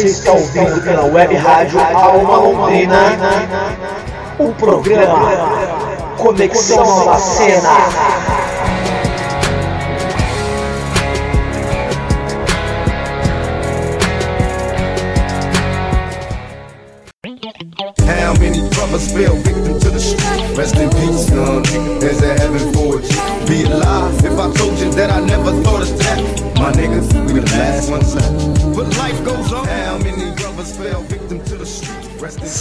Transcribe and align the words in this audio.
Você 0.00 0.06
está 0.06 0.32
ouvindo 0.32 0.82
pela 0.82 1.04
web 1.04 1.36
rádio 1.36 1.78
Alma 1.78 2.36
Londrina 2.36 3.18
o 4.38 4.50
programa 4.54 5.28
Conexão 6.16 6.78
Nova 6.78 7.18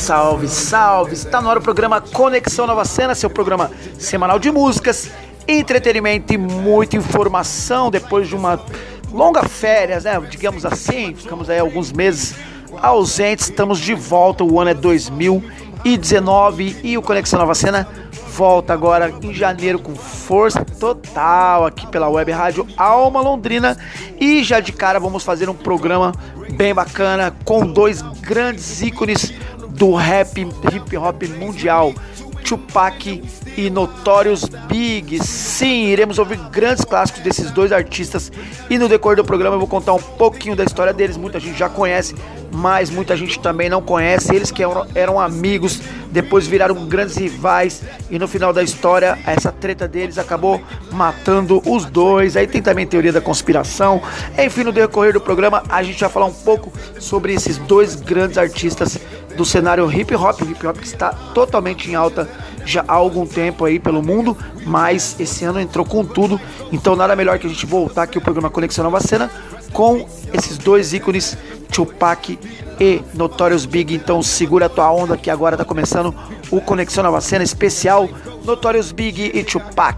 Salve, 0.09 0.47
salve! 0.47 1.13
Está 1.13 1.39
no 1.39 1.51
ar 1.51 1.59
o 1.59 1.61
programa 1.61 2.01
Conexão 2.01 2.65
Nova 2.65 2.83
Cena, 2.83 3.13
seu 3.13 3.29
programa 3.29 3.69
semanal 3.99 4.39
de 4.39 4.51
músicas, 4.51 5.11
entretenimento 5.47 6.33
e 6.33 6.37
muita 6.37 6.97
informação 6.97 7.91
depois 7.91 8.27
de 8.27 8.35
uma 8.35 8.59
longa 9.11 9.43
férias, 9.43 10.05
né? 10.05 10.19
Digamos 10.27 10.65
assim, 10.65 11.13
ficamos 11.13 11.47
aí 11.47 11.59
alguns 11.59 11.91
meses 11.91 12.33
ausentes, 12.81 13.49
estamos 13.49 13.77
de 13.77 13.93
volta, 13.93 14.43
o 14.43 14.59
ano 14.59 14.71
é 14.71 14.73
2019 14.73 16.77
e 16.83 16.97
o 16.97 17.03
Conexão 17.03 17.37
Nova 17.37 17.53
Cena 17.53 17.87
volta 18.33 18.73
agora 18.73 19.13
em 19.21 19.31
janeiro 19.31 19.77
com 19.77 19.95
força 19.95 20.65
total 20.65 21.67
aqui 21.67 21.85
pela 21.85 22.09
web 22.09 22.31
rádio 22.31 22.65
Alma 22.75 23.21
Londrina 23.21 23.77
e 24.19 24.43
já 24.43 24.59
de 24.59 24.71
cara 24.71 24.99
vamos 24.99 25.23
fazer 25.23 25.49
um 25.49 25.53
programa 25.53 26.13
bem 26.53 26.73
bacana 26.73 27.31
com 27.45 27.67
dois 27.67 28.01
grandes 28.01 28.81
ícones 28.81 29.31
do 29.79 29.95
rap 29.95 30.37
hip 30.41 30.97
hop 30.97 31.23
mundial, 31.39 31.93
Tupac 32.43 33.23
e 33.55 33.69
Notorious 33.69 34.43
Big. 34.67 35.23
Sim, 35.23 35.85
iremos 35.85 36.19
ouvir 36.19 36.37
grandes 36.51 36.83
clássicos 36.83 37.21
desses 37.21 37.49
dois 37.51 37.71
artistas 37.71 38.29
e 38.69 38.77
no 38.77 38.89
decorrer 38.89 39.15
do 39.15 39.23
programa 39.23 39.55
eu 39.55 39.59
vou 39.59 39.69
contar 39.69 39.93
um 39.93 40.01
pouquinho 40.01 40.53
da 40.53 40.65
história 40.65 40.91
deles. 40.91 41.15
Muita 41.15 41.39
gente 41.39 41.57
já 41.57 41.69
conhece, 41.69 42.13
mas 42.51 42.89
muita 42.89 43.15
gente 43.15 43.39
também 43.39 43.69
não 43.69 43.81
conhece. 43.81 44.35
Eles 44.35 44.51
que 44.51 44.61
eram, 44.61 44.85
eram 44.93 45.17
amigos, 45.17 45.81
depois 46.11 46.45
viraram 46.45 46.75
grandes 46.85 47.15
rivais 47.15 47.81
e 48.09 48.19
no 48.19 48.27
final 48.27 48.51
da 48.51 48.61
história 48.61 49.17
essa 49.25 49.49
treta 49.49 49.87
deles 49.87 50.17
acabou 50.17 50.61
matando 50.91 51.61
os 51.65 51.85
dois. 51.85 52.35
Aí 52.35 52.47
tem 52.47 52.61
também 52.61 52.85
teoria 52.85 53.13
da 53.13 53.21
conspiração. 53.21 54.01
Enfim, 54.37 54.65
no 54.65 54.73
decorrer 54.73 55.13
do 55.13 55.21
programa 55.21 55.63
a 55.69 55.81
gente 55.83 56.01
vai 56.01 56.09
falar 56.09 56.25
um 56.25 56.33
pouco 56.33 56.69
sobre 56.99 57.33
esses 57.33 57.57
dois 57.57 57.95
grandes 57.95 58.37
artistas 58.37 58.99
do 59.35 59.45
cenário 59.45 59.91
hip 59.91 60.13
hop, 60.15 60.41
hip 60.41 60.65
hop 60.67 60.77
que 60.77 60.85
está 60.85 61.11
totalmente 61.33 61.89
em 61.89 61.95
alta 61.95 62.29
já 62.65 62.83
há 62.87 62.93
algum 62.93 63.25
tempo 63.25 63.65
aí 63.65 63.79
pelo 63.79 64.03
mundo, 64.03 64.37
mas 64.65 65.15
esse 65.19 65.43
ano 65.43 65.59
entrou 65.59 65.85
com 65.85 66.05
tudo, 66.05 66.39
então 66.71 66.95
nada 66.95 67.15
melhor 67.15 67.39
que 67.39 67.47
a 67.47 67.49
gente 67.49 67.65
voltar 67.65 68.03
aqui 68.03 68.17
o 68.17 68.21
programa 68.21 68.49
Conexão 68.49 68.83
Nova 68.83 68.99
Cena 68.99 69.31
com 69.73 70.07
esses 70.33 70.57
dois 70.57 70.93
ícones, 70.93 71.37
Tupac 71.71 72.37
e 72.79 73.01
Notorious 73.13 73.65
Big. 73.65 73.93
Então 73.93 74.21
segura 74.21 74.65
a 74.65 74.69
tua 74.69 74.91
onda 74.91 75.17
que 75.17 75.29
agora 75.29 75.57
tá 75.57 75.65
começando 75.65 76.13
o 76.51 76.61
Conexão 76.61 77.03
Nova 77.03 77.21
Cena 77.21 77.43
especial 77.43 78.09
Notorious 78.43 78.91
Big 78.91 79.31
e 79.33 79.43
Tupac. 79.43 79.97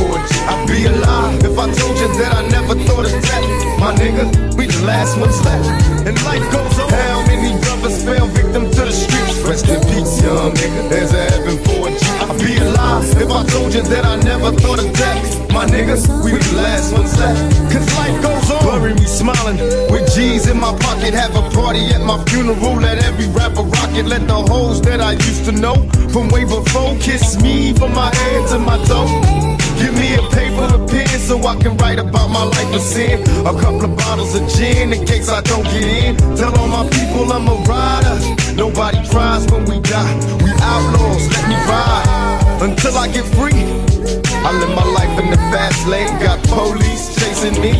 heaven 0.00 0.24
for 0.28 0.34
you. 0.34 0.40
I'd 0.48 0.66
be 0.68 0.86
a 0.86 0.92
lie 0.92 1.34
if 1.42 1.58
I 1.58 1.66
told 1.72 1.98
you 1.98 2.08
that 2.20 2.32
I 2.34 2.48
never 2.48 2.74
thought 2.84 3.06
of 3.06 3.12
that. 3.12 3.78
My 3.78 3.94
nigga, 3.94 4.56
we 4.56 4.66
the 4.66 4.84
last 4.84 5.18
ones 5.18 5.42
left. 5.44 5.68
And 6.06 6.16
life 6.24 6.44
goes 6.52 6.78
on. 6.78 6.90
How 6.90 7.26
many 7.26 7.58
brothers 7.60 8.02
fell 8.04 8.26
victim 8.28 8.70
to 8.70 8.82
the 8.84 8.92
streets? 8.92 9.40
Rest 9.42 9.68
in 9.68 9.80
peace, 9.88 10.22
young 10.22 10.52
nigga. 10.52 10.88
There's 10.90 11.12
a 11.12 11.24
heaven 11.30 11.58
for 11.64 11.88
you. 11.88 11.98
I'd 12.20 12.38
be 12.40 12.56
a 12.56 12.64
lie 12.72 13.04
if 13.04 13.30
I 13.30 13.44
told 13.46 13.74
you 13.74 13.82
that 13.82 14.04
I 14.04 14.16
never 14.22 14.52
thought 14.52 14.78
of 14.78 14.92
that. 14.96 15.50
My 15.52 15.66
niggas, 15.66 16.06
we 16.24 16.32
the 16.32 16.56
last 16.56 16.92
ones 16.92 17.18
left. 17.18 17.40
Cause 17.72 17.86
life 17.96 18.22
goes 18.22 18.50
on. 18.50 18.80
Bury 18.80 18.94
me 18.94 19.06
smiling 19.06 19.58
with 19.90 20.14
G's 20.14 20.48
in 20.48 20.58
my 20.60 20.76
pocket. 20.78 21.14
Have 21.14 21.34
a 21.36 21.42
party 21.50 21.86
at 21.90 22.00
my 22.00 22.22
funeral. 22.26 22.76
Let 22.76 23.02
every 23.04 23.28
rapper 23.28 23.62
rock 23.62 23.92
it. 23.94 24.06
Let 24.06 24.26
the 24.26 24.40
hoes 24.50 24.80
that 24.82 25.00
I 25.00 25.12
used 25.12 25.44
to 25.46 25.52
know 25.52 25.74
from 26.10 26.28
way 26.28 26.44
before 26.44 26.96
kiss 26.98 27.40
me 27.42 27.72
from 27.74 27.94
my 27.94 28.14
head 28.14 28.48
to 28.50 28.58
my 28.58 28.78
toe. 28.84 29.59
Give 29.80 29.94
me 29.94 30.14
a 30.14 30.22
paper, 30.28 30.68
a 30.76 30.78
pen, 30.86 31.08
so 31.18 31.40
I 31.46 31.56
can 31.56 31.76
write 31.78 31.98
about 31.98 32.28
my 32.28 32.44
life 32.44 32.74
of 32.74 32.82
sin. 32.82 33.22
A 33.46 33.52
couple 33.56 33.84
of 33.84 33.96
bottles 33.96 34.34
of 34.34 34.46
gin 34.48 34.92
in 34.92 35.06
case 35.06 35.28
I 35.30 35.40
don't 35.40 35.64
get 35.64 35.84
in. 35.84 36.16
Tell 36.36 36.54
all 36.58 36.68
my 36.68 36.86
people 36.90 37.32
I'm 37.32 37.48
a 37.48 37.56
rider. 37.64 38.16
Nobody 38.54 39.00
cries 39.08 39.46
when 39.50 39.64
we 39.64 39.80
die. 39.80 40.14
We 40.44 40.50
outlaws, 40.60 41.24
let 41.32 41.48
me 41.48 41.56
ride 41.64 42.20
until 42.60 42.94
I 42.98 43.08
get 43.08 43.24
free. 43.36 43.64
I 44.44 44.52
live 44.52 44.72
my 44.76 44.84
life 44.84 45.18
in 45.18 45.30
the 45.30 45.36
fast 45.48 45.86
lane, 45.86 46.12
got 46.20 46.42
police 46.48 47.16
chasing 47.16 47.60
me. 47.60 47.72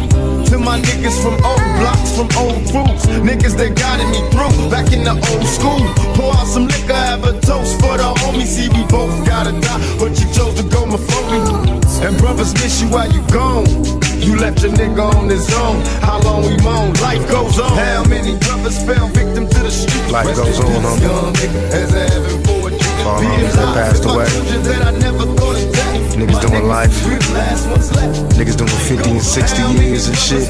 To 0.48 0.58
my 0.58 0.80
niggas 0.80 1.20
from 1.22 1.36
old 1.44 1.68
blocks, 1.80 2.16
from 2.16 2.28
old 2.36 2.60
crews, 2.68 3.04
niggas 3.24 3.56
that 3.56 3.76
guided 3.76 4.08
me 4.08 4.20
through. 4.32 4.70
Back 4.70 4.92
in 4.92 5.04
the 5.04 5.12
old 5.12 5.46
school, 5.46 5.80
pour 6.16 6.32
out 6.36 6.46
some 6.46 6.66
liquor, 6.66 6.92
have 6.92 7.24
a 7.24 7.32
toast 7.40 7.80
for 7.80 7.96
the 7.96 8.08
homies. 8.24 8.56
See, 8.56 8.68
we 8.68 8.84
both 8.88 9.12
gotta 9.26 9.52
die, 9.60 9.80
but 9.98 10.18
you 10.20 10.26
chose 10.32 10.54
to 10.60 10.64
go 10.68 10.84
before 10.84 11.24
me. 11.30 11.80
And 12.02 12.16
brothers 12.18 12.52
miss 12.54 12.80
you 12.80 12.88
while 12.88 13.10
you 13.12 13.22
gone. 13.28 13.66
You 14.20 14.36
left 14.36 14.62
your 14.62 14.72
nigga 14.72 15.14
on 15.14 15.28
his 15.28 15.52
own. 15.54 15.80
How 16.00 16.20
long 16.22 16.42
we 16.42 16.56
moan? 16.62 16.92
Life 17.00 17.28
goes 17.30 17.58
on. 17.58 17.76
How 17.76 18.04
many 18.04 18.38
brothers 18.38 18.82
fell 18.84 19.08
victim 19.08 19.48
to 19.48 19.58
the 19.60 19.70
street? 19.70 20.10
Life 20.10 20.26
Rest 20.26 20.40
goes 20.40 20.60
on, 20.60 20.82
homie. 20.82 21.00
young 21.02 21.32
nigga, 21.34 21.60
as 21.72 21.94
a 21.94 22.08
heaven 22.08 22.42
for 22.44 22.70
you. 22.70 22.78
All 23.04 23.20
homies 23.20 23.52
that 23.56 23.74
passed 23.74 24.04
away. 24.04 24.28
that 24.64 24.82
I 24.86 24.90
never 24.98 25.24
thought. 25.36 25.50
Niggas 26.20 26.40
doing 26.42 26.66
life. 26.68 26.92
Niggas 28.36 28.56
doing 28.56 28.68
50 28.68 29.10
and 29.10 29.22
60 29.22 29.62
years 29.80 30.08
and 30.08 30.18
shit. 30.18 30.48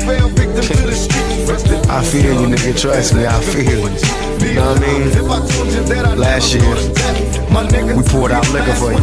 I 1.88 2.02
feel 2.04 2.42
you, 2.42 2.46
nigga. 2.48 2.80
Trust 2.80 3.14
me, 3.14 3.26
I 3.26 3.40
feel 3.40 3.64
you. 3.64 3.78
You 4.46 4.54
know 4.54 4.72
what 4.72 4.82
I 4.82 6.14
mean? 6.14 6.18
Last 6.18 6.54
year, 6.54 6.74
we 7.52 8.02
poured 8.08 8.30
out 8.30 8.48
liquor 8.52 8.74
for 8.74 8.92
you. 8.92 8.98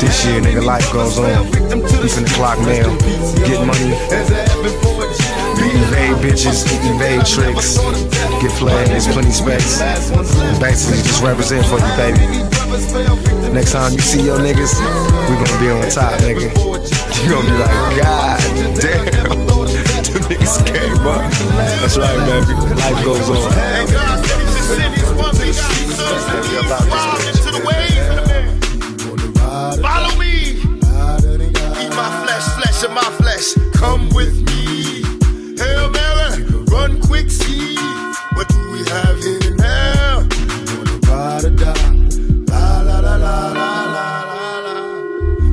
This 0.00 0.24
year, 0.26 0.40
nigga, 0.40 0.64
life 0.64 0.90
goes 0.92 1.18
on. 1.18 1.46
We 1.50 2.08
finna 2.08 2.32
clock 2.34 2.58
mail, 2.60 2.96
get 3.46 3.66
money, 3.66 3.94
evade 5.74 6.16
bitches, 6.22 6.64
evade 6.94 7.26
tricks, 7.26 7.78
get 8.40 8.52
flags, 8.52 9.06
plenty 9.08 9.32
space. 9.32 9.80
And 9.80 10.60
basically, 10.60 11.02
just 11.02 11.22
represent 11.22 11.66
for 11.66 11.78
you, 11.78 11.96
baby. 11.96 12.20
Next 13.52 13.72
time 13.72 13.92
you 13.92 14.00
see 14.00 14.22
your 14.22 14.38
niggas, 14.38 14.78
we 15.28 15.34
gonna 15.34 15.60
be 15.60 15.70
on 15.70 15.90
top, 15.90 16.20
nigga. 16.20 16.50
You 17.24 17.30
gonna 17.30 17.48
be 17.48 17.56
like, 17.56 18.02
God 18.02 18.40
damn, 18.74 19.04
the 19.06 20.20
niggas 20.28 20.66
came 20.66 21.06
up. 21.06 21.30
That's 21.80 21.96
right, 21.96 22.18
baby. 22.26 22.52
Life 22.74 23.04
goes 23.04 23.30
on. 23.30 25.03
Follow 29.82 30.16
me. 30.18 30.56
Eat 31.80 31.92
my 31.94 32.10
flesh, 32.24 32.46
flesh 32.56 32.82
of 32.84 32.90
my 32.92 33.08
flesh. 33.20 33.54
Come 33.74 34.08
with 34.10 34.34
me. 34.48 35.02
Hail 35.58 35.90
Mary, 35.90 36.44
run 36.70 37.00
quick, 37.02 37.30
see. 37.30 37.76
What 38.34 38.48
do 38.48 38.70
we 38.72 38.84
have 38.88 39.18
here 39.22 39.54
now? 39.56 40.26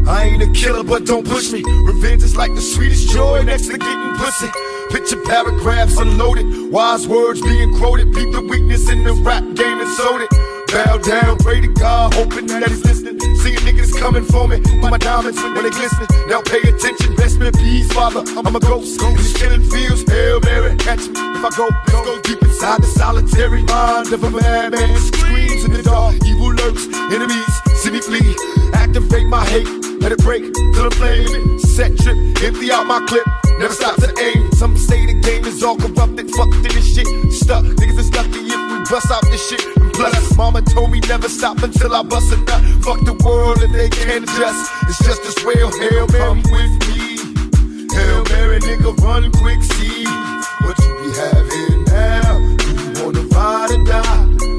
I 0.07 0.23
ain't 0.25 0.43
a 0.43 0.51
killer, 0.53 0.83
but 0.83 1.05
don't 1.05 1.25
push 1.27 1.51
me. 1.51 1.63
Revenge 1.85 2.23
is 2.23 2.35
like 2.35 2.53
the 2.55 2.61
sweetest 2.61 3.09
joy 3.09 3.43
next 3.43 3.67
to 3.67 3.77
getting 3.77 4.13
pussy. 4.15 4.49
Picture 4.91 5.21
paragraphs 5.23 5.97
unloaded, 5.97 6.71
wise 6.71 7.07
words 7.07 7.41
being 7.41 7.73
quoted. 7.77 8.13
Peep 8.13 8.31
the 8.31 8.41
weakness 8.41 8.89
in 8.89 9.03
the 9.03 9.13
rap 9.13 9.43
game 9.55 9.79
and 9.79 9.89
sold 9.89 10.21
it. 10.21 10.50
Bow 10.71 10.97
down, 10.97 11.37
pray 11.37 11.59
to 11.61 11.67
God, 11.67 12.13
hoping 12.13 12.47
that 12.47 12.63
he's 12.69 12.83
listening. 12.85 13.19
Seeing 13.43 13.59
niggas 13.67 13.97
coming 13.99 14.23
for 14.23 14.47
me, 14.47 14.59
my 14.79 14.97
diamonds 14.97 15.41
when 15.41 15.63
they 15.63 15.69
glisten. 15.69 16.07
Now 16.27 16.41
pay 16.41 16.63
attention, 16.63 17.15
rest 17.15 17.41
in 17.41 17.51
peace, 17.53 17.91
Father. 17.91 18.23
I'm 18.37 18.55
a 18.55 18.59
ghost. 18.59 18.99
These 18.99 19.33
killing 19.37 19.63
fields, 19.69 20.09
Hail 20.09 20.39
Mary, 20.41 20.75
catch 20.77 21.07
me 21.07 21.19
if 21.19 21.43
I 21.43 21.49
go. 21.57 21.67
Let's 21.67 22.05
go 22.07 22.21
deep 22.21 22.41
inside 22.41 22.81
the 22.81 22.87
solitary 22.87 23.63
mind 23.63 24.13
of 24.13 24.23
a 24.23 24.29
madman. 24.29 24.97
Screams 24.97 25.65
in 25.65 25.73
the 25.73 25.83
dark, 25.83 26.15
evil 26.25 26.53
lurks, 26.53 26.87
enemies 27.11 27.61
see 27.81 27.89
me 27.89 27.99
flee. 27.99 28.35
Activate 28.73 29.27
my 29.27 29.43
hate, 29.45 29.67
let 29.99 30.11
it 30.11 30.19
break 30.19 30.53
till 30.53 30.85
the 30.87 30.95
flame. 30.95 31.59
Set 31.59 31.97
trip, 31.97 32.17
empty 32.43 32.71
out 32.71 32.85
my 32.85 33.03
clip. 33.07 33.25
Never 33.57 33.73
stop 33.73 33.95
to 33.97 34.09
aim. 34.19 34.40
Bust 39.01 39.11
out 39.11 39.31
this 39.31 39.49
shit. 39.49 39.65
And 39.77 39.93
plus, 39.93 40.35
mama 40.35 40.61
told 40.61 40.91
me 40.91 40.99
never 41.01 41.29
stop 41.29 41.61
until 41.63 41.95
I 41.95 42.03
bust 42.03 42.31
a 42.33 42.37
nut. 42.37 42.83
Fuck 42.83 42.99
the 43.05 43.13
world 43.23 43.61
and 43.61 43.73
they 43.73 43.89
can't 43.89 44.23
adjust. 44.23 44.71
It's 44.83 44.99
just 44.99 45.21
as 45.25 45.45
well, 45.45 45.71
Hail 45.79 46.07
Mary, 46.07 46.19
come 46.19 46.43
with 46.51 46.73
me. 46.89 47.87
Hail 47.93 48.23
Mary, 48.29 48.59
nigga, 48.59 48.97
run 49.01 49.31
quick, 49.31 49.61
see 49.63 50.05
what 50.61 50.77
you 50.79 50.91
be 51.01 51.09
having 51.17 51.83
now. 51.85 52.37
You 52.95 53.03
wanna 53.03 53.21
ride 53.27 53.71
or 53.71 53.83
die? 53.85 54.50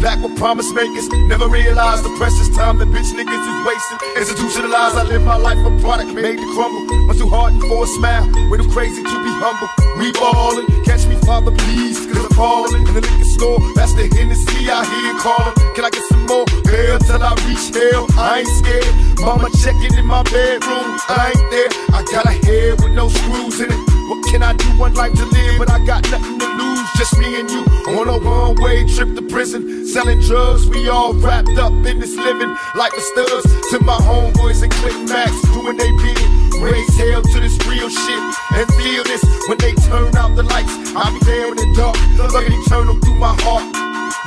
Is 0.00 0.16
with 0.22 0.29
promise 0.40 0.72
makers. 0.72 1.06
Never 1.28 1.48
realize 1.48 2.02
the 2.02 2.08
precious 2.16 2.48
time 2.56 2.78
that 2.80 2.88
bitch 2.88 3.12
niggas 3.12 3.44
is 3.44 3.58
wasting. 3.68 3.98
Institutionalized, 4.16 4.96
I 4.96 5.04
live 5.04 5.20
my 5.20 5.36
life 5.36 5.60
a 5.60 5.70
product 5.84 6.16
made 6.16 6.40
to 6.40 6.48
crumble. 6.56 6.80
Much 7.04 7.18
too 7.18 7.28
hard 7.28 7.52
for 7.60 7.84
a 7.84 7.86
smile, 8.00 8.24
way 8.48 8.56
too 8.56 8.70
crazy 8.72 9.04
to 9.04 9.16
be 9.20 9.32
humble. 9.44 9.68
We 10.00 10.08
ballin', 10.16 10.64
catch 10.88 11.04
me, 11.04 11.20
Father, 11.28 11.52
please, 11.52 12.08
cause 12.08 12.24
I'm 12.24 12.32
falling. 12.32 12.88
In 12.88 12.94
the 12.96 13.04
liquor 13.04 13.30
store, 13.36 13.60
that's 13.76 13.92
the 13.92 14.08
Hennessy 14.16 14.64
I 14.72 14.80
hear 14.80 15.12
calling. 15.20 15.52
Can 15.76 15.84
I 15.84 15.90
get 15.92 16.08
some 16.08 16.24
more? 16.24 16.48
Hell 16.72 16.98
till 17.04 17.20
I 17.20 17.36
reach 17.44 17.68
hell, 17.76 18.08
I 18.16 18.40
ain't 18.40 18.48
scared. 18.64 19.20
Mama 19.20 19.52
checking 19.60 19.92
in 19.92 20.06
my 20.08 20.24
bedroom, 20.32 20.96
I 21.12 21.36
ain't 21.36 21.46
there. 21.52 21.70
I 21.92 22.00
got 22.08 22.24
a 22.24 22.32
head 22.48 22.80
with 22.80 22.96
no 22.96 23.12
screws 23.12 23.60
in 23.60 23.68
it. 23.68 23.80
What 24.08 24.24
can 24.32 24.42
I 24.42 24.56
do? 24.56 24.66
One 24.80 24.94
life 24.94 25.12
to 25.12 25.24
live, 25.24 25.58
but 25.58 25.70
I 25.70 25.84
got 25.84 26.02
nothing 26.10 26.38
to 26.40 26.48
lose. 26.48 26.88
Just 26.96 27.16
me 27.18 27.38
and 27.38 27.48
you 27.48 27.62
on 27.94 28.08
a 28.08 28.18
one 28.18 28.60
way 28.60 28.84
trip 28.84 29.14
to 29.14 29.22
prison. 29.22 29.86
Selling 29.86 30.20
drugs, 30.20 30.29
we 30.30 30.88
all 30.88 31.12
wrapped 31.14 31.58
up 31.58 31.72
in 31.72 31.98
this 31.98 32.14
living 32.14 32.56
like 32.76 32.92
the 32.92 33.00
studs. 33.00 33.70
To 33.70 33.80
my 33.82 33.96
homeboys 33.96 34.62
and 34.62 34.70
Click 34.70 34.94
Max, 35.08 35.32
doing 35.50 35.76
they 35.76 35.90
bid. 35.90 36.62
Raise 36.62 36.96
hell 36.96 37.20
to 37.22 37.40
this 37.40 37.58
real 37.66 37.88
shit 37.88 38.22
and 38.54 38.66
feel 38.78 39.02
this 39.04 39.24
when 39.48 39.58
they 39.58 39.74
turn 39.90 40.16
out 40.16 40.36
the 40.36 40.44
lights. 40.44 40.70
I'll 40.94 41.12
be 41.12 41.18
there 41.24 41.48
in 41.48 41.56
the 41.56 41.74
dark, 41.74 41.96
looking 42.32 42.52
eternal 42.62 42.94
through 43.00 43.16
my 43.16 43.34
heart. 43.42 43.64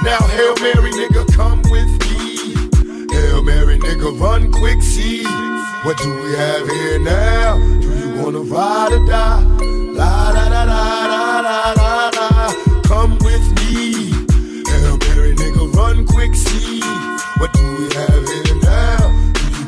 Now, 0.03 0.19
Hail 0.27 0.55
Mary, 0.59 0.91
nigga, 0.91 1.23
come 1.33 1.61
with 1.71 1.91
me. 2.03 2.51
Hail 3.15 3.41
Mary, 3.43 3.79
nigga, 3.79 4.19
run 4.19 4.51
quick, 4.51 4.81
see. 4.81 5.23
What 5.83 5.97
do 5.99 6.09
we 6.21 6.33
have 6.33 6.67
here 6.67 6.99
now? 6.99 7.57
Do 7.79 7.87
you 7.87 8.21
wanna 8.21 8.39
ride 8.39 8.91
or 8.91 9.05
die? 9.07 9.41
La 9.93 10.33
da 10.33 10.49
da 10.49 10.65
da 10.65 11.43
da 11.43 11.73
da 11.75 12.11
da. 12.11 12.81
Come 12.83 13.17
with 13.19 13.52
run. 16.33 16.81
What 17.37 17.53
do 17.53 17.61
we 17.77 17.93
have 17.93 18.27
here 18.27 18.55
now? 18.61 18.97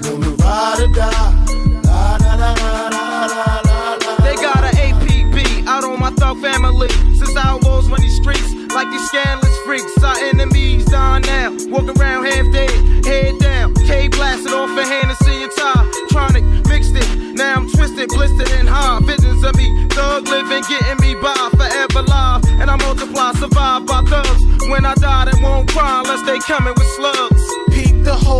Do 0.01 0.09
you 0.09 0.13
wanna 0.13 0.29
ride 0.41 0.81
or 0.81 0.87
die? 0.87 1.81
La 1.83 2.17
da 2.17 2.37
da 2.37 2.55
da. 2.89 4.15
They 4.23 4.35
got 4.35 4.63
an 4.63 4.75
APB 4.75 5.67
out 5.67 5.83
on 5.83 5.99
my 5.99 6.11
thug 6.11 6.41
family. 6.41 6.89
Since 6.89 7.35
outlaws 7.37 7.89
run 7.89 8.01
these 8.01 8.15
streets 8.15 8.53
like 8.73 8.89
these 8.89 9.07
scandalous 9.07 9.57
freaks. 9.65 10.03
Our 10.03 10.17
enemies 10.17 10.85
down 10.85 11.21
now, 11.23 11.51
walk 11.69 11.87
around 11.97 12.25
half 12.25 12.51
dead, 12.51 13.05
head 13.05 13.37
down. 13.39 13.73
K 13.85 14.07
blasted 14.07 14.53
off 14.53 14.69
a 14.77 14.83
Hennessy 14.83 15.43
and 15.43 15.51
tie. 15.57 15.85
Tronic 16.11 16.67
mixed 16.67 16.95
it, 16.95 17.35
now 17.35 17.55
I'm 17.55 17.69
twisted, 17.69 18.09
blistered 18.09 18.49
and 18.59 18.67
high. 18.67 18.99
Visions 19.01 19.43
of 19.43 19.55
me, 19.55 19.87
thug 19.89 20.27
living, 20.27 20.63
getting 20.69 20.99
me 21.01 21.15
by 21.21 21.54
When 24.75 24.83
I 24.85 24.93
die, 24.95 25.23
they 25.31 25.41
won't 25.41 25.69
cry 25.69 26.01
unless 26.01 26.21
they 26.23 26.37
coming 26.39 26.73
with 26.73 26.87
slugs. 26.97 27.34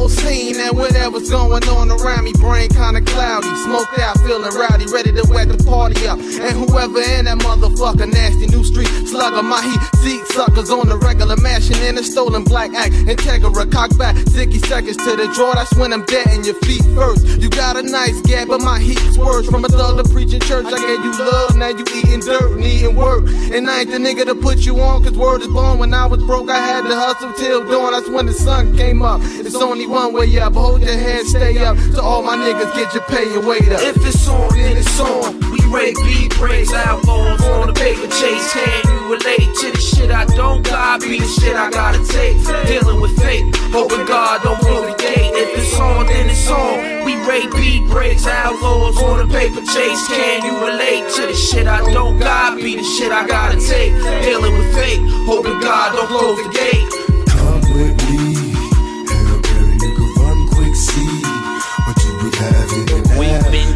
Whole 0.05 0.11
scene 0.11 0.55
and 0.59 0.77
whatever's 0.77 1.31
going 1.31 1.67
on 1.67 1.89
around 1.89 2.25
me. 2.25 2.33
Brain 2.33 2.69
kinda 2.69 3.01
cloudy, 3.01 3.49
smoked 3.65 3.97
out, 3.97 4.15
feeling 4.19 4.53
rowdy, 4.53 4.85
ready 4.93 5.11
to 5.11 5.25
wet 5.33 5.47
the 5.47 5.57
party 5.63 6.05
up. 6.05 6.19
And 6.19 6.53
whoever 6.53 7.01
in 7.01 7.25
that 7.25 7.39
motherfucker, 7.39 8.05
nasty 8.13 8.45
new 8.45 8.63
street 8.63 8.85
slugger, 9.07 9.41
my 9.41 9.63
heat 9.63 9.81
seek 10.03 10.23
suckers 10.27 10.69
on 10.69 10.89
the 10.89 10.97
regular, 10.97 11.37
mashing 11.37 11.81
in 11.81 11.97
a 11.97 12.03
stolen 12.03 12.43
black 12.43 12.71
act. 12.75 12.93
Integra, 12.93 13.71
cock 13.71 13.97
back, 13.97 14.15
60 14.29 14.59
seconds 14.69 14.97
to 14.97 15.15
the 15.15 15.25
draw. 15.33 15.55
That's 15.55 15.73
when 15.73 15.91
I'm 15.91 16.05
dead 16.05 16.27
in 16.27 16.43
your 16.43 16.59
feet 16.61 16.85
first. 16.93 17.25
You 17.41 17.49
got 17.49 17.75
a 17.75 17.81
nice 17.81 18.21
gap, 18.29 18.49
but 18.49 18.61
my 18.61 18.79
heat's 18.79 19.17
worse. 19.17 19.47
From 19.49 19.65
a 19.65 19.69
thug 19.69 19.97
to 19.97 20.07
preaching 20.13 20.41
church, 20.41 20.67
I 20.67 20.77
gave 20.85 21.03
you 21.03 21.13
love, 21.17 21.55
now 21.57 21.69
you 21.69 21.83
eating 21.95 22.19
dirt, 22.19 22.59
needing 22.59 22.95
work. 22.95 23.25
And 23.25 23.67
I 23.67 23.79
ain't 23.79 23.89
the 23.89 23.97
nigga 23.97 24.25
to 24.25 24.35
put 24.35 24.59
you 24.67 24.79
on, 24.81 25.03
cause 25.03 25.13
word 25.13 25.41
is 25.41 25.47
born. 25.47 25.79
When 25.79 25.95
I 25.95 26.05
was 26.05 26.21
broke, 26.23 26.51
I 26.51 26.59
had 26.59 26.83
to 26.83 26.95
hustle 26.95 27.33
till 27.33 27.65
dawn. 27.65 27.93
That's 27.93 28.09
when 28.09 28.27
the 28.27 28.33
sun 28.33 28.77
came 28.77 29.01
up. 29.01 29.21
It's 29.23 29.55
only 29.55 29.87
one 29.95 30.13
way 30.13 30.39
up. 30.39 30.53
Hold 30.53 30.81
your 30.81 30.91
head, 30.91 31.25
stay 31.25 31.57
up. 31.63 31.77
To 31.95 32.01
all 32.01 32.21
my 32.21 32.35
niggas, 32.35 32.75
get 32.75 32.93
your 32.93 33.03
pay 33.03 33.33
and 33.33 33.47
weight 33.47 33.71
up. 33.71 33.79
If 33.81 34.05
it's 34.05 34.27
on, 34.27 34.49
then 34.53 34.75
it's 34.77 34.99
on. 34.99 35.39
We 35.51 35.59
rake 35.71 35.95
beat 36.03 36.35
breaks, 36.35 36.73
outlaws 36.73 37.41
on 37.41 37.67
the 37.67 37.73
paper 37.73 38.07
chase. 38.07 38.51
Can 38.51 38.81
you 38.91 39.15
relate 39.15 39.49
to 39.61 39.71
the 39.71 39.79
shit 39.79 40.11
I 40.11 40.25
don't 40.35 40.63
got? 40.63 40.99
Be 40.99 41.19
the 41.19 41.27
shit 41.39 41.55
I 41.55 41.71
gotta 41.71 42.03
take. 42.05 42.35
Dealing 42.67 42.99
with 42.99 43.15
fate, 43.17 43.43
hoping 43.71 44.05
God 44.05 44.43
don't 44.43 44.59
blow 44.59 44.83
the 44.83 44.95
gate. 44.97 45.31
If 45.33 45.57
it's 45.57 45.79
on, 45.79 46.07
then 46.07 46.29
it's 46.29 46.49
on. 46.49 47.05
We 47.05 47.15
rake 47.23 47.51
beat 47.55 47.87
breaks, 47.87 48.27
outlaws 48.27 48.97
on 48.97 49.25
the 49.25 49.33
paper 49.33 49.61
chase. 49.61 50.07
Can 50.07 50.43
you 50.43 50.53
relate 50.59 51.07
to 51.15 51.21
the 51.27 51.33
shit 51.33 51.67
I 51.67 51.79
don't 51.93 52.19
got? 52.19 52.57
Be 52.57 52.75
the 52.75 52.83
shit 52.83 53.13
I 53.13 53.25
gotta 53.25 53.59
take. 53.65 53.93
Dealing 54.27 54.57
with 54.57 54.75
fate, 54.75 54.99
hoping 55.23 55.59
God 55.61 55.95
don't 55.95 56.07
close 56.07 56.39
the 56.43 56.51
gate. 56.51 57.27
Come 57.31 57.61
with 57.73 57.95
me. 58.11 58.24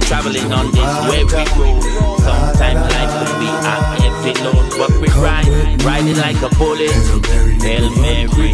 Traveling 0.10 0.51
on 0.51 0.66
this 0.72 0.94
weary 1.06 1.46
road. 1.54 1.84
Sometimes 2.18 2.82
life 2.98 3.13
can 3.13 3.30
be 3.38 3.46
a 3.46 3.78
heavy 4.01 4.34
load, 4.42 4.66
but 4.74 4.89
we 4.98 5.08
ride, 5.22 5.46
riding 5.86 6.18
like 6.18 6.42
a 6.42 6.50
bullet. 6.58 6.89
Hail 7.62 7.94
Mary, 8.01 8.50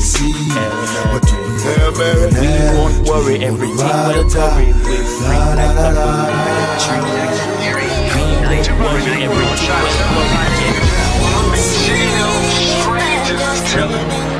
Hail 1.15 1.91
Mary. 1.95 2.27
We 2.35 2.51
won't 2.75 3.07
worry, 3.07 3.35
everything 3.39 3.88
will 3.88 4.27
worry. 4.35 4.67
We 4.67 5.00
free 5.15 5.47
like 5.55 5.79
a 5.79 5.95
bullet. 5.95 6.35
We 7.55 8.27
won't 8.27 8.75
worry, 8.83 9.24
everything 9.24 9.79
will 10.12 10.27
worry. 10.35 10.55
Check 13.71 14.34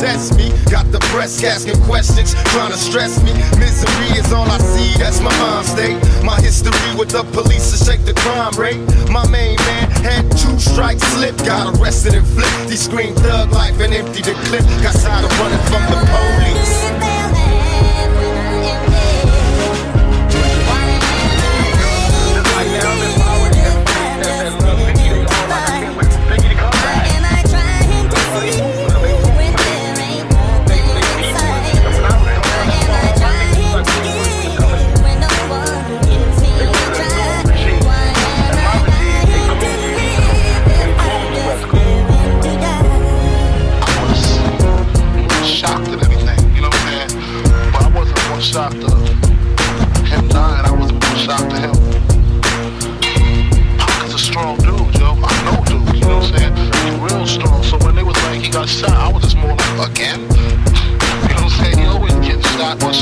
test 0.00 0.34
me. 0.36 0.48
Got 0.72 0.90
the 0.90 0.98
press 1.12 1.44
asking 1.44 1.80
questions, 1.84 2.34
trying 2.56 2.72
to 2.72 2.78
stress 2.78 3.22
me. 3.22 3.32
Misery 3.60 4.18
is 4.18 4.32
all 4.32 4.48
I 4.48 4.58
see, 4.58 4.98
that's 4.98 5.20
my 5.20 5.30
mind 5.38 5.66
state. 5.66 6.00
My 6.24 6.40
history 6.40 6.72
with 6.98 7.10
the 7.10 7.22
police 7.36 7.70
to 7.70 7.84
shake 7.84 8.04
the 8.06 8.14
crime 8.14 8.56
rate. 8.56 8.80
My 9.10 9.28
main 9.28 9.56
man 9.68 9.90
had 10.00 10.24
two 10.32 10.58
strikes 10.58 11.02
slip, 11.12 11.36
got 11.44 11.78
arrested 11.78 12.14
and 12.14 12.26
flipped. 12.26 12.70
He 12.70 12.76
screamed 12.76 13.18
thug 13.18 13.52
life 13.52 13.78
and 13.78 13.92
emptied 13.92 14.24
the 14.24 14.34
clip. 14.48 14.64
Got 14.82 14.96
tired 14.96 15.24
of 15.24 15.32
running 15.38 15.62
from 15.68 15.84
the 15.92 15.98
police. 16.08 17.09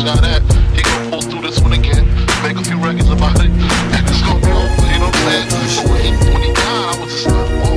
Shot 0.08 0.24
or 0.24 0.24
shot 0.24 0.24
at. 0.24 0.42
He 0.74 0.82
gonna 0.82 1.10
pull 1.10 1.20
through 1.20 1.42
this 1.42 1.60
one 1.60 1.72
again, 1.72 2.06
make 2.42 2.56
a 2.56 2.64
few 2.64 2.78
records 2.78 3.10
about 3.10 3.38
it, 3.40 3.50
and 3.50 4.08
it's 4.08 4.22
gonna 4.22 4.40
you 4.40 4.98
know 4.98 5.06
what 5.06 5.16
I'm 5.16 5.28
saying? 5.28 5.48
But 5.52 5.92
when 5.92 6.02
he, 6.02 6.10
when 6.32 6.42
he 6.42 6.52
died, 6.52 6.88
I 6.88 6.96
was 7.00 7.10
just 7.12 7.26
like, 7.26 7.50
whoa. 7.60 7.76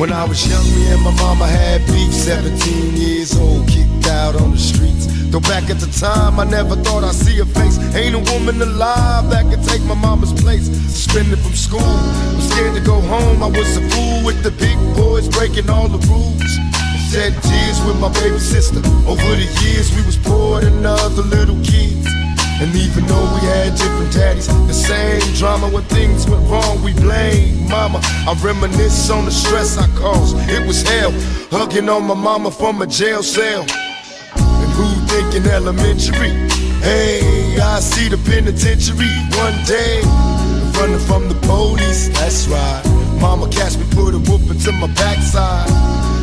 When 0.00 0.12
I 0.12 0.24
was 0.24 0.46
young, 0.46 0.64
me 0.74 0.92
and 0.92 1.02
my 1.02 1.10
mama 1.12 1.46
had 1.46 1.84
beef. 1.86 2.12
17 2.12 2.96
years 2.96 3.36
old, 3.36 3.66
kicked 3.68 4.06
out 4.06 4.36
on 4.36 4.52
the 4.52 4.58
streets. 4.58 5.06
Though 5.30 5.40
back 5.40 5.70
at 5.70 5.78
the 5.78 5.90
time, 5.98 6.38
I 6.38 6.44
never 6.44 6.76
thought 6.76 7.04
I'd 7.04 7.14
see 7.14 7.38
her 7.38 7.44
face. 7.44 7.78
Ain't 7.94 8.14
a 8.14 8.32
woman 8.32 8.62
alive 8.62 9.28
that 9.30 9.50
could 9.50 9.64
take 9.64 9.82
my 9.82 9.94
mama's 9.94 10.32
place. 10.32 10.66
Suspended 10.66 11.38
from 11.40 11.54
school, 11.54 11.80
I'm 11.80 12.40
scared 12.40 12.74
to 12.74 12.80
go 12.80 13.00
home. 13.00 13.42
I 13.42 13.48
was 13.48 13.76
a 13.76 13.82
fool 13.90 14.24
with 14.24 14.42
the 14.42 14.52
big 14.52 14.78
boys 14.94 15.28
breaking 15.28 15.68
all 15.68 15.88
the 15.88 15.98
rules. 16.06 16.87
Shed 17.08 17.32
tears 17.42 17.80
with 17.86 17.98
my 17.98 18.12
baby 18.20 18.38
sister. 18.38 18.80
Over 19.08 19.32
the 19.32 19.48
years, 19.64 19.88
we 19.96 20.04
was 20.04 20.18
poor 20.18 20.60
than 20.60 20.84
other 20.84 21.22
little 21.22 21.56
kids. 21.64 22.06
And 22.60 22.74
even 22.76 23.06
though 23.06 23.24
we 23.32 23.40
had 23.48 23.74
different 23.76 24.12
daddies, 24.12 24.46
the 24.66 24.74
same 24.74 25.22
drama 25.34 25.70
when 25.70 25.84
things 25.84 26.28
went 26.28 26.46
wrong, 26.50 26.82
we 26.82 26.92
blame 26.92 27.66
mama. 27.66 28.00
I 28.02 28.36
reminisce 28.44 29.08
on 29.08 29.24
the 29.24 29.30
stress 29.30 29.78
I 29.78 29.88
caused. 29.96 30.36
It 30.50 30.66
was 30.66 30.82
hell, 30.82 31.10
hugging 31.50 31.88
on 31.88 32.04
my 32.04 32.14
mama 32.14 32.50
from 32.50 32.82
a 32.82 32.86
jail 32.86 33.22
cell. 33.22 33.62
And 33.62 34.70
who 34.76 34.84
thinking 35.08 35.50
elementary? 35.50 36.32
Hey, 36.84 37.58
I 37.58 37.80
see 37.80 38.10
the 38.10 38.18
penitentiary 38.18 39.08
one 39.32 39.56
day. 39.64 40.02
Running 40.76 41.00
from 41.08 41.28
the 41.28 41.38
police, 41.46 42.08
that's 42.10 42.48
right. 42.48 42.82
Mama 43.18 43.48
catch 43.48 43.78
me, 43.78 43.84
put 43.92 44.14
a 44.14 44.18
whooping 44.18 44.60
to 44.60 44.72
my 44.72 44.88
backside. 44.88 45.97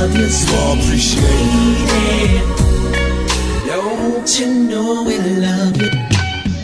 Above 0.00 0.16
you, 0.16 0.26
You 0.26 0.58
all 0.60 0.78
appreciate 0.78 1.24
it. 1.24 1.90
lady. 1.92 2.40
Don't 3.66 4.40
you 4.40 4.46
know 4.68 5.02
we 5.04 5.18
love 5.18 5.76
you? 5.76 5.90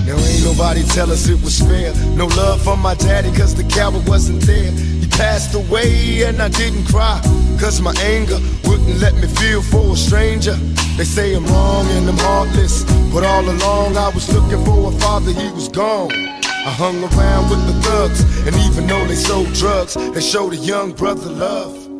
Now 0.07 0.17
ain't 0.17 0.45
nobody 0.45 0.83
tell 0.85 1.11
us 1.11 1.29
it 1.29 1.43
was 1.43 1.59
fair. 1.61 1.93
No 2.17 2.27
love 2.27 2.63
for 2.63 2.77
my 2.77 2.95
daddy, 2.95 3.31
cause 3.33 3.55
the 3.55 3.65
coward 3.65 4.07
wasn't 4.09 4.41
there. 4.43 4.71
He 4.71 5.07
passed 5.09 5.55
away 5.55 6.23
and 6.25 6.41
I 6.41 6.49
didn't 6.49 6.87
cry. 6.87 7.21
Cause 7.61 7.81
my 7.81 7.95
anger 8.01 8.39
wouldn't 8.65 9.01
let 9.01 9.15
me 9.15 9.27
feel 9.27 9.63
for 9.63 9.93
a 9.93 9.97
stranger. 9.97 10.55
They 10.97 11.05
say 11.05 11.35
I'm 11.35 11.45
wrong 11.47 11.87
and 11.89 12.09
I'm 12.09 12.19
heartless. 12.19 12.85
But 13.13 13.25
all 13.25 13.45
along 13.45 13.97
I 13.97 14.09
was 14.11 14.33
looking 14.33 14.65
for 14.65 14.89
a 14.93 14.93
father, 14.99 15.33
he 15.33 15.51
was 15.53 15.69
gone. 15.69 16.11
I 16.13 16.71
hung 16.71 17.03
around 17.05 17.51
with 17.51 17.65
the 17.67 17.75
thugs, 17.83 18.21
and 18.47 18.57
even 18.67 18.87
though 18.87 19.07
they 19.07 19.15
sold 19.15 19.53
drugs, 19.53 19.95
they 19.95 20.21
showed 20.21 20.53
a 20.53 20.57
young 20.57 20.93
brother 20.93 21.31
love. 21.31 21.86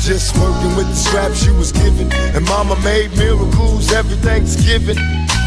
Just 0.00 0.36
working 0.38 0.74
with 0.76 0.88
the 0.88 0.94
scraps 0.96 1.44
you 1.46 1.54
was 1.54 1.72
given. 1.72 2.10
And 2.34 2.44
mama 2.46 2.76
made 2.82 3.10
miracles 3.16 3.92
every 3.92 4.16
Thanksgiving. 4.16 4.96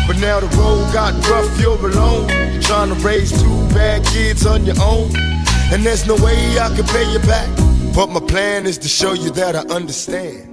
But 0.08 0.18
now 0.20 0.40
the 0.40 0.48
road 0.58 0.94
got 0.94 1.14
rough, 1.28 1.60
you're 1.60 1.78
alone. 1.78 2.28
Trying 2.62 2.90
to 2.90 2.96
raise 3.06 3.32
two 3.32 3.68
bad 3.74 4.06
kids 4.06 4.46
on 4.46 4.66
your 4.66 4.80
own. 4.82 5.12
and 5.74 5.84
there's 5.84 6.06
no 6.06 6.16
way 6.24 6.60
I 6.60 6.70
can 6.76 6.86
pay 6.86 7.06
you 7.12 7.20
back. 7.20 7.50
But 7.96 8.08
my 8.10 8.20
plan 8.20 8.66
is 8.66 8.78
to 8.80 8.88
show 8.88 9.14
you 9.14 9.32
that 9.32 9.56
I 9.56 9.62
understand. 9.74 10.50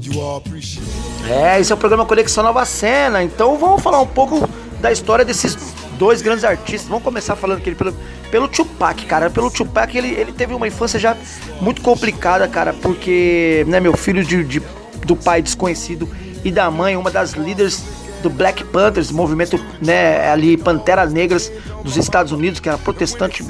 You 0.00 0.20
all 0.20 0.38
appreciate 0.38 0.86
it. 0.86 1.30
É, 1.30 1.58
esse 1.60 1.72
é 1.72 1.74
o 1.74 1.78
programa 1.78 2.04
Conexão 2.04 2.44
Nova 2.44 2.64
Cena. 2.64 3.22
Então 3.22 3.56
vamos 3.56 3.82
falar 3.82 4.00
um 4.00 4.06
pouco 4.06 4.48
da 4.80 4.92
história 4.92 5.24
desses 5.24 5.56
dois 5.98 6.22
grandes 6.22 6.44
artistas. 6.44 6.88
Vamos 6.88 7.04
começar 7.04 7.36
falando 7.36 7.60
que 7.60 7.68
ele 7.68 7.76
pelo, 7.76 7.94
pelo 8.30 8.48
Tupac, 8.48 9.04
cara. 9.06 9.30
Pelo 9.30 9.50
Tupac, 9.50 9.96
ele, 9.96 10.08
ele 10.08 10.32
teve 10.32 10.54
uma 10.54 10.66
infância 10.66 10.98
já 10.98 11.16
muito 11.60 11.80
complicada, 11.82 12.46
cara, 12.48 12.72
porque, 12.72 13.64
né, 13.68 13.80
meu 13.80 13.96
filho 13.96 14.24
de, 14.24 14.44
de 14.44 14.62
do 15.04 15.14
pai 15.14 15.42
desconhecido 15.42 16.08
e 16.44 16.50
da 16.50 16.70
mãe, 16.70 16.96
uma 16.96 17.10
das 17.10 17.32
líderes 17.32 17.84
do 18.22 18.30
Black 18.30 18.64
Panthers, 18.64 19.10
movimento, 19.10 19.62
né, 19.82 20.30
ali 20.30 20.56
Panteras 20.56 21.12
Negras 21.12 21.52
dos 21.82 21.96
Estados 21.96 22.32
Unidos, 22.32 22.58
que 22.58 22.68
era 22.68 22.78
protestante, 22.78 23.44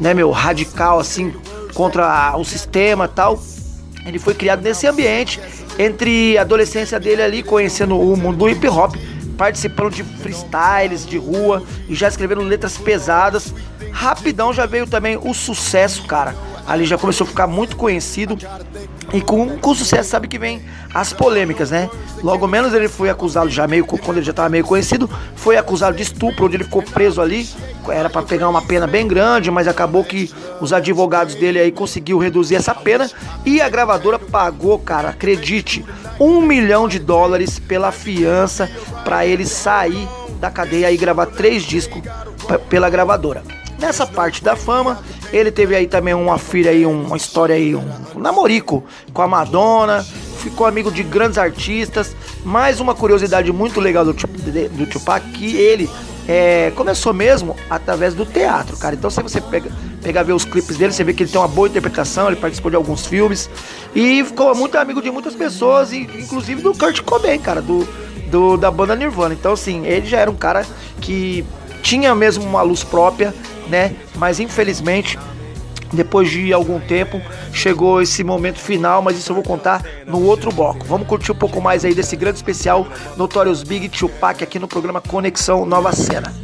né, 0.00 0.14
meu, 0.14 0.30
radical 0.30 0.98
assim 0.98 1.34
contra 1.74 2.34
o 2.36 2.44
sistema, 2.44 3.06
tal. 3.06 3.38
Ele 4.06 4.18
foi 4.18 4.34
criado 4.34 4.62
nesse 4.62 4.86
ambiente, 4.86 5.40
entre 5.78 6.38
a 6.38 6.42
adolescência 6.42 6.98
dele 6.98 7.22
ali, 7.22 7.42
conhecendo 7.42 7.98
o 8.00 8.16
mundo 8.16 8.38
do 8.38 8.48
hip 8.48 8.66
hop, 8.68 8.94
participando 9.36 9.94
de 9.94 10.02
freestyles 10.02 11.06
de 11.06 11.18
rua 11.18 11.62
e 11.88 11.94
já 11.94 12.08
escrevendo 12.08 12.42
letras 12.42 12.76
pesadas. 12.76 13.54
Rapidão 13.92 14.52
já 14.52 14.66
veio 14.66 14.86
também 14.86 15.16
o 15.16 15.32
sucesso, 15.34 16.04
cara. 16.04 16.34
Ali 16.66 16.84
já 16.84 16.98
começou 16.98 17.24
a 17.24 17.28
ficar 17.28 17.46
muito 17.46 17.76
conhecido. 17.76 18.36
E 19.12 19.20
com, 19.20 19.56
com 19.58 19.74
sucesso 19.74 20.10
sabe 20.10 20.26
que 20.26 20.38
vem 20.38 20.62
as 20.92 21.12
polêmicas, 21.12 21.70
né? 21.70 21.88
Logo 22.22 22.46
menos 22.46 22.74
ele 22.74 22.88
foi 22.88 23.08
acusado 23.08 23.48
já 23.48 23.66
meio 23.68 23.84
quando 23.84 24.16
ele 24.16 24.24
já 24.24 24.30
estava 24.30 24.48
meio 24.48 24.64
conhecido, 24.64 25.08
foi 25.36 25.56
acusado 25.56 25.96
de 25.96 26.02
estupro, 26.02 26.46
onde 26.46 26.56
ele 26.56 26.64
ficou 26.64 26.82
preso 26.82 27.20
ali. 27.20 27.48
Era 27.88 28.10
para 28.10 28.22
pegar 28.22 28.48
uma 28.48 28.62
pena 28.62 28.86
bem 28.86 29.06
grande, 29.06 29.50
mas 29.50 29.68
acabou 29.68 30.02
que 30.02 30.32
os 30.60 30.72
advogados 30.72 31.36
dele 31.36 31.60
aí 31.60 31.70
conseguiu 31.70 32.18
reduzir 32.18 32.56
essa 32.56 32.74
pena 32.74 33.08
e 33.44 33.60
a 33.60 33.68
gravadora 33.68 34.18
pagou, 34.18 34.78
cara, 34.78 35.10
acredite, 35.10 35.84
um 36.18 36.40
milhão 36.40 36.88
de 36.88 36.98
dólares 36.98 37.60
pela 37.60 37.92
fiança 37.92 38.68
para 39.04 39.24
ele 39.24 39.46
sair 39.46 40.08
da 40.40 40.50
cadeia 40.50 40.90
e 40.90 40.96
gravar 40.96 41.26
três 41.26 41.62
discos 41.62 42.02
pela 42.68 42.90
gravadora. 42.90 43.42
Nessa 43.78 44.06
parte 44.06 44.42
da 44.42 44.56
fama, 44.56 45.00
ele 45.32 45.50
teve 45.50 45.76
aí 45.76 45.86
também 45.86 46.14
uma 46.14 46.38
filha 46.38 46.70
aí, 46.70 46.86
uma 46.86 47.16
história 47.16 47.54
aí, 47.54 47.74
um, 47.74 47.84
namorico 48.16 48.82
com 49.12 49.20
a 49.20 49.28
Madonna, 49.28 50.02
ficou 50.38 50.66
amigo 50.66 50.90
de 50.90 51.02
grandes 51.02 51.36
artistas. 51.36 52.16
Mais 52.44 52.80
uma 52.80 52.94
curiosidade 52.94 53.52
muito 53.52 53.78
legal 53.80 54.04
do, 54.04 54.14
do 54.14 54.86
Tupac, 54.86 55.28
que 55.32 55.56
ele 55.56 55.90
é, 56.26 56.72
começou 56.74 57.12
mesmo 57.12 57.54
através 57.68 58.14
do 58.14 58.24
teatro, 58.24 58.76
cara. 58.76 58.94
Então 58.94 59.10
se 59.10 59.20
você 59.22 59.40
pega, 59.40 59.70
pegar 60.02 60.22
ver 60.22 60.32
os 60.32 60.44
clipes 60.44 60.76
dele, 60.76 60.92
você 60.92 61.04
vê 61.04 61.12
que 61.12 61.22
ele 61.22 61.30
tem 61.30 61.40
uma 61.40 61.48
boa 61.48 61.68
interpretação, 61.68 62.28
ele 62.28 62.36
participou 62.36 62.70
de 62.70 62.76
alguns 62.76 63.06
filmes 63.06 63.50
e 63.94 64.24
ficou 64.24 64.54
muito 64.54 64.76
amigo 64.78 65.02
de 65.02 65.10
muitas 65.10 65.34
pessoas, 65.34 65.92
inclusive 65.92 66.62
do 66.62 66.72
Kurt 66.72 67.02
Cobain, 67.02 67.38
cara, 67.38 67.60
do, 67.60 67.86
do 68.30 68.56
da 68.56 68.70
banda 68.70 68.96
Nirvana. 68.96 69.34
Então 69.34 69.52
assim, 69.52 69.84
ele 69.86 70.06
já 70.06 70.18
era 70.18 70.30
um 70.30 70.36
cara 70.36 70.66
que 71.00 71.44
tinha 71.86 72.14
mesmo 72.14 72.44
uma 72.44 72.62
luz 72.62 72.82
própria 72.82 73.32
né? 73.68 73.94
Mas 74.14 74.40
infelizmente, 74.40 75.18
depois 75.92 76.30
de 76.30 76.52
algum 76.52 76.80
tempo, 76.80 77.20
chegou 77.52 78.00
esse 78.00 78.22
momento 78.24 78.58
final, 78.58 79.02
mas 79.02 79.18
isso 79.18 79.30
eu 79.30 79.34
vou 79.34 79.44
contar 79.44 79.82
no 80.06 80.22
outro 80.22 80.52
bloco. 80.52 80.84
Vamos 80.86 81.06
curtir 81.06 81.32
um 81.32 81.36
pouco 81.36 81.60
mais 81.60 81.84
aí 81.84 81.94
desse 81.94 82.16
grande 82.16 82.36
especial 82.36 82.86
Notorious 83.16 83.62
Big 83.62 83.88
Tupac 83.88 84.42
aqui 84.42 84.58
no 84.58 84.68
programa 84.68 85.00
Conexão 85.00 85.64
Nova 85.64 85.92
Cena. 85.92 86.34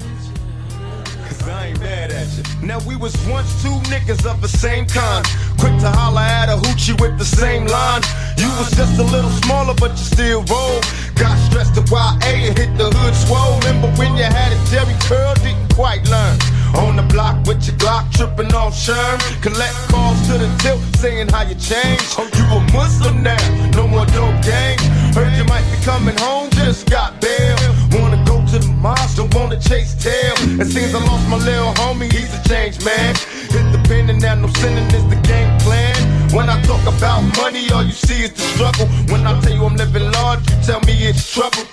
Now 2.62 2.78
we 2.86 2.94
was 2.94 3.12
once 3.26 3.60
two 3.60 3.74
niggas 3.90 4.24
of 4.24 4.40
the 4.40 4.46
same 4.46 4.86
kind. 4.86 5.26
Quick 5.58 5.76
to 5.80 5.90
holler 5.90 6.20
at 6.20 6.48
a 6.48 6.56
hoochie 6.56 6.94
with 7.00 7.18
the 7.18 7.24
same 7.24 7.66
line. 7.66 8.02
You 8.38 8.48
was 8.56 8.70
just 8.70 9.00
a 9.00 9.02
little 9.02 9.30
smaller, 9.42 9.74
but 9.74 9.90
you 9.90 10.04
still 10.04 10.44
roll. 10.44 10.80
Got 11.22 11.38
stressed 11.38 11.74
to 11.78 11.82
YA 11.86 12.18
and 12.34 12.58
hit 12.58 12.74
the 12.76 12.90
hood 12.90 13.14
swole. 13.14 13.54
Remember 13.62 13.86
when 13.94 14.16
you 14.16 14.24
had 14.26 14.50
a 14.50 14.58
Jheri 14.66 14.98
curl, 15.06 15.34
didn't 15.34 15.72
quite 15.72 16.02
learn. 16.10 16.34
On 16.74 16.96
the 16.96 17.06
block 17.14 17.46
with 17.46 17.62
your 17.62 17.76
Glock, 17.76 18.10
tripping 18.10 18.52
on 18.52 18.72
Sherm. 18.72 19.22
Collect 19.40 19.76
calls 19.86 20.18
to 20.26 20.34
the 20.34 20.50
tilt, 20.58 20.82
saying 20.96 21.28
how 21.28 21.42
you 21.42 21.54
changed. 21.54 22.18
Oh, 22.18 22.26
you 22.34 22.44
a 22.50 22.58
Muslim 22.74 23.22
now, 23.22 23.38
no 23.78 23.86
more 23.86 24.06
dope 24.06 24.34
gang. 24.42 24.78
Heard 25.14 25.30
you 25.38 25.44
might 25.44 25.62
be 25.70 25.78
coming 25.84 26.18
home, 26.18 26.50
just 26.58 26.90
got 26.90 27.20
bail. 27.20 27.54
Wanna 27.94 28.18
go 28.26 28.42
to 28.50 28.58
the 28.58 28.74
mosque, 28.82 29.18
don't 29.18 29.32
wanna 29.32 29.60
chase 29.60 29.94
tail. 29.94 30.34
It 30.58 30.66
seems 30.74 30.92
I 30.92 30.98
lost 31.06 31.28
my 31.28 31.36
little 31.36 31.72
homie, 31.74 32.10
he's 32.10 32.34
a 32.34 32.42
changed 32.48 32.84
man. 32.84 33.14
Hit 33.54 33.70
the 33.70 33.80
pen 33.86 34.10
and 34.10 34.20
now 34.20 34.34
no 34.34 34.48
sinning 34.58 34.90
is 34.90 35.06
the 35.06 35.20
game 35.22 35.56
plan. 35.60 35.91
When 36.32 36.48
I 36.48 36.56
talk 36.62 36.80
about 36.88 37.20
money, 37.36 37.70
all 37.72 37.84
you 37.84 37.92
see 37.92 38.24
is 38.24 38.32
the 38.32 38.40
struggle. 38.40 38.86
When 39.12 39.26
I 39.26 39.38
tell 39.42 39.52
you 39.52 39.66
I'm 39.66 39.76
living 39.76 40.10
large, 40.12 40.40
you 40.48 40.56
tell 40.64 40.80
me 40.88 40.94
it's 41.04 41.28
trouble. 41.28 41.68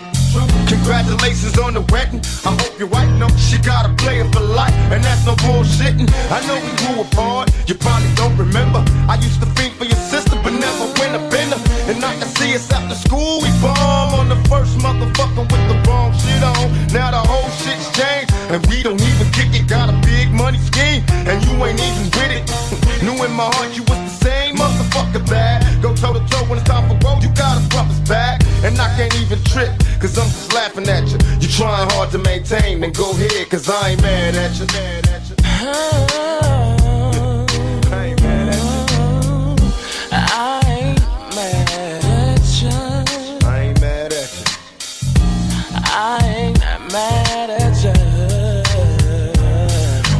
Congratulations 0.68 1.58
on 1.58 1.76
the 1.76 1.84
wedding. 1.96 2.20
I 2.44 2.52
hope 2.60 2.78
your 2.78 2.90
wife 2.90 3.08
knows 3.16 3.32
she 3.40 3.58
got 3.58 3.88
a 3.88 3.94
player 3.96 4.28
for 4.36 4.42
life, 4.42 4.76
and 4.92 5.02
that's 5.02 5.26
no 5.26 5.34
bullshitting. 5.48 6.12
I 6.28 6.44
know 6.44 6.60
we 6.60 6.72
grew 6.76 7.08
apart, 7.08 7.48
you 7.72 7.76
probably 7.76 8.12
don't 8.20 8.36
remember. 8.36 8.84
I 9.08 9.16
used 9.24 9.40
to 9.40 9.48
think 9.56 9.76
for 9.80 9.86
your 9.86 10.02
sister, 10.12 10.36
but 10.44 10.52
never 10.52 10.92
went 11.00 11.16
a 11.16 11.24
bender. 11.32 11.56
And 11.88 12.04
I 12.04 12.12
can 12.20 12.28
see 12.28 12.54
us 12.54 12.70
after 12.70 12.96
school, 12.96 13.40
we 13.40 13.48
bomb 13.64 14.14
on 14.20 14.28
the 14.28 14.40
first 14.52 14.76
motherfucker 14.84 15.48
with 15.48 15.66
the 15.72 15.80
wrong 15.88 16.12
shit 16.20 16.44
on. 16.44 16.68
Now 16.92 17.16
the 17.16 17.24
whole 17.24 17.50
shit's 17.64 17.88
changed, 17.96 18.36
and 18.52 18.60
we 18.68 18.84
don't 18.84 19.00
even 19.00 19.32
kick 19.32 19.56
it. 19.56 19.72
Got 19.72 19.88
a 19.88 19.96
big 20.04 20.36
money 20.36 20.60
scheme, 20.60 21.02
and 21.32 21.40
you 21.48 21.56
ain't 21.64 21.80
even 21.80 22.12
with 22.12 22.32
it. 22.36 22.44
Knew 23.08 23.16
in 23.24 23.32
my 23.32 23.48
heart 23.56 23.72
you 23.72 23.84
was 23.84 24.09
bad. 25.30 25.82
Go 25.82 25.94
toe 25.94 26.14
to 26.14 26.20
toe 26.28 26.44
when 26.50 26.60
it's 26.60 26.68
time 26.68 26.90
for 26.90 26.96
road, 27.08 27.24
you 27.24 27.30
gotta 27.36 27.62
front 27.70 27.90
us 27.92 28.00
back. 28.10 28.42
And 28.64 28.78
I 28.80 28.90
can't 28.98 29.16
even 29.22 29.42
trip, 29.44 29.72
cause 30.02 30.18
I'm 30.18 30.28
just 30.28 30.54
laughing 30.54 30.88
at 30.90 31.08
you. 31.08 31.18
You 31.40 31.48
trying 31.48 31.90
hard 31.92 32.12
to 32.12 32.18
maintain, 32.18 32.82
then 32.82 32.92
go 32.92 33.12
ahead, 33.12 33.50
cause 33.50 33.70
I 33.70 33.92
ain't 33.92 34.02
mad 34.02 34.36
at 34.36 34.60
you. 34.60 34.66
Mad 34.68 35.08
at 35.08 35.30
you. 35.30 35.36
I 37.92 38.06
ain't 38.06 38.22
mad 38.22 38.50
at 38.50 38.62
you. 38.92 39.56
I 40.12 40.62
ain't 40.68 41.00
mad 41.36 42.04
at 42.04 42.62
you. 42.62 42.70
I 43.48 43.60
ain't 43.62 43.80
mad 43.82 44.14
at 44.14 44.32
you. 44.38 44.46
I 45.86 46.20
ain't 46.36 46.60
mad 46.92 47.50
at 47.50 47.84
you. 47.84 47.94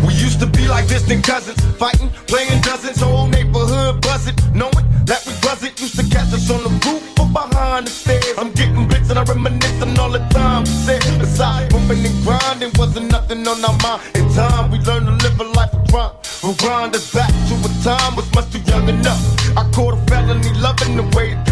We 0.08 0.14
used 0.14 0.40
to 0.40 0.46
be 0.48 0.68
like 0.68 0.88
distant 0.88 1.24
cousins, 1.24 1.60
fighting, 1.78 2.10
playing 2.28 2.62
dozens, 2.62 3.02
whole 3.02 3.28
neighborhood 3.80 4.02
buzzing, 4.02 4.36
knowing 4.54 4.86
that 5.06 5.24
we 5.26 5.34
wasn't 5.44 5.80
used 5.80 5.96
to 5.96 6.04
catch 6.10 6.34
us 6.34 6.50
on 6.50 6.64
the 6.64 6.70
roof 6.86 7.04
or 7.20 7.28
behind 7.28 7.88
the 7.88 7.92
stairs. 7.92 8.38
I'm 8.38 8.52
getting 8.52 8.88
bits 8.88 9.10
and 9.10 9.20
I 9.20 9.24
reminisce 9.24 9.82
on 9.82 9.98
all 10.00 10.10
the 10.10 10.20
time 10.30 10.64
we 10.64 10.70
said. 10.70 11.04
Besides, 11.20 11.74
bumping 11.74 12.06
and 12.06 12.24
grinding 12.24 12.72
wasn't 12.78 13.12
nothing 13.12 13.48
on 13.48 13.64
our 13.64 13.78
mind. 13.84 14.02
In 14.16 14.30
time, 14.34 14.72
we 14.72 14.80
learned 14.80 15.08
to 15.08 15.16
live 15.24 15.40
a 15.40 15.44
life 15.44 15.74
of 15.74 15.88
crime. 15.90 16.14
We'll 16.44 16.56
grind 16.56 16.96
us 16.96 17.14
back 17.14 17.32
to 17.50 17.56
a 17.56 17.72
time 17.84 18.16
was 18.16 18.30
much 18.34 18.52
too 18.52 18.60
young 18.72 18.88
enough. 18.88 19.22
I 19.58 19.70
caught 19.72 19.94
a 19.94 20.02
felony 20.08 20.52
loving 20.60 20.96
the 20.96 21.04
way 21.16 21.36
the 21.46 21.49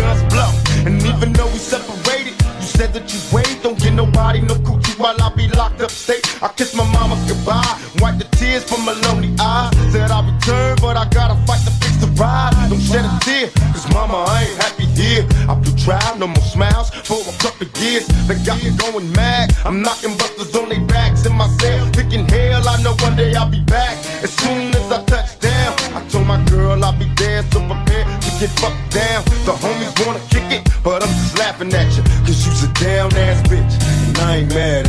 more 16.28 16.48
smiles 16.56 16.90
for 16.90 17.20
a 17.22 17.36
couple 17.40 17.68
years. 17.82 18.08
They 18.28 18.36
got 18.44 18.64
me 18.64 18.72
going 18.78 19.12
mad. 19.14 19.56
I'm 19.66 19.82
knocking 19.82 20.16
busters 20.18 20.56
on 20.56 20.70
their 20.70 20.82
backs 20.82 21.26
in 21.26 21.34
my 21.34 21.48
cell, 21.60 21.86
thinking 21.94 22.28
hell, 22.28 22.68
I 22.68 22.82
know 22.82 22.94
one 23.02 23.16
day 23.16 23.36
I'll 23.36 23.50
be 23.50 23.62
back. 23.62 23.98
As 24.24 24.32
soon 24.34 24.76
as 24.76 24.92
I 24.92 25.04
touch 25.06 25.40
down, 25.40 25.74
I 25.96 26.06
told 26.10 26.28
my 26.28 26.44
girl 26.46 26.84
I'll 26.84 26.98
be 26.98 27.06
there, 27.16 27.44
so 27.52 27.60
prepare 27.60 28.06
to 28.06 28.30
get 28.40 28.52
fucked 28.60 28.94
down. 28.94 29.24
The 29.46 29.54
homies 29.54 29.94
wanna 30.06 30.22
kick 30.30 30.48
it, 30.52 30.64
but 30.84 31.04
I'm 31.04 31.10
just 31.10 31.38
laughing 31.38 31.74
at 31.74 31.96
you, 31.96 32.04
cause 32.26 32.46
you's 32.46 32.64
a 32.64 32.72
down 32.74 33.14
ass 33.16 33.42
bitch, 33.48 33.74
and 34.08 34.18
I 34.20 34.36
ain't 34.38 34.50
mad 34.54 34.87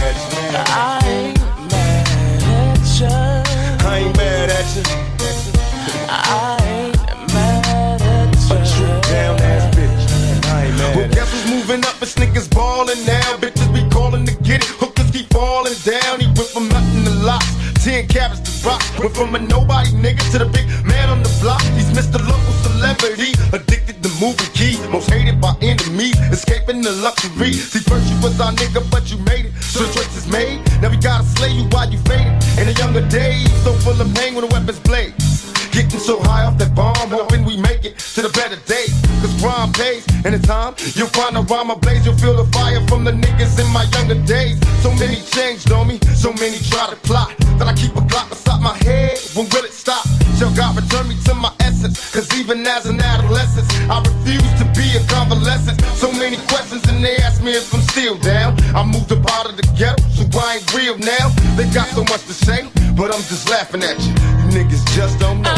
rocks. 18.69 18.87
Went 19.01 19.17
from 19.17 19.35
a 19.35 19.41
nobody 19.41 19.91
nigga 20.05 20.23
to 20.33 20.39
the 20.45 20.49
big 20.53 20.69
man 20.85 21.09
on 21.09 21.23
the 21.25 21.33
block. 21.41 21.63
He's 21.73 21.89
Mr. 21.97 22.21
Local 22.21 22.55
Celebrity. 22.69 23.33
Addicted 23.57 24.03
to 24.05 24.11
moving 24.21 24.53
key. 24.53 24.77
Most 24.93 25.09
hated 25.09 25.41
by 25.41 25.57
enemies. 25.63 26.19
Escaping 26.29 26.83
the 26.83 26.93
luxury. 26.93 27.53
See, 27.53 27.81
first 27.89 28.07
you 28.13 28.17
was 28.21 28.39
our 28.41 28.53
nigga, 28.53 28.85
but 28.93 29.11
you 29.11 29.19
made 29.33 29.47
it. 29.49 29.53
So 29.73 29.81
the 29.81 29.91
choice 29.95 30.15
is 30.21 30.29
made. 30.29 30.61
Now 30.83 30.91
we 30.91 30.99
gotta 30.99 31.25
slay 31.37 31.53
you 31.57 31.65
while 31.73 31.89
you 31.89 31.99
faded. 32.11 32.37
In 32.61 32.65
the 32.69 32.77
younger 32.77 33.05
days, 33.09 33.49
so 33.65 33.73
full 33.85 33.99
of 33.99 34.09
pain 34.15 34.35
when 34.35 34.45
the 34.47 34.53
weapons 34.53 34.81
blade. 34.81 35.15
Getting 35.73 36.01
so 36.01 36.19
high 36.23 36.45
off 36.45 36.59
that 36.59 36.75
bomb, 36.75 37.11
hoping 37.11 37.45
we 37.45 37.57
make 37.57 37.85
it 37.85 37.99
to 38.17 38.23
the 38.23 38.31
better 38.31 38.59
days. 38.67 38.93
Cause 39.21 39.35
crime 39.41 39.73
pays, 39.73 40.03
and 40.25 40.35
in 40.35 40.43
time, 40.43 40.75
you'll 40.97 41.13
find 41.13 41.37
a 41.37 41.43
rhyme 41.43 41.71
ablaze. 41.71 42.05
You'll 42.05 42.17
feel 42.17 42.35
the 42.35 42.51
fire 42.51 42.81
from 42.89 43.05
the 43.05 43.13
niggas 43.13 43.61
in 43.63 43.69
my 43.73 43.85
younger 43.95 44.19
days. 44.27 44.59
So 44.83 44.91
many 44.95 45.21
changed 45.37 45.71
on 45.71 45.87
me, 45.87 46.01
so 46.17 46.33
many 46.33 46.59
try 46.71 46.91
to 46.91 46.97
plot. 47.07 47.28
Moved 58.89 59.13
up 59.13 59.31
out 59.33 59.49
of 59.49 59.57
the 59.57 59.67
ghetto, 59.77 60.03
so 60.09 60.25
I 60.39 60.57
ain't 60.57 60.75
real 60.75 60.99
now. 60.99 61.29
They 61.57 61.69
got 61.71 61.89
so 61.89 62.03
much 62.05 62.25
to 62.27 62.35
say, 62.35 62.69
but 62.97 63.15
I'm 63.15 63.23
just 63.29 63.49
laughing 63.51 63.83
at 63.83 63.99
you. 64.01 64.13
You 64.13 64.65
niggas 64.65 64.85
just 64.97 65.19
don't 65.19 65.43
know. 65.43 65.58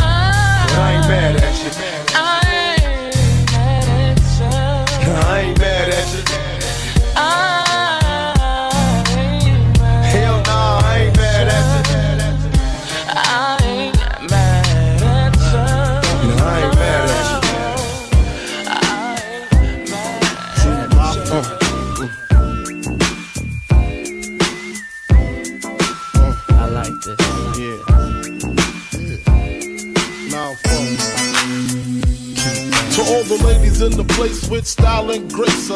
And 35.11 35.33
grace, 35.33 35.50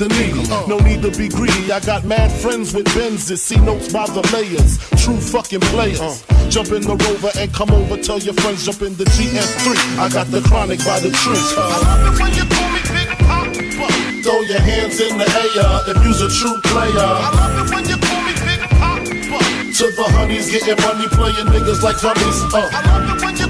the 0.00 0.08
needy. 0.16 0.48
No 0.64 0.80
need 0.80 1.04
to 1.04 1.12
be 1.12 1.28
greedy. 1.28 1.70
I 1.70 1.78
got 1.80 2.04
mad 2.04 2.32
friends 2.32 2.72
with 2.72 2.88
Benzes. 2.96 3.38
See 3.38 3.60
notes 3.60 3.92
by 3.92 4.06
the 4.08 4.24
layers. 4.32 4.80
True 4.96 5.20
fucking 5.20 5.60
players. 5.68 6.24
Jump 6.48 6.72
in 6.72 6.80
the 6.80 6.96
rover 6.96 7.30
and 7.36 7.52
come 7.52 7.70
over. 7.70 8.00
Tell 8.00 8.18
your 8.18 8.32
friends, 8.40 8.64
jump 8.64 8.80
in 8.80 8.96
the 8.96 9.04
GS3. 9.04 10.00
I 10.00 10.08
got 10.08 10.26
the 10.32 10.40
chronic 10.48 10.80
by 10.88 11.00
the 11.04 11.12
tree. 11.12 11.36
I 11.36 11.76
love 11.84 12.00
it 12.08 12.16
when 12.16 12.32
you 12.32 12.46
call 12.48 12.68
me 12.72 12.80
Big 12.96 13.10
Papa. 13.28 13.92
Throw 14.24 14.40
your 14.48 14.62
hands 14.64 14.96
in 15.04 15.20
the 15.20 15.28
air 15.28 15.92
if 15.92 15.98
you's 16.00 16.24
a 16.24 16.32
true 16.32 16.56
player. 16.64 16.96
I 16.96 17.28
love 17.36 17.56
it 17.60 17.68
when 17.68 17.84
you 17.84 17.98
call 18.00 18.22
me 18.24 18.32
Big 18.48 18.60
Papa. 18.80 19.04
To 19.04 19.84
the 19.84 20.06
honeys, 20.16 20.48
getting 20.48 20.80
money, 20.80 21.08
playing 21.12 21.48
niggas 21.52 21.84
like 21.84 22.00
dummies. 22.00 22.40
Uh. 22.56 22.72
I 22.72 22.80
love 22.88 23.16
it 23.16 23.24
when 23.24 23.36
you 23.36 23.49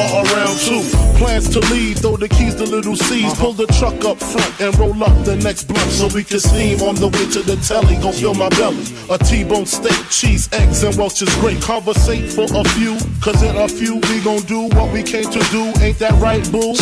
bar 0.00 0.24
around 0.24 0.58
two. 0.58 0.82
Plans 1.18 1.48
to 1.50 1.60
leave, 1.72 1.98
throw 1.98 2.16
the 2.16 2.28
keys 2.28 2.54
to 2.56 2.64
little 2.64 2.96
C's. 2.96 3.34
Pull 3.34 3.52
the 3.52 3.66
truck 3.78 4.04
up 4.04 4.18
front 4.18 4.60
and 4.60 4.76
roll 4.78 4.96
up 5.04 5.24
the 5.24 5.36
next 5.36 5.64
blunt 5.64 5.90
so 5.90 6.08
we 6.14 6.24
can 6.24 6.40
steam 6.40 6.80
on 6.80 6.94
the 6.96 7.08
way 7.08 7.26
to 7.36 7.42
the 7.42 7.56
telly. 7.68 7.96
Gon' 8.00 8.12
fill 8.12 8.34
my 8.34 8.48
belly. 8.50 8.84
A 9.10 9.18
T-bone 9.18 9.66
steak, 9.66 10.00
cheese, 10.08 10.48
eggs, 10.52 10.82
and 10.82 10.96
Welch's 10.96 11.32
grape. 11.40 11.60
Conversate 11.60 12.32
for 12.32 12.48
a 12.48 12.64
few, 12.76 12.96
cause 13.20 13.42
in 13.42 13.56
a 13.56 13.68
few 13.68 13.96
we 14.08 14.20
gon' 14.24 14.42
do 14.48 14.72
what 14.76 14.92
we 14.92 15.02
came 15.02 15.28
to 15.28 15.42
do. 15.52 15.72
Ain't 15.84 15.98
that 15.98 16.16
right, 16.20 16.44
boo? 16.50 16.74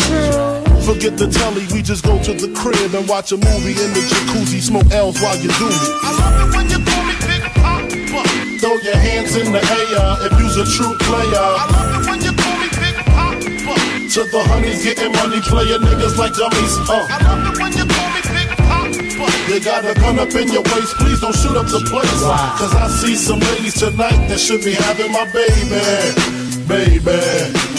Forget 0.87 1.17
the 1.17 1.27
telly, 1.27 1.67
we 1.73 1.81
just 1.81 2.03
go 2.03 2.21
to 2.23 2.33
the 2.33 2.49
crib 2.55 2.95
and 2.95 3.07
watch 3.07 3.31
a 3.31 3.37
movie 3.37 3.75
in 3.75 3.91
the 3.91 4.03
jacuzzi. 4.07 4.61
Smoke 4.61 4.89
L's 4.91 5.19
while 5.21 5.37
you 5.37 5.51
do 5.59 5.67
it. 5.67 5.83
I 6.03 6.11
love 6.15 6.37
it 6.47 6.55
when 6.55 6.65
you 6.71 6.79
call 6.87 7.03
me 7.03 7.15
Big 7.27 7.43
Papa. 7.59 7.83
Throw 8.59 8.75
your 8.83 8.95
hands 8.95 9.35
in 9.35 9.51
the 9.51 9.59
air 9.59 10.27
if 10.27 10.33
you's 10.39 10.57
a 10.57 10.65
true 10.75 10.95
player. 10.99 11.31
I 11.35 11.65
love 11.71 12.01
it 12.01 12.09
when 12.09 12.19
you 12.21 12.28
To 14.09 14.23
the 14.23 14.39
honeys 14.41 14.83
getting 14.83 15.11
money, 15.11 15.39
playing 15.39 15.81
niggas 15.81 16.17
like 16.17 16.33
dummies. 16.33 16.75
Uh. 16.89 17.05
I 17.11 17.21
love 17.21 17.53
it 17.53 17.61
when 17.61 17.71
you 17.73 17.85
call 17.85 18.09
me 18.09 18.21
Big 18.33 18.49
Pop. 18.57 19.47
You 19.47 19.59
got 19.59 19.85
a 19.85 19.93
gun 19.93 20.17
up 20.17 20.33
in 20.33 20.51
your 20.51 20.63
waist, 20.63 20.95
please 20.95 21.21
don't 21.21 21.35
shoot 21.35 21.55
up 21.55 21.67
the 21.67 21.79
place. 21.87 22.09
Cause 22.57 22.73
I 22.73 22.87
see 22.87 23.15
some 23.15 23.39
ladies 23.39 23.75
tonight 23.75 24.27
that 24.27 24.39
should 24.39 24.63
be 24.63 24.73
having 24.73 25.11
my 25.11 25.25
baby. 25.31 25.77
Baby. 26.67 27.78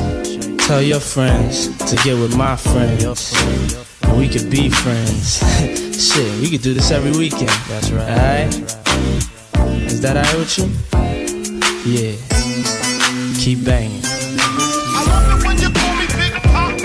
Tell 0.71 0.81
your 0.81 1.01
friends 1.01 1.67
to 1.83 1.97
get 1.97 2.15
with 2.15 2.37
my 2.37 2.55
friends. 2.55 3.33
And 4.03 4.17
we 4.17 4.29
could 4.29 4.49
be 4.49 4.69
friends. 4.69 5.43
Shit, 5.99 6.31
we 6.39 6.49
could 6.49 6.61
do 6.61 6.73
this 6.73 6.91
every 6.91 7.11
weekend. 7.11 7.51
That's 7.67 7.91
right. 7.91 8.07
Alright? 8.07 8.55
Is 9.91 9.99
that 9.99 10.15
alright 10.15 10.33
with 10.39 10.57
you? 10.57 10.71
Yeah. 11.83 12.15
Keep 13.35 13.65
banging. 13.65 13.99
I 13.99 15.03
love 15.11 15.27
it 15.35 15.45
when 15.45 15.59
you 15.59 15.69
call 15.75 15.93
me 15.99 16.07
Big 16.07 16.39
Papa. 16.39 16.79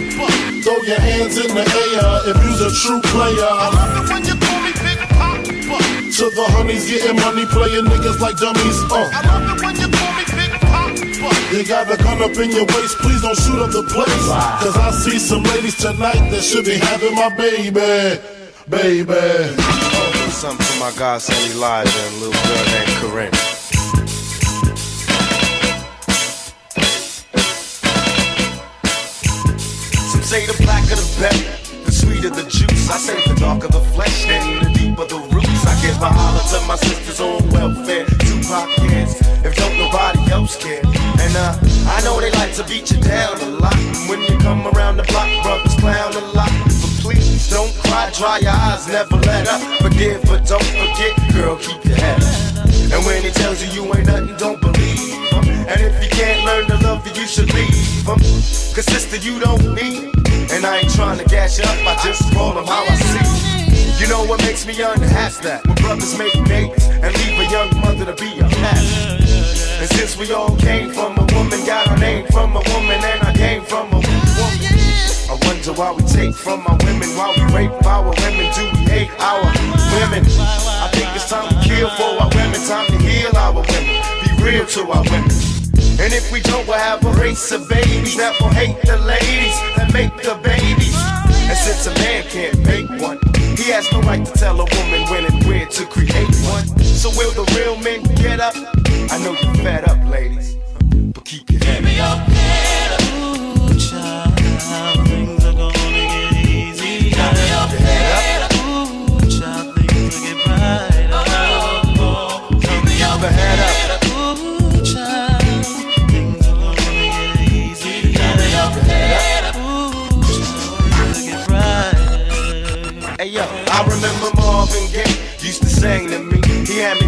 Throw 0.67 0.83
your 0.83 0.99
hands 0.99 1.39
in 1.39 1.55
the 1.55 1.63
air 1.63 2.35
if 2.35 2.43
you's 2.43 2.63
a 2.67 2.75
true 2.83 3.01
player. 3.15 3.39
I 3.39 3.71
love 3.71 4.03
it 4.03 4.11
when 4.11 4.25
you 4.27 4.35
call 4.35 4.61
me 4.67 4.73
Big 4.83 4.99
Papa. 5.15 5.47
To 5.47 6.25
the 6.35 6.47
honeys 6.59 6.91
getting 6.91 7.15
money, 7.23 7.47
playing 7.47 7.85
niggas 7.85 8.19
like 8.19 8.37
dummies. 8.37 8.83
Uh. 8.91 9.07
I 9.15 9.23
love 9.31 9.57
it 9.57 9.63
when 9.65 9.77
you 9.79 9.86
You 11.53 11.65
got 11.65 11.87
the 11.87 11.97
gun 12.03 12.21
up 12.21 12.37
in 12.37 12.51
your 12.51 12.67
waist, 12.67 12.99
please 12.99 13.23
don't 13.23 13.39
shoot 13.39 13.63
up 13.63 13.71
the 13.71 13.85
place. 13.85 14.27
Cause 14.61 14.77
I 14.77 14.91
see 14.91 15.19
some 15.19 15.45
ladies 15.45 15.77
tonight 15.77 16.29
that 16.31 16.43
should 16.43 16.65
be 16.65 16.75
having 16.75 17.15
my 17.15 17.29
baby. 17.37 18.21
Baby. 18.69 19.15
Oh, 19.15 20.29
something 20.33 20.67
for 20.67 20.81
my 20.81 20.93
godson 20.99 21.37
Elijah 21.53 21.89
and 21.89 22.17
little 22.19 22.35
girl 22.35 22.65
named 22.75 22.95
Corinne. 22.99 23.33
Some 30.11 30.23
say 30.27 30.47
the 30.47 30.57
blacker 30.65 30.99
the 30.99 31.07
better, 31.21 31.85
the 31.85 31.93
sweeter 31.93 32.31
the 32.31 32.43
juice. 32.51 32.91
I 32.91 32.99
say 32.99 33.23
the 33.23 33.39
darker 33.39 33.69
the 33.69 33.81
flesh, 33.95 34.27
then 34.27 34.65
the 34.65 34.71
deeper 34.77 35.07
the 35.07 35.19
roots. 35.31 35.65
I 35.65 35.81
give 35.81 36.03
a 36.03 36.11
holler 36.11 36.43
to 36.43 36.67
my 36.67 36.75
sisters 36.75 37.21
on 37.21 37.39
know 42.07 42.21
they 42.21 42.31
like 42.39 42.55
to 42.55 42.65
beat 42.65 42.89
you 42.93 43.01
down 43.01 43.35
a 43.41 43.51
lot. 43.59 43.75
And 43.75 44.09
when 44.09 44.23
you 44.23 44.39
come 44.39 44.63
around 44.69 44.97
the 44.97 45.03
block, 45.11 45.29
brothers 45.43 45.75
clown 45.75 46.15
a 46.15 46.25
lot. 46.39 46.53
But 46.81 46.93
please 47.03 47.51
don't 47.51 47.75
cry, 47.83 48.11
dry 48.15 48.39
your 48.39 48.55
eyes, 48.55 48.87
never 48.87 49.17
let 49.27 49.49
up. 49.49 49.61
Forgive, 49.83 50.23
but 50.31 50.47
don't 50.47 50.71
forget, 50.81 51.13
girl, 51.35 51.57
keep 51.57 51.85
your 51.85 51.97
head 51.97 52.23
up. 52.23 52.95
And 52.95 53.01
when 53.05 53.23
he 53.27 53.31
tells 53.31 53.59
you 53.63 53.69
you 53.75 53.83
ain't 53.95 54.07
nothing, 54.07 54.37
don't 54.37 54.61
believe 54.61 55.19
him. 55.35 55.45
And 55.67 55.79
if 55.83 55.95
you 56.03 56.11
can't 56.11 56.47
learn 56.47 56.67
to 56.71 56.79
love 56.87 57.05
you, 57.07 57.13
you 57.21 57.27
should 57.27 57.53
leave 57.53 58.07
them. 58.07 58.21
Cause 58.77 58.87
sister, 58.87 59.17
you 59.17 59.41
don't 59.41 59.75
need 59.75 60.15
And 60.53 60.65
I 60.65 60.79
ain't 60.79 60.95
trying 60.95 61.19
to 61.19 61.25
gas 61.25 61.59
you 61.59 61.65
up, 61.65 61.79
I 61.91 61.95
just 62.05 62.23
roll 62.35 62.55
them 62.55 62.67
how 62.67 62.85
I 62.87 62.95
see. 63.11 64.01
You 64.01 64.07
know 64.07 64.23
what 64.25 64.41
makes 64.43 64.65
me 64.65 64.75
unhappy? 64.81 65.43
That 65.43 65.67
when 65.67 65.75
brothers 65.77 66.17
make 66.17 66.35
babies 66.47 66.87
and 66.87 67.11
leave 67.19 67.41
a 67.41 67.51
young 67.51 67.71
mother 67.81 68.05
to 68.05 68.15
be 68.15 68.39
a 68.39 68.49
cat. 68.49 69.26
Since 70.07 70.29
we 70.29 70.35
all 70.37 70.55
came 70.59 70.93
from 70.93 71.19
a 71.19 71.27
woman, 71.35 71.67
got 71.67 71.89
our 71.89 71.99
name 71.99 72.27
from 72.29 72.55
a 72.55 72.63
woman, 72.71 73.03
and 73.03 73.23
I 73.27 73.35
came 73.35 73.65
from 73.65 73.89
a 73.89 73.99
woman. 73.99 74.23
I 75.27 75.37
wonder 75.43 75.73
why 75.73 75.91
we 75.91 76.05
take 76.05 76.33
from 76.33 76.65
our 76.69 76.79
women, 76.87 77.09
why 77.19 77.35
we 77.35 77.43
rape 77.53 77.85
our 77.85 78.05
women, 78.05 78.47
do 78.55 78.71
we 78.71 78.87
hate 78.87 79.11
our 79.19 79.43
women? 79.99 80.23
I 80.23 80.89
think 80.95 81.11
it's 81.11 81.29
time 81.29 81.49
to 81.51 81.59
kill 81.59 81.91
for 81.99 82.23
our 82.23 82.31
women, 82.39 82.55
time 82.71 82.87
to 82.87 82.99
heal 83.03 83.37
our 83.37 83.53
women, 83.53 83.99
be 84.23 84.45
real 84.45 84.65
to 84.79 84.83
our 84.93 85.03
women. 85.11 85.35
And 85.99 86.15
if 86.15 86.31
we 86.31 86.39
don't, 86.39 86.65
we'll 86.69 86.79
have 86.79 87.05
a 87.05 87.11
race 87.15 87.51
of 87.51 87.69
babies 87.69 88.17
that 88.17 88.39
will 88.41 88.55
hate 88.55 88.81
the 88.87 88.99
ladies 88.99 89.59
that 89.75 89.93
make 89.93 90.15
the 90.23 90.39
babies. 90.39 90.95
And 91.51 91.59
since 91.59 91.85
a 91.89 91.95
man 91.99 92.23
can't 92.31 92.59
make 92.63 93.03
one, 93.03 93.19
he 93.59 93.71
has 93.71 93.91
no 93.93 94.01
right 94.03 94.25
to 94.25 94.33
tell 94.33 94.61
a 94.61 94.65
woman 94.65 95.11
when 95.11 95.25
and 95.25 95.45
where 95.45 95.67
to 95.67 95.87
create 95.87 96.35
one. 96.45 96.67
So 96.83 97.11
will 97.11 97.33
the 97.33 97.45
real 97.57 97.77
men 97.79 98.03
get 98.17 98.41
up? 98.41 98.55
I 99.11 99.19
know 99.19 99.33
you're 99.33 99.55
fed 99.65 99.89
up, 99.89 100.05
ladies, 100.11 100.57
but 101.15 101.25
keep 101.25 101.51
your 101.51 101.65
head 101.65 101.85
up. 102.01 102.36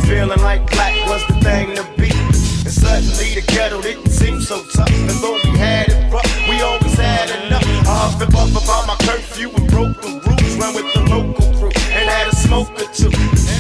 Feeling 0.09 0.41
like 0.41 0.65
black 0.71 0.95
was 1.07 1.23
the 1.27 1.35
thing 1.45 1.77
to 1.77 1.85
be. 2.01 2.09
And 2.65 2.73
suddenly 2.73 3.35
the 3.37 3.45
ghetto 3.47 3.83
didn't 3.83 4.09
seem 4.09 4.41
so 4.41 4.65
tough. 4.73 4.91
And 4.91 5.17
though 5.21 5.39
we 5.45 5.53
had 5.59 5.91
it 5.91 6.11
rough, 6.11 6.25
we 6.49 6.63
always 6.63 6.95
had 6.95 7.29
enough. 7.45 7.63
I 7.87 7.93
huffed 7.93 8.23
and 8.23 8.33
puffed 8.33 8.57
about 8.57 8.87
my 8.87 8.97
curfew 9.05 9.51
and 9.51 9.69
broke 9.69 10.01
the 10.01 10.09
rules. 10.25 10.57
Ran 10.57 10.75
with 10.75 10.89
the 10.95 11.03
local 11.13 11.47
crew 11.59 11.73
and 11.93 12.09
had 12.09 12.27
a 12.27 12.35
smoke 12.37 12.73
or 12.81 12.89
two. 12.97 13.13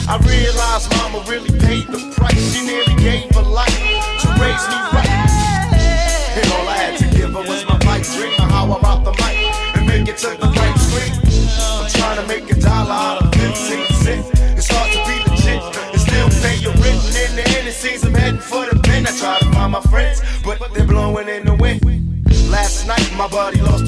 I 0.08 0.16
realized 0.24 0.88
mama 0.96 1.22
really 1.28 1.52
paid 1.60 1.86
the 1.88 2.00
price. 2.16 2.40
She 2.52 2.64
nearly 2.64 2.96
gave 2.96 3.28
her 3.36 3.42
life 3.42 3.78
to 4.22 4.28
raise 4.40 4.64
me 4.72 4.78
right. 4.96 4.97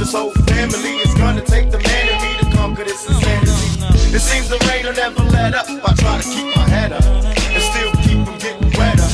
Buddy 0.00 0.12
lost 0.12 0.12
his 0.12 0.12
whole 0.12 0.30
family. 0.46 0.96
It's 1.02 1.14
gonna 1.14 1.42
take 1.42 1.70
the 1.70 1.78
man 1.78 2.08
in 2.08 2.16
me 2.22 2.50
to 2.50 2.56
conquer 2.56 2.84
this 2.84 3.06
insanity. 3.06 4.16
It 4.16 4.20
seems 4.20 4.48
the 4.48 4.58
rain 4.68 4.86
will 4.86 4.94
never 4.94 5.22
let 5.30 5.54
up. 5.54 5.66
I 5.68 5.94
try 5.94 6.20
to 6.20 6.28
keep 6.28 6.56
my 6.56 6.68
head 6.68 6.92
up 6.92 7.04
and 7.04 7.62
still 7.62 7.92
keep 8.02 8.24
from 8.26 8.38
getting 8.38 8.70
wetter. 8.78 9.08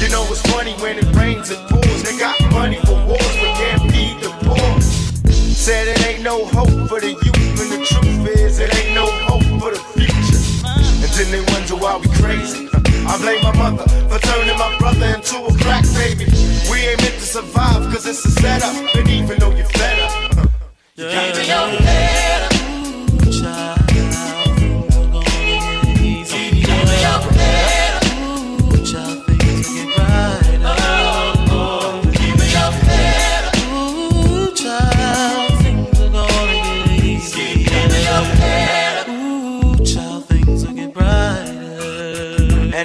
You 0.00 0.08
know 0.10 0.24
it's 0.30 0.42
funny 0.52 0.72
when 0.82 0.98
it 0.98 1.08
rains, 1.14 1.50
it 1.50 1.58
pours. 1.68 2.02
They 2.02 2.18
got 2.18 2.36
money 2.52 2.78
for 2.84 2.96
wars, 3.06 3.36
but 3.40 3.52
can't 3.60 3.82
feed 3.92 4.20
the 4.20 4.30
poor. 4.42 4.80
Said 5.30 5.88
it 5.88 6.06
ain't 6.06 6.22
no 6.22 6.44
hope 6.46 6.88
for 6.88 7.00
the 7.00 7.12
youth, 7.12 7.60
and 7.60 7.70
the 7.70 7.86
truth 7.86 8.26
is 8.36 8.58
it 8.58 8.74
ain't 8.74 8.94
no 8.94 9.06
hope 9.28 9.46
for 9.60 9.70
the 9.70 9.82
future. 9.94 10.42
And 10.66 11.10
then 11.14 11.28
they 11.30 11.42
wonder 11.52 11.76
why 11.76 11.96
we 11.98 12.08
crazy. 12.18 12.68
I 13.06 13.18
blame 13.18 13.42
my 13.42 13.54
mother 13.56 13.86
for 14.08 14.18
turning 14.18 14.58
my 14.58 14.76
brother 14.78 15.06
into 15.06 15.36
a 15.44 15.52
crack 15.58 15.84
baby. 15.94 16.26
We 16.70 16.86
ain't 16.88 17.00
meant 17.02 17.18
to 17.20 17.26
survive 17.26 17.82
cause 17.92 18.06
it's 18.06 18.24
a 18.24 18.30
setup. 18.30 18.74
And 18.96 19.08
even 19.08 19.38
though 19.38 19.54
you're 19.54 19.66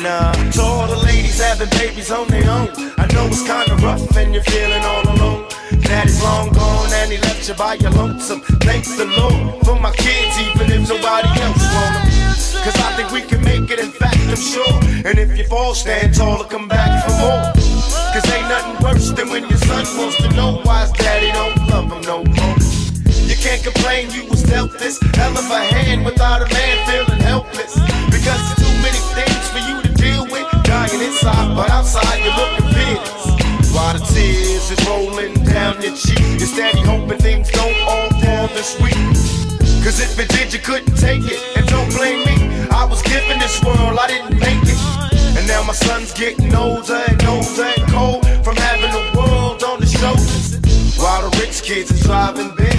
Uh, 0.09 0.31
having 1.59 1.69
babies 1.79 2.11
on 2.11 2.27
their 2.27 2.49
own, 2.49 2.69
I 2.97 3.07
know 3.13 3.25
it's 3.27 3.41
kinda 3.41 3.75
rough 3.83 4.15
and 4.15 4.33
you're 4.33 4.43
feeling 4.43 4.83
all 4.83 5.03
alone. 5.09 5.47
Daddy's 5.81 6.21
long 6.21 6.49
gone 6.49 6.56
and 7.07 7.15
he 7.15 7.21
left 7.21 7.47
you 7.47 7.55
by 7.55 7.75
your 7.75 7.91
lonesome. 7.91 8.41
Thank 8.67 8.83
the 8.83 9.05
Lord 9.05 9.63
for 9.63 9.79
my 9.79 9.91
kids, 9.95 10.35
even 10.43 10.67
if 10.71 10.89
nobody 10.89 11.29
else 11.39 11.63
want 11.71 11.95
them. 12.03 12.07
Cause 12.63 12.75
I 12.83 12.91
think 12.97 13.11
we 13.11 13.21
can 13.21 13.41
make 13.43 13.71
it, 13.71 13.79
in 13.79 13.91
fact, 13.91 14.19
I'm 14.27 14.35
sure. 14.35 14.75
And 15.07 15.17
if 15.17 15.37
you 15.37 15.45
fall, 15.45 15.73
stand 15.73 16.13
tall 16.13 16.41
and 16.41 16.49
come 16.49 16.67
back 16.67 17.05
for 17.05 17.15
more. 17.23 17.43
Cause 18.11 18.27
ain't 18.35 18.49
nothing 18.49 18.83
worse 18.83 19.11
than 19.11 19.29
when 19.29 19.47
your 19.47 19.57
son 19.57 19.85
wants 19.97 20.17
to 20.17 20.29
know 20.35 20.59
why 20.63 20.81
his 20.81 20.91
daddy 20.91 21.31
don't 21.31 21.55
love 21.69 21.87
him 21.87 22.01
no 22.01 22.23
more. 22.27 22.57
You 23.23 23.35
can't 23.39 23.63
complain, 23.63 24.11
you 24.11 24.27
was 24.29 24.43
dealt 24.43 24.77
this 24.77 24.99
hell 25.15 25.31
of 25.31 25.49
a 25.49 25.59
hand 25.59 26.03
without 26.03 26.41
a 26.41 26.53
man 26.53 26.75
feeling 26.87 27.21
helpless. 27.21 27.73
Because 28.11 28.41
it's 28.51 28.59
too 28.59 28.75
many 28.83 28.99
things 29.15 29.45
for 29.55 29.63
you 29.63 29.81
to 29.81 29.91
deal 29.95 30.23
with. 30.27 30.43
Dying 30.63 31.01
inside, 31.01 31.55
but 31.55 31.69
outside 31.69 32.19
you're 32.19 32.35
looking 32.35 32.56
you're 36.47 36.55
steady 36.55 36.81
hoping 36.81 37.17
things 37.17 37.49
don't 37.51 37.75
all 37.81 38.09
fall 38.21 38.47
this 38.49 38.79
week. 38.79 38.93
Cause 39.83 39.99
if 39.99 40.19
it 40.19 40.29
did, 40.29 40.53
you 40.53 40.59
couldn't 40.59 40.95
take 40.95 41.23
it. 41.23 41.39
And 41.57 41.67
don't 41.67 41.89
blame 41.95 42.25
me, 42.25 42.67
I 42.69 42.85
was 42.85 43.01
given 43.01 43.39
this 43.39 43.63
world, 43.63 43.97
I 43.99 44.07
didn't 44.07 44.39
make 44.39 44.63
it. 44.63 45.37
And 45.37 45.47
now 45.47 45.63
my 45.63 45.73
son's 45.73 46.13
getting 46.13 46.53
older 46.55 47.03
and 47.07 47.23
older 47.25 47.63
and 47.63 47.91
cold 47.91 48.25
from 48.43 48.55
having 48.55 48.91
the 48.91 49.17
world 49.17 49.63
on 49.63 49.81
his 49.81 49.91
shoulders. 49.91 50.57
While 50.97 51.29
the 51.29 51.37
rich 51.39 51.63
kids 51.63 51.91
are 51.91 52.03
driving 52.03 52.55
Benz, 52.55 52.76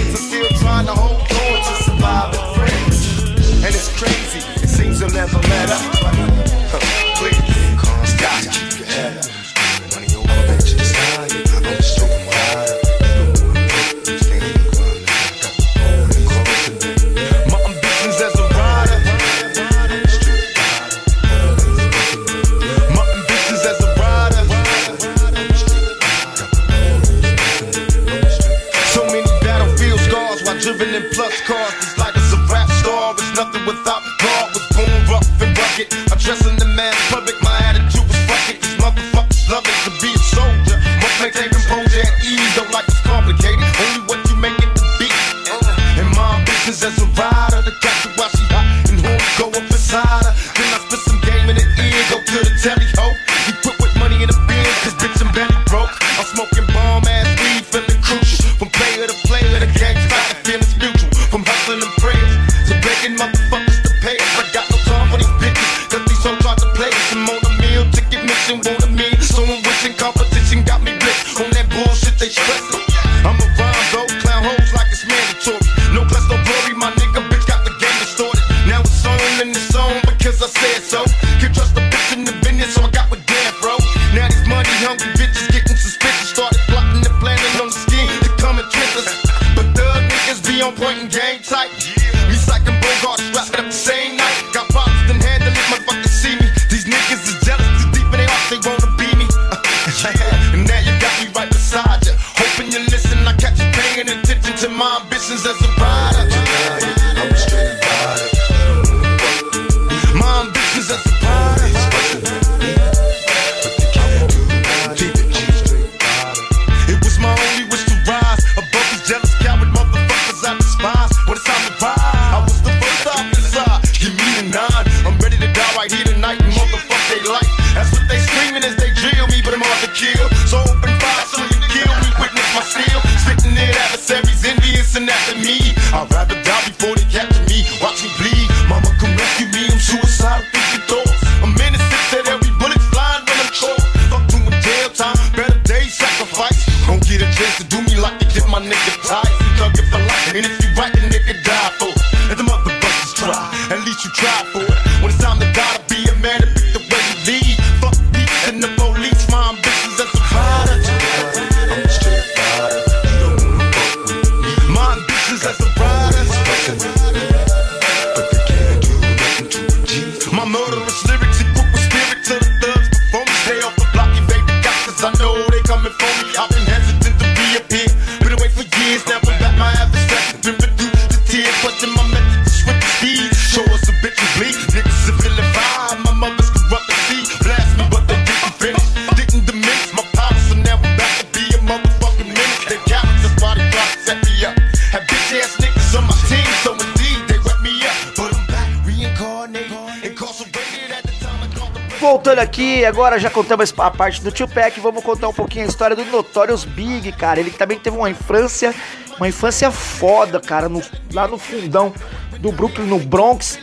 contamos 203.67 203.73
a 203.77 203.91
parte 203.91 204.21
do 204.23 204.31
Tupac, 204.31 204.79
vamos 204.79 205.03
contar 205.03 205.27
um 205.27 205.33
pouquinho 205.33 205.65
a 205.65 205.67
história 205.67 205.95
do 205.95 206.05
Notorious 206.05 206.63
Big, 206.63 207.11
cara. 207.11 207.39
Ele 207.39 207.51
também 207.51 207.77
teve 207.77 207.97
uma 207.97 208.09
infância, 208.09 208.73
uma 209.17 209.27
infância 209.27 209.69
foda, 209.71 210.39
cara, 210.39 210.69
no- 210.69 210.81
lá 211.13 211.27
no 211.27 211.37
fundão 211.37 211.93
do 212.39 212.51
Brooklyn, 212.51 212.85
no 212.85 212.99
Bronx. 212.99 213.59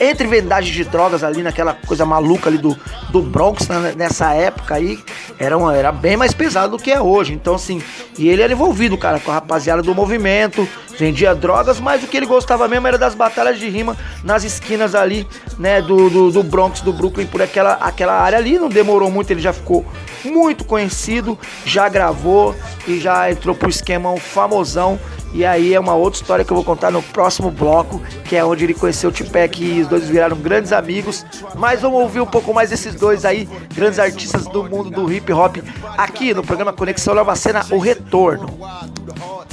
Entre 0.00 0.26
vendagem 0.26 0.72
de 0.72 0.82
drogas 0.84 1.22
ali, 1.22 1.40
naquela 1.42 1.72
coisa 1.74 2.04
maluca 2.04 2.48
ali 2.48 2.58
do, 2.58 2.76
do 3.10 3.22
Bronx, 3.22 3.68
né, 3.68 3.94
nessa 3.96 4.32
época 4.34 4.74
aí, 4.74 4.98
era, 5.38 5.56
uma- 5.56 5.76
era 5.76 5.92
bem 5.92 6.16
mais 6.16 6.32
pesado 6.34 6.76
do 6.76 6.82
que 6.82 6.90
é 6.90 7.00
hoje. 7.00 7.32
Então, 7.32 7.54
assim, 7.54 7.80
e 8.18 8.28
ele 8.28 8.42
era 8.42 8.52
envolvido, 8.52 8.96
cara, 8.98 9.20
com 9.20 9.30
a 9.30 9.34
rapaziada 9.34 9.82
do 9.82 9.94
movimento, 9.94 10.66
vendia 10.98 11.34
drogas, 11.34 11.80
mas 11.80 12.02
o 12.02 12.06
que 12.06 12.16
ele 12.16 12.26
gostava 12.26 12.68
mesmo 12.68 12.86
era 12.86 12.98
das 12.98 13.14
batalhas 13.14 13.58
de 13.58 13.68
rima 13.68 13.96
nas 14.22 14.44
esquinas 14.44 14.94
ali, 14.94 15.26
né, 15.58 15.82
do, 15.82 16.08
do, 16.08 16.30
do 16.30 16.42
Bronx, 16.42 16.80
do 16.80 16.92
Brooklyn, 16.92 17.26
por 17.26 17.42
aquela, 17.42 17.74
aquela 17.74 18.14
área 18.14 18.38
ali. 18.38 18.58
Não 18.58 18.68
demorou 18.68 19.10
muito, 19.10 19.30
ele 19.30 19.40
já 19.40 19.52
ficou 19.52 19.84
muito 20.24 20.64
conhecido, 20.64 21.38
já 21.64 21.88
gravou 21.88 22.54
e 22.86 22.98
já 22.98 23.30
entrou 23.30 23.54
pro 23.54 23.68
esquemão 23.68 24.16
famosão. 24.16 24.98
E 25.34 25.44
aí 25.44 25.74
é 25.74 25.80
uma 25.80 25.94
outra 25.94 26.20
história 26.20 26.44
que 26.44 26.52
eu 26.52 26.54
vou 26.54 26.64
contar 26.64 26.92
no 26.92 27.02
próximo 27.02 27.50
bloco, 27.50 28.00
que 28.24 28.36
é 28.36 28.44
onde 28.44 28.62
ele 28.62 28.72
conheceu 28.72 29.10
o 29.10 29.12
Tupac 29.12 29.62
e 29.62 29.80
os 29.80 29.88
dois 29.88 30.08
viraram 30.08 30.36
grandes 30.36 30.72
amigos. 30.72 31.26
Mas 31.56 31.80
vamos 31.82 32.00
ouvir 32.00 32.20
um 32.20 32.26
pouco 32.26 32.54
mais 32.54 32.70
desses 32.70 32.94
dois 32.94 33.24
aí, 33.24 33.48
grandes 33.74 33.98
artistas 33.98 34.46
do 34.46 34.62
mundo 34.62 34.90
do 34.90 35.12
hip 35.12 35.32
hop, 35.32 35.56
aqui 35.98 36.32
no 36.32 36.44
programa 36.44 36.72
Conexão 36.72 37.16
Nova 37.16 37.34
Cena, 37.34 37.66
o 37.72 37.78
Retorno. 37.78 38.46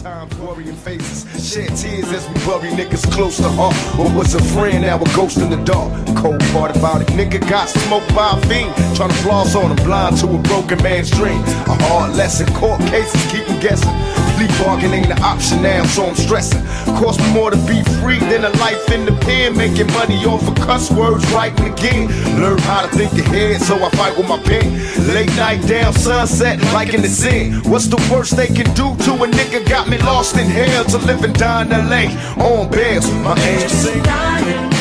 times, 0.02 0.34
worrying 0.40 0.76
faces. 0.76 1.26
Shed 1.38 1.76
tears 1.76 2.12
as 2.12 2.28
we 2.28 2.34
bury 2.46 2.72
niggas 2.72 3.06
close 3.12 3.38
to 3.38 3.50
heart. 3.50 3.76
What 3.98 4.16
was 4.16 4.34
a 4.34 4.44
friend, 4.54 4.82
now 4.82 5.00
a 5.00 5.06
ghost 5.16 5.38
in 5.38 5.50
the 5.50 5.58
dark. 5.64 5.92
Cold 6.18 6.40
part 6.52 6.76
about 6.76 7.02
it, 7.02 7.08
nigga 7.10 7.40
got 7.50 7.70
smoked 7.70 8.14
by 8.16 8.32
a 8.32 8.48
fiend. 8.48 8.74
Trying 8.96 9.10
to 9.10 9.16
floss 9.16 9.56
on 9.56 9.72
him, 9.72 9.86
blind 9.86 10.18
to 10.18 10.28
a 10.28 10.38
broken 10.40 10.82
man's 10.82 11.12
dream. 11.12 11.42
A 11.68 11.76
hard 11.86 12.16
lesson, 12.16 12.52
court 12.54 12.80
cases 12.82 13.22
keep 13.32 13.46
him 13.46 13.60
guessing. 13.60 14.31
Plea 14.42 14.64
bargain 14.64 14.92
ain't 14.92 15.12
an 15.12 15.22
option 15.22 15.62
now, 15.62 15.86
so 15.86 16.08
I'm 16.08 16.16
stressing. 16.16 16.66
Cost 16.98 17.20
me 17.20 17.32
more 17.32 17.52
to 17.52 17.58
be 17.68 17.84
free 18.02 18.18
than 18.18 18.44
a 18.44 18.50
life 18.58 18.90
in 18.92 19.06
the 19.06 19.12
pen. 19.22 19.56
Making 19.56 19.86
money 19.94 20.26
off 20.26 20.48
of 20.48 20.56
cuss 20.56 20.90
words, 20.90 21.24
writing 21.32 21.72
again. 21.72 22.08
Learn 22.42 22.58
how 22.60 22.82
to 22.82 22.88
think 22.88 23.14
ahead, 23.14 23.62
so 23.62 23.76
I 23.76 23.90
fight 23.92 24.18
with 24.18 24.28
my 24.28 24.42
pen. 24.42 24.74
Late 25.14 25.30
night 25.36 25.62
down, 25.68 25.94
sunset, 25.94 26.60
like 26.74 26.96
in 26.96 27.04
the 27.04 27.10
sin. 27.10 27.62
What's 27.70 27.86
the 27.86 28.02
worst 28.12 28.36
they 28.36 28.48
can 28.48 28.74
do 28.74 28.96
to 29.06 29.12
a 29.24 29.28
nigga? 29.28 29.68
Got 29.70 29.90
me 29.90 30.00
lost 30.00 30.36
in 30.36 30.48
hell 30.48 30.86
to 30.86 30.98
live 30.98 31.24
and 31.24 31.36
die 31.36 31.62
in 31.62 31.70
LA. 31.70 32.10
On 32.44 32.68
bail, 32.72 33.02
my 33.22 33.38
angel 33.38 34.81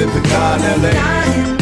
to 0.00 0.06
live 0.80 1.59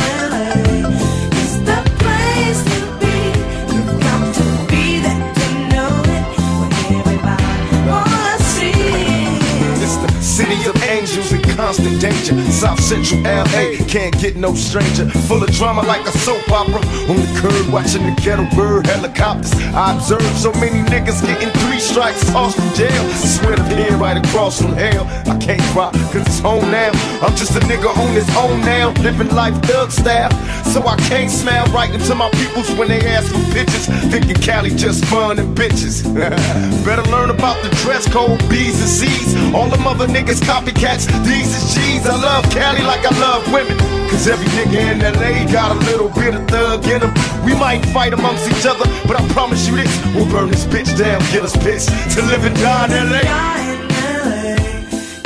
constant 11.68 12.00
danger. 12.00 12.34
South 12.50 12.80
Central 12.80 13.20
LA 13.24 13.76
can't 13.88 14.18
get 14.18 14.36
no 14.36 14.54
stranger. 14.54 15.04
Full 15.28 15.42
of 15.42 15.50
drama 15.50 15.82
like 15.82 16.00
a 16.06 16.12
soap 16.24 16.50
opera. 16.50 16.80
On 17.10 17.16
the 17.16 17.28
curb 17.36 17.70
watching 17.70 18.04
the 18.04 18.14
ghetto 18.22 18.48
bird 18.56 18.86
helicopters. 18.86 19.52
I 19.74 19.94
observe 19.94 20.22
so 20.38 20.50
many 20.52 20.80
niggas 20.88 21.20
getting 21.26 21.50
three 21.60 21.78
strikes 21.78 22.24
tossed 22.32 22.56
from 22.56 22.72
jail. 22.72 23.04
Swear 23.12 23.56
to 23.56 23.62
be 23.68 23.84
right 23.96 24.16
across 24.16 24.62
from 24.62 24.72
hell. 24.72 25.04
I 25.30 25.36
can't 25.36 25.60
cry 25.74 25.90
cause 26.10 26.24
it's 26.24 26.38
home 26.38 26.70
now. 26.70 26.90
I'm 27.20 27.36
just 27.36 27.54
a 27.54 27.60
nigga 27.60 27.94
on 28.02 28.14
his 28.14 28.28
own 28.34 28.60
now. 28.60 28.92
Living 29.02 29.28
life 29.36 29.54
thug 29.64 29.90
style. 29.90 30.32
So 30.72 30.86
I 30.86 30.96
can't 31.08 31.30
smile 31.30 31.66
right 31.66 31.92
into 31.92 32.14
my 32.14 32.30
peoples 32.30 32.70
when 32.78 32.88
they 32.88 33.00
ask 33.06 33.28
for 33.30 33.44
pictures. 33.52 33.86
Thinking 34.10 34.40
Cali 34.40 34.70
just 34.70 35.04
fun 35.04 35.38
and 35.38 35.54
bitches. 35.54 36.02
Better 36.84 37.02
learn 37.10 37.28
about 37.28 37.62
the 37.62 37.68
dress 37.84 38.08
code, 38.08 38.38
B's 38.48 38.80
and 38.80 38.88
C's. 38.88 39.54
All 39.54 39.68
them 39.68 39.86
other 39.86 40.06
niggas 40.06 40.40
copycats, 40.40 41.04
these 41.26 41.57
is 41.58 41.74
G's. 41.74 42.06
I 42.06 42.16
love 42.16 42.44
Cali 42.50 42.82
like 42.82 43.04
I 43.04 43.12
love 43.18 43.42
women. 43.52 43.76
Cause 44.10 44.26
every 44.28 44.46
nigga 44.56 44.78
in 44.92 44.98
LA 45.00 45.50
got 45.52 45.70
a 45.76 45.78
little 45.90 46.08
bit 46.10 46.34
of 46.34 46.46
thug 46.48 46.84
in 46.86 47.00
him. 47.02 47.12
We 47.44 47.54
might 47.54 47.84
fight 47.86 48.12
amongst 48.12 48.48
each 48.50 48.66
other, 48.66 48.86
but 49.06 49.20
I 49.20 49.28
promise 49.28 49.68
you 49.68 49.76
this 49.76 49.92
we'll 50.14 50.30
burn 50.30 50.48
this 50.50 50.64
bitch 50.64 50.96
down, 50.96 51.20
get 51.32 51.42
us 51.42 51.56
pissed 51.56 51.90
to 52.14 52.22
live 52.22 52.44
and 52.44 52.56
die 52.56 52.88
in 52.98 53.10
LA. 53.12 53.22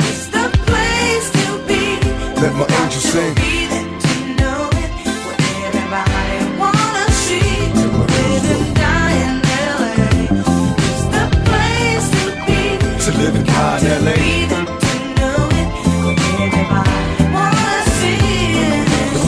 It's 0.09 0.27
the 0.27 0.45
place 0.67 1.27
to 1.39 1.45
be. 1.67 1.83
Let 2.41 2.53
my 2.59 2.67
angel 2.81 3.01
sing. 3.01 3.35
To 7.73 7.89
live 8.09 8.45
and 8.55 8.75
die 8.75 9.15
in 9.25 9.35
LA. 9.79 9.93
It's 10.87 11.03
the 11.15 11.25
place 11.47 12.07
to 12.15 12.23
be 12.47 12.61
To 13.05 13.11
live 13.19 13.35
and 13.35 13.45
die 13.45 13.79
in 13.79 14.05
LA. 14.05 14.42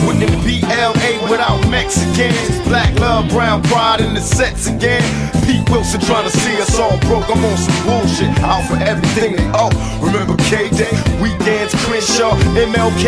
Wouldn't 0.06 0.24
it 0.24 0.44
be 0.44 0.60
LA 0.62 1.30
without 1.30 1.68
Mexicans? 1.70 2.56
black 2.66 2.98
love, 2.98 3.28
brown 3.28 3.62
pride 3.62 4.00
in 4.00 4.14
the 4.14 4.20
sets 4.20 4.66
again. 4.66 5.35
Pete 5.46 5.70
Wilson 5.70 6.00
trying 6.00 6.28
to 6.28 6.36
see 6.36 6.60
us 6.60 6.76
all 6.76 6.98
broke. 7.06 7.30
I'm 7.30 7.44
on 7.44 7.56
some 7.56 7.86
bullshit, 7.86 8.34
out 8.42 8.66
for 8.66 8.76
everything 8.82 9.36
they 9.36 9.48
owe. 9.54 9.70
Remember 10.02 10.34
K-Day, 10.50 10.90
weekends, 11.22 11.72
Crenshaw, 11.86 12.34
MLK, 12.58 13.06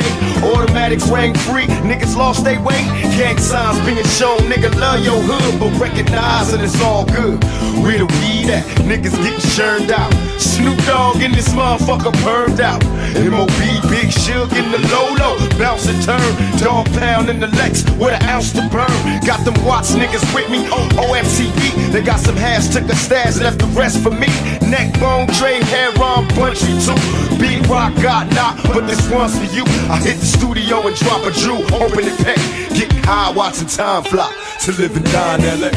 automatics 0.55 1.11
rang 1.11 1.34
free. 1.34 1.66
Niggas 1.82 2.16
lost 2.16 2.45
their 2.45 2.61
weight, 2.62 2.86
gang 3.18 3.39
signs 3.39 3.78
being 3.84 4.07
shown. 4.07 4.39
Nigga 4.47 4.72
love 4.78 5.05
your 5.05 5.20
hood, 5.20 5.59
but 5.59 5.74
recognize 5.80 6.53
that 6.53 6.62
it's 6.62 6.80
all 6.80 7.05
good. 7.07 7.43
We 7.82 7.99
the 7.99 8.07
weed 8.22 8.51
at? 8.55 8.64
Niggas 8.86 9.18
getting 9.18 9.51
churned 9.59 9.91
out. 9.91 10.12
Snoop 10.39 10.78
Dogg 10.86 11.20
in 11.22 11.32
this 11.32 11.49
motherfucker 11.51 12.12
burned 12.22 12.61
out. 12.61 12.82
MOB, 13.18 13.59
Big 13.91 14.14
Suge 14.14 14.55
in 14.55 14.70
the 14.70 14.78
Lolo, 14.95 15.39
bounce 15.59 15.89
and 15.89 16.01
turn. 16.05 16.59
Dog 16.59 16.86
pound 16.95 17.28
in 17.30 17.41
the 17.41 17.49
Lex 17.59 17.82
with 17.99 18.14
an 18.14 18.22
ounce 18.28 18.53
to 18.53 18.62
burn. 18.70 18.95
Got 19.26 19.45
them 19.45 19.55
Watts 19.64 19.95
niggas 19.95 20.22
with 20.34 20.49
me 20.51 20.66
on 20.68 20.89
OFCB. 20.91 21.93
They 21.93 22.03
got 22.03 22.20
some 22.28 22.36
hash, 22.36 22.68
took 22.68 22.84
a 22.84 22.94
stash, 22.94 23.36
left 23.38 23.58
the 23.58 23.66
rest 23.68 24.02
for 24.02 24.10
me. 24.10 24.28
Neck 24.68 24.92
bone, 25.00 25.26
trade, 25.38 25.62
hair 25.62 25.88
on, 26.02 26.28
punchy 26.36 26.72
too. 26.84 26.94
Big 27.38 27.66
rock 27.66 27.94
got 28.02 28.28
knocked, 28.34 28.64
but 28.64 28.86
this 28.86 29.00
one's 29.10 29.38
for 29.38 29.48
you. 29.56 29.64
I 29.88 29.96
hit 29.96 30.18
the 30.20 30.26
studio 30.26 30.86
and 30.86 30.94
drop 30.96 31.24
a 31.24 31.30
Drew, 31.32 31.56
open 31.72 32.04
it 32.04 32.18
pack. 32.18 32.36
Getting 32.76 33.02
high, 33.02 33.30
watching 33.32 33.68
time 33.68 34.04
fly. 34.04 34.30
To 34.64 34.72
live 34.72 34.94
and 34.94 35.04
die 35.06 35.36
in 35.36 35.60
LA. 35.60 35.70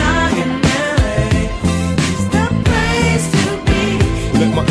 Let 4.34 4.56
my 4.56 4.66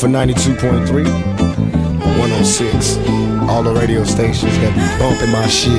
for 0.00 0.08
92.3, 0.08 1.04
106. 1.04 2.96
All 3.50 3.62
the 3.62 3.70
radio 3.74 4.02
stations 4.02 4.56
that 4.60 4.72
be 4.72 4.80
bumping 4.98 5.30
my 5.30 5.46
shit, 5.46 5.76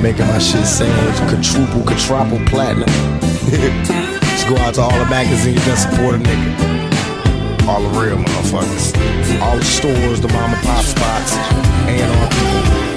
making 0.00 0.28
my 0.28 0.38
shit 0.38 0.64
sound 0.64 1.16
quadruple, 1.28 1.82
quadruple 1.82 2.38
platinum. 2.46 2.86
Let's 4.22 4.44
go 4.44 4.56
out 4.58 4.74
to 4.74 4.82
all 4.82 4.96
the 4.96 5.10
magazines 5.10 5.64
that 5.66 5.74
support 5.74 6.14
a 6.14 6.18
nigga. 6.18 7.66
All 7.66 7.82
the 7.82 7.98
real 7.98 8.18
motherfuckers. 8.18 8.94
All 9.40 9.56
the 9.56 9.64
stores, 9.64 10.20
the 10.20 10.28
mama 10.28 10.56
pop 10.62 10.84
spots, 10.84 11.34
and 11.90 12.12
all 12.14 12.28
people. 12.30 12.93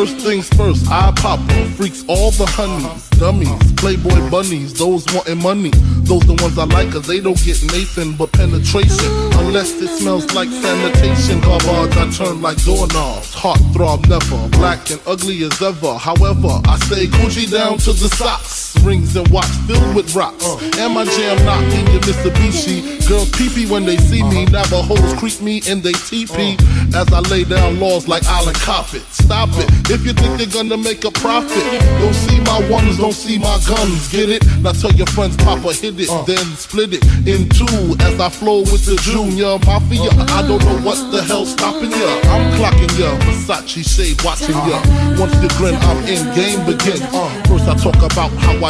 First 0.00 0.16
things 0.24 0.48
first, 0.54 0.90
I 0.90 1.12
pop 1.14 1.40
freaks 1.76 2.06
all 2.08 2.30
the 2.30 2.46
honeys, 2.46 3.06
dummies, 3.20 3.72
playboy 3.74 4.30
bunnies, 4.30 4.72
those 4.72 5.04
wanting 5.12 5.42
money. 5.42 5.68
Those 6.08 6.22
the 6.22 6.40
ones 6.40 6.56
I 6.56 6.64
like 6.64 6.90
cause 6.90 7.06
they 7.06 7.20
don't 7.20 7.36
get 7.44 7.62
Nathan 7.64 8.16
but 8.16 8.32
penetration. 8.32 9.12
Unless 9.36 9.78
it 9.82 9.88
smells 9.88 10.32
like 10.32 10.48
sanitation. 10.48 11.42
Garbage 11.42 11.98
I 11.98 12.10
turn 12.12 12.40
like 12.40 12.56
doorknobs. 12.64 13.34
Heart 13.34 13.60
throb 13.74 14.06
never, 14.06 14.48
black 14.56 14.88
and 14.88 15.02
ugly 15.06 15.42
as 15.42 15.60
ever. 15.60 15.92
However, 15.98 16.62
I 16.64 16.78
stay 16.86 17.04
Gucci 17.04 17.50
down 17.50 17.76
to 17.84 17.92
the 17.92 18.08
socks. 18.16 18.59
Rings 18.82 19.16
and 19.16 19.28
watch 19.28 19.50
filled 19.66 19.94
with 19.94 20.14
rocks. 20.14 20.44
Uh. 20.44 20.58
And 20.78 20.94
my 20.94 21.04
jam 21.04 21.44
knocking 21.44 21.86
your 21.92 22.00
Mitsubishi. 22.02 23.06
Girls 23.08 23.30
pee 23.32 23.66
when 23.66 23.84
they 23.84 23.96
see 23.96 24.22
me. 24.22 24.44
Uh-huh. 24.44 24.64
Navajos 24.64 25.14
creep 25.14 25.40
me 25.40 25.60
and 25.68 25.82
they 25.82 25.92
teepee. 25.92 26.56
Uh. 26.94 27.00
As 27.00 27.12
I 27.12 27.20
lay 27.30 27.44
down 27.44 27.80
laws 27.80 28.08
like 28.08 28.24
Island 28.26 28.56
Coppet. 28.58 29.02
Stop 29.12 29.50
it. 29.54 29.70
Uh. 29.70 29.94
If 29.94 30.06
you 30.06 30.12
think 30.12 30.38
they're 30.38 30.46
gonna 30.46 30.76
make 30.76 31.04
a 31.04 31.10
profit, 31.10 31.64
don't 32.00 32.14
see 32.14 32.40
my 32.40 32.58
ones, 32.70 32.98
don't 32.98 33.12
see 33.12 33.38
my 33.38 33.58
guns. 33.66 34.10
Get 34.10 34.28
it? 34.28 34.44
Now 34.60 34.72
tell 34.72 34.92
your 34.92 35.06
friends, 35.08 35.36
Papa 35.36 35.72
hit 35.72 35.98
it, 35.98 36.10
then 36.26 36.44
split 36.56 36.94
it 36.94 37.04
in 37.26 37.48
two. 37.48 37.96
As 38.00 38.18
I 38.20 38.28
flow 38.28 38.60
with 38.60 38.86
the 38.86 38.96
Junior 39.02 39.58
Mafia, 39.66 40.10
uh-huh. 40.10 40.38
I 40.38 40.46
don't 40.46 40.62
know 40.64 40.78
what 40.86 40.98
the 41.12 41.22
hell's 41.22 41.52
stopping 41.52 41.90
ya. 41.90 42.10
I'm 42.32 42.52
clocking 42.58 42.92
ya, 42.98 43.18
Versace 43.26 43.84
shade 43.84 44.22
watching 44.22 44.54
ya. 44.54 44.78
Uh-huh. 44.78 45.26
Once 45.26 45.34
you 45.42 45.48
grin, 45.58 45.74
I'm 45.76 45.98
in 46.06 46.22
game 46.34 46.64
begin. 46.64 47.02
First 47.46 47.68
I 47.68 47.74
talk 47.76 47.98
about 48.00 48.30
how 48.38 48.54
I 48.64 48.69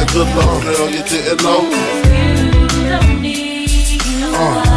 I 0.00 0.04
got 0.04 0.12
that 0.14 0.14
good 0.14 0.34
love, 0.34 0.62
girl, 0.62 0.76
oh, 0.78 0.88
you 0.88 1.02
didn't 1.02 1.42
know. 1.42 1.60
Think 3.90 4.02
uh, 4.32 4.38
uh, 4.38 4.56
uh. 4.56 4.72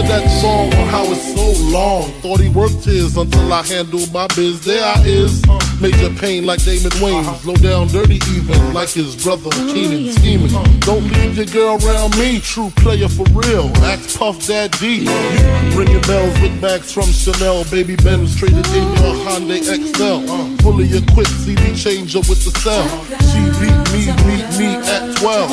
of 0.00 0.08
that 0.08 0.24
song 0.40 0.72
on 0.72 0.88
how 0.88 1.04
it's 1.12 1.34
so 1.34 1.52
long. 1.68 2.10
Thought 2.22 2.40
he 2.40 2.48
worked 2.48 2.84
his 2.86 3.16
until 3.18 3.52
I 3.52 3.62
handled 3.62 4.12
my 4.14 4.26
biz. 4.28 4.64
There 4.64 4.82
I 4.82 5.02
is. 5.04 5.42
Major 5.80 6.10
pain 6.18 6.44
like 6.44 6.62
Damon 6.64 6.90
Wayans. 6.98 7.26
Uh-huh. 7.26 7.48
Low 7.48 7.54
down 7.54 7.86
dirty 7.86 8.18
even 8.34 8.74
like 8.74 8.88
his 8.88 9.14
brother 9.22 9.50
oh, 9.52 9.72
Keenen 9.72 10.12
scheming. 10.12 10.50
Don't 10.80 11.06
leave 11.12 11.36
your 11.36 11.46
girl 11.46 11.78
around 11.86 12.18
me. 12.18 12.40
True 12.40 12.70
player 12.76 13.08
for 13.08 13.24
real. 13.30 13.70
Ask 13.86 14.18
Puff 14.18 14.44
Daddy. 14.46 15.06
You 15.06 15.78
ringing 15.78 16.00
bells 16.02 16.34
with 16.40 16.60
bags 16.60 16.92
from 16.92 17.04
Chanel. 17.04 17.64
Baby 17.70 17.94
Benz 17.94 18.34
traded 18.34 18.66
in 18.68 18.82
your 18.82 19.14
oh, 19.14 19.26
Hyundai 19.28 19.62
Excel. 19.62 20.26
Fully 20.58 20.90
equipped 20.96 21.30
CD 21.30 21.74
changer 21.76 22.20
with 22.26 22.44
the 22.44 22.50
cell. 22.58 22.82
Oh, 22.82 23.06
she 23.30 23.38
beat 23.62 23.78
me, 23.94 24.10
meet 24.26 24.48
me 24.58 24.74
at 24.82 25.16
12. 25.18 25.50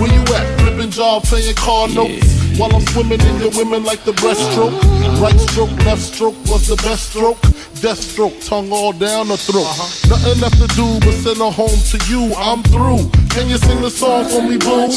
Where 0.00 0.12
you 0.12 0.20
at? 0.36 0.60
Flipping 0.60 0.90
job, 0.90 1.24
paying 1.24 1.54
car 1.56 1.88
notes. 1.88 2.37
While 2.58 2.74
I'm 2.74 2.82
swimming 2.88 3.20
in 3.20 3.38
your 3.38 3.50
women 3.54 3.84
like 3.84 4.02
the 4.02 4.10
breaststroke. 4.10 4.74
Right 5.22 5.38
stroke, 5.38 5.70
left 5.86 6.02
stroke 6.02 6.34
was 6.46 6.66
the 6.66 6.74
best 6.82 7.10
stroke. 7.10 7.40
Death 7.80 8.00
stroke, 8.00 8.34
tongue 8.40 8.72
all 8.72 8.92
down 8.92 9.28
the 9.28 9.36
throat. 9.36 9.62
Uh-huh. 9.62 10.08
Nothing 10.10 10.40
left 10.42 10.58
to 10.58 10.66
do 10.74 10.98
but 10.98 11.14
send 11.14 11.38
her 11.38 11.52
home 11.52 11.78
to 11.94 11.98
you. 12.10 12.34
I'm 12.34 12.64
through. 12.64 13.08
Can 13.30 13.48
you 13.48 13.58
sing 13.58 13.80
the 13.80 13.88
song 13.88 14.24
for 14.24 14.42
me, 14.42 14.56
boo? 14.58 14.90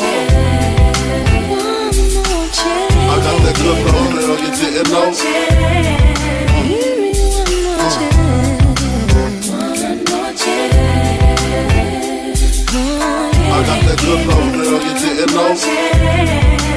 I 2.97 3.17
got 3.21 3.37
that 3.45 3.55
good 3.61 3.85
love, 3.85 4.09
girl, 4.09 4.39
you 4.41 4.49
didn't 4.57 4.89
know. 4.89 5.13
I 13.53 13.61
got 13.69 13.81
that 13.85 13.99
good 14.01 14.25
love, 14.25 14.49
girl, 14.51 14.81
you 14.81 14.93
didn't 14.97 15.33
know. 15.35 16.70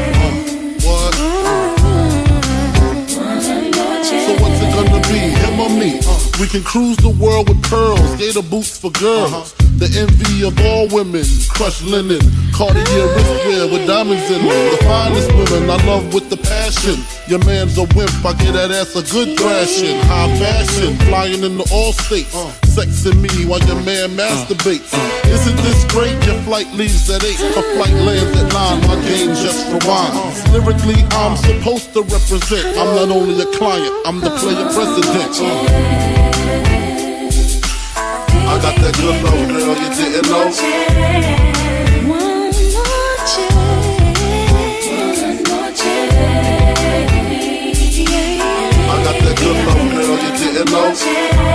Me? 5.85 6.01
We 6.41 6.47
can 6.47 6.63
cruise 6.63 6.97
the 6.97 7.11
world 7.21 7.49
with 7.49 7.63
pearls, 7.63 8.17
gator 8.17 8.43
boots 8.43 8.79
for 8.79 8.91
girls. 8.91 9.33
Uh-huh. 9.33 9.64
The 9.75 9.91
envy 9.99 10.47
of 10.47 10.55
all 10.63 10.87
women, 10.95 11.27
crushed 11.51 11.83
linen, 11.83 12.23
Cartier 12.55 12.79
oh, 12.79 13.11
wristwear 13.11 13.67
with 13.67 13.87
diamonds 13.91 14.31
in 14.31 14.47
them. 14.47 14.65
The 14.71 14.79
finest 14.87 15.29
women 15.35 15.69
I 15.69 15.83
love 15.83 16.15
with 16.15 16.31
the 16.31 16.39
passion. 16.39 17.03
Your 17.27 17.43
man's 17.43 17.75
a 17.77 17.83
wimp, 17.99 18.15
I 18.23 18.39
get 18.39 18.55
that 18.55 18.71
ass 18.71 18.95
a 18.95 19.03
good 19.03 19.35
thrashing. 19.35 19.99
High 20.07 20.31
fashion, 20.39 20.95
flying 21.11 21.43
into 21.43 21.67
all 21.75 21.91
states. 21.93 22.31
Uh. 22.31 22.55
Sexing 22.71 23.19
me 23.19 23.51
while 23.51 23.59
your 23.67 23.83
man 23.83 24.15
uh. 24.15 24.23
masturbates. 24.23 24.95
Isn't 25.27 25.59
this 25.67 25.83
great? 25.91 26.15
Your 26.23 26.39
flight 26.47 26.71
leaves 26.79 27.11
at 27.11 27.27
8, 27.27 27.35
her 27.59 27.67
flight 27.75 27.99
lands 28.07 28.31
at 28.39 28.47
9. 28.55 28.87
My 28.87 28.95
game 29.03 29.35
just 29.35 29.67
rewinds. 29.75 30.15
Uh. 30.15 30.55
Lyrically, 30.55 31.03
I'm 31.19 31.35
supposed 31.35 31.91
to 31.99 32.07
represent. 32.07 32.79
I'm 32.79 32.95
not 32.95 33.11
only 33.11 33.43
a 33.43 33.51
client, 33.59 33.91
I'm 34.07 34.23
the 34.23 34.31
player 34.39 34.71
president. 34.71 36.24
Got 38.61 38.77
that 38.77 38.95
good 38.95 39.17
flow, 39.21 39.47
girl, 39.49 39.75
you 39.77 39.89
didn't 39.95 40.29
know. 40.31 40.47
I 48.87 49.03
got 49.03 49.17
that 49.23 49.35
good 49.39 49.59
love, 49.67 49.85
girl, 49.93 50.15
you 50.23 50.33
didn't 50.39 50.71
know. 50.71 51.54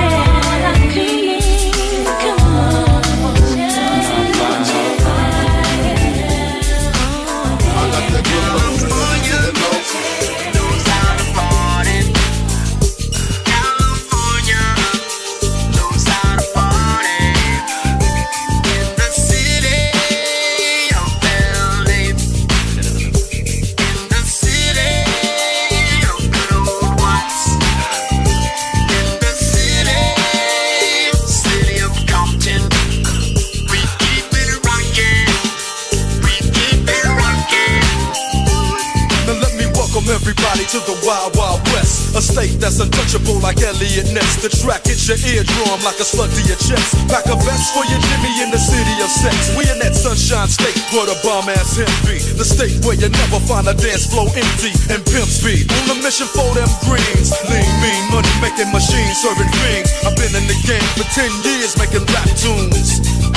Elliot 43.99 44.31
The 44.39 44.49
track 44.63 44.87
hits 44.87 45.07
your 45.11 45.19
eardrum 45.19 45.83
like 45.83 45.99
a 45.99 46.07
slug 46.07 46.31
to 46.31 46.41
your 46.47 46.55
chest. 46.55 46.95
Pack 47.11 47.27
a 47.27 47.35
vest 47.43 47.75
for 47.75 47.83
your 47.91 47.99
Jimmy 47.99 48.31
in 48.39 48.51
the 48.51 48.59
city 48.59 48.95
of 49.03 49.11
sex. 49.11 49.51
We 49.59 49.67
in 49.67 49.79
that 49.83 49.95
sunshine 49.95 50.47
state 50.47 50.79
where 50.95 51.03
the 51.03 51.19
bomb 51.19 51.51
ass 51.51 51.75
him 51.75 51.91
be. 52.07 52.19
The 52.39 52.47
state 52.47 52.79
where 52.87 52.95
you 52.95 53.11
never 53.11 53.39
find 53.43 53.67
a 53.67 53.75
dance 53.75 54.07
floor 54.07 54.31
empty 54.31 54.71
and 54.87 55.03
pimp 55.03 55.27
speed. 55.27 55.67
On 55.83 55.91
a 55.91 55.97
mission 55.99 56.27
for 56.31 56.47
them 56.55 56.69
greens. 56.87 57.35
Lean, 57.51 57.67
mean, 57.83 58.03
money 58.15 58.31
making 58.39 58.71
machines 58.71 59.19
serving 59.19 59.51
fiends. 59.59 59.91
I've 60.07 60.15
been 60.15 60.31
in 60.31 60.47
the 60.47 60.57
game 60.63 60.87
for 60.95 61.07
10 61.11 61.27
years 61.43 61.75
making 61.75 62.07
rap 62.15 62.29
tunes. 62.39 63.09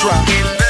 That's 0.00 0.67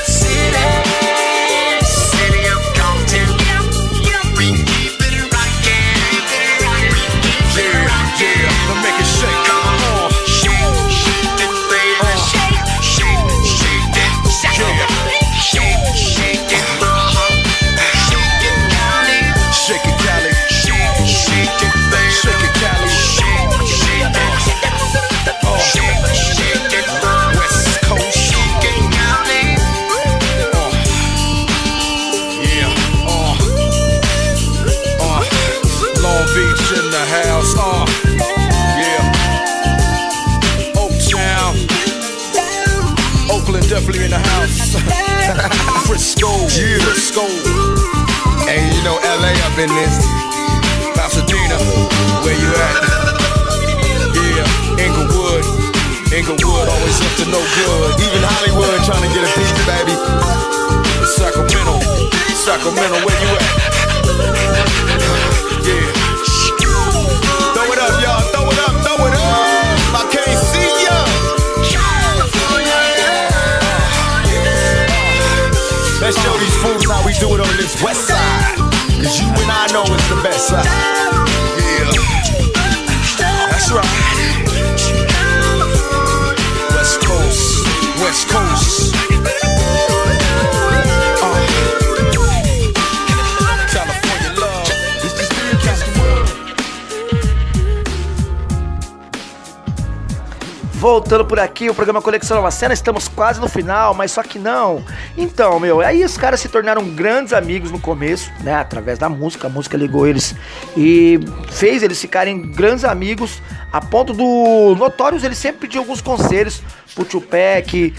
voltando 101.09 101.25
por 101.27 101.41
aqui, 101.41 101.71
o 101.71 101.75
programa 101.75 102.03
Conexão 102.03 102.37
Nova 102.37 102.51
Cena, 102.51 102.75
estamos 102.75 103.09
quase 103.09 103.41
no 103.41 103.49
final, 103.49 103.95
mas 103.95 104.13
só 104.13 104.23
que 104.23 104.39
não. 104.39 104.85
Então, 105.17 105.59
meu, 105.59 105.81
aí 105.81 106.05
os 106.05 106.19
caras 106.19 106.39
se 106.39 106.51
tornaram 106.51 106.85
grandes 106.91 107.33
amigos 107.33 107.71
no 107.71 107.81
começo, 107.81 108.31
né, 108.43 108.55
através 108.55 108.99
da 108.99 109.09
música, 109.09 109.47
a 109.47 109.51
música 109.51 109.75
ligou 109.75 110.07
eles 110.07 110.35
e 110.77 111.19
fez 111.51 111.83
eles 111.83 111.99
ficarem 111.99 112.51
grandes 112.51 112.85
amigos, 112.85 113.41
a 113.73 113.81
ponto 113.81 114.13
do 114.13 114.77
Notorious, 114.79 115.25
ele 115.25 115.35
sempre 115.35 115.63
pediu 115.63 115.81
alguns 115.81 116.03
conselhos 116.03 116.61
pro 116.95 117.07
Tupac, 117.07 117.95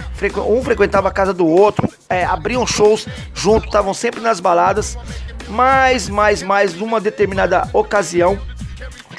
um 0.47 0.64
frequentava 0.64 1.07
a 1.07 1.12
casa 1.12 1.34
do 1.34 1.47
outro, 1.47 1.89
é, 2.07 2.24
abriam 2.24 2.68
shows 2.68 3.07
junto, 3.34 3.66
estavam 3.66 3.91
sempre 3.91 4.22
nas 4.22 4.39
baladas, 4.39 4.95
mas, 5.47 6.07
mais, 6.07 6.43
mais, 6.43 6.76
numa 6.76 7.01
determinada 7.01 7.68
ocasião, 7.74 8.38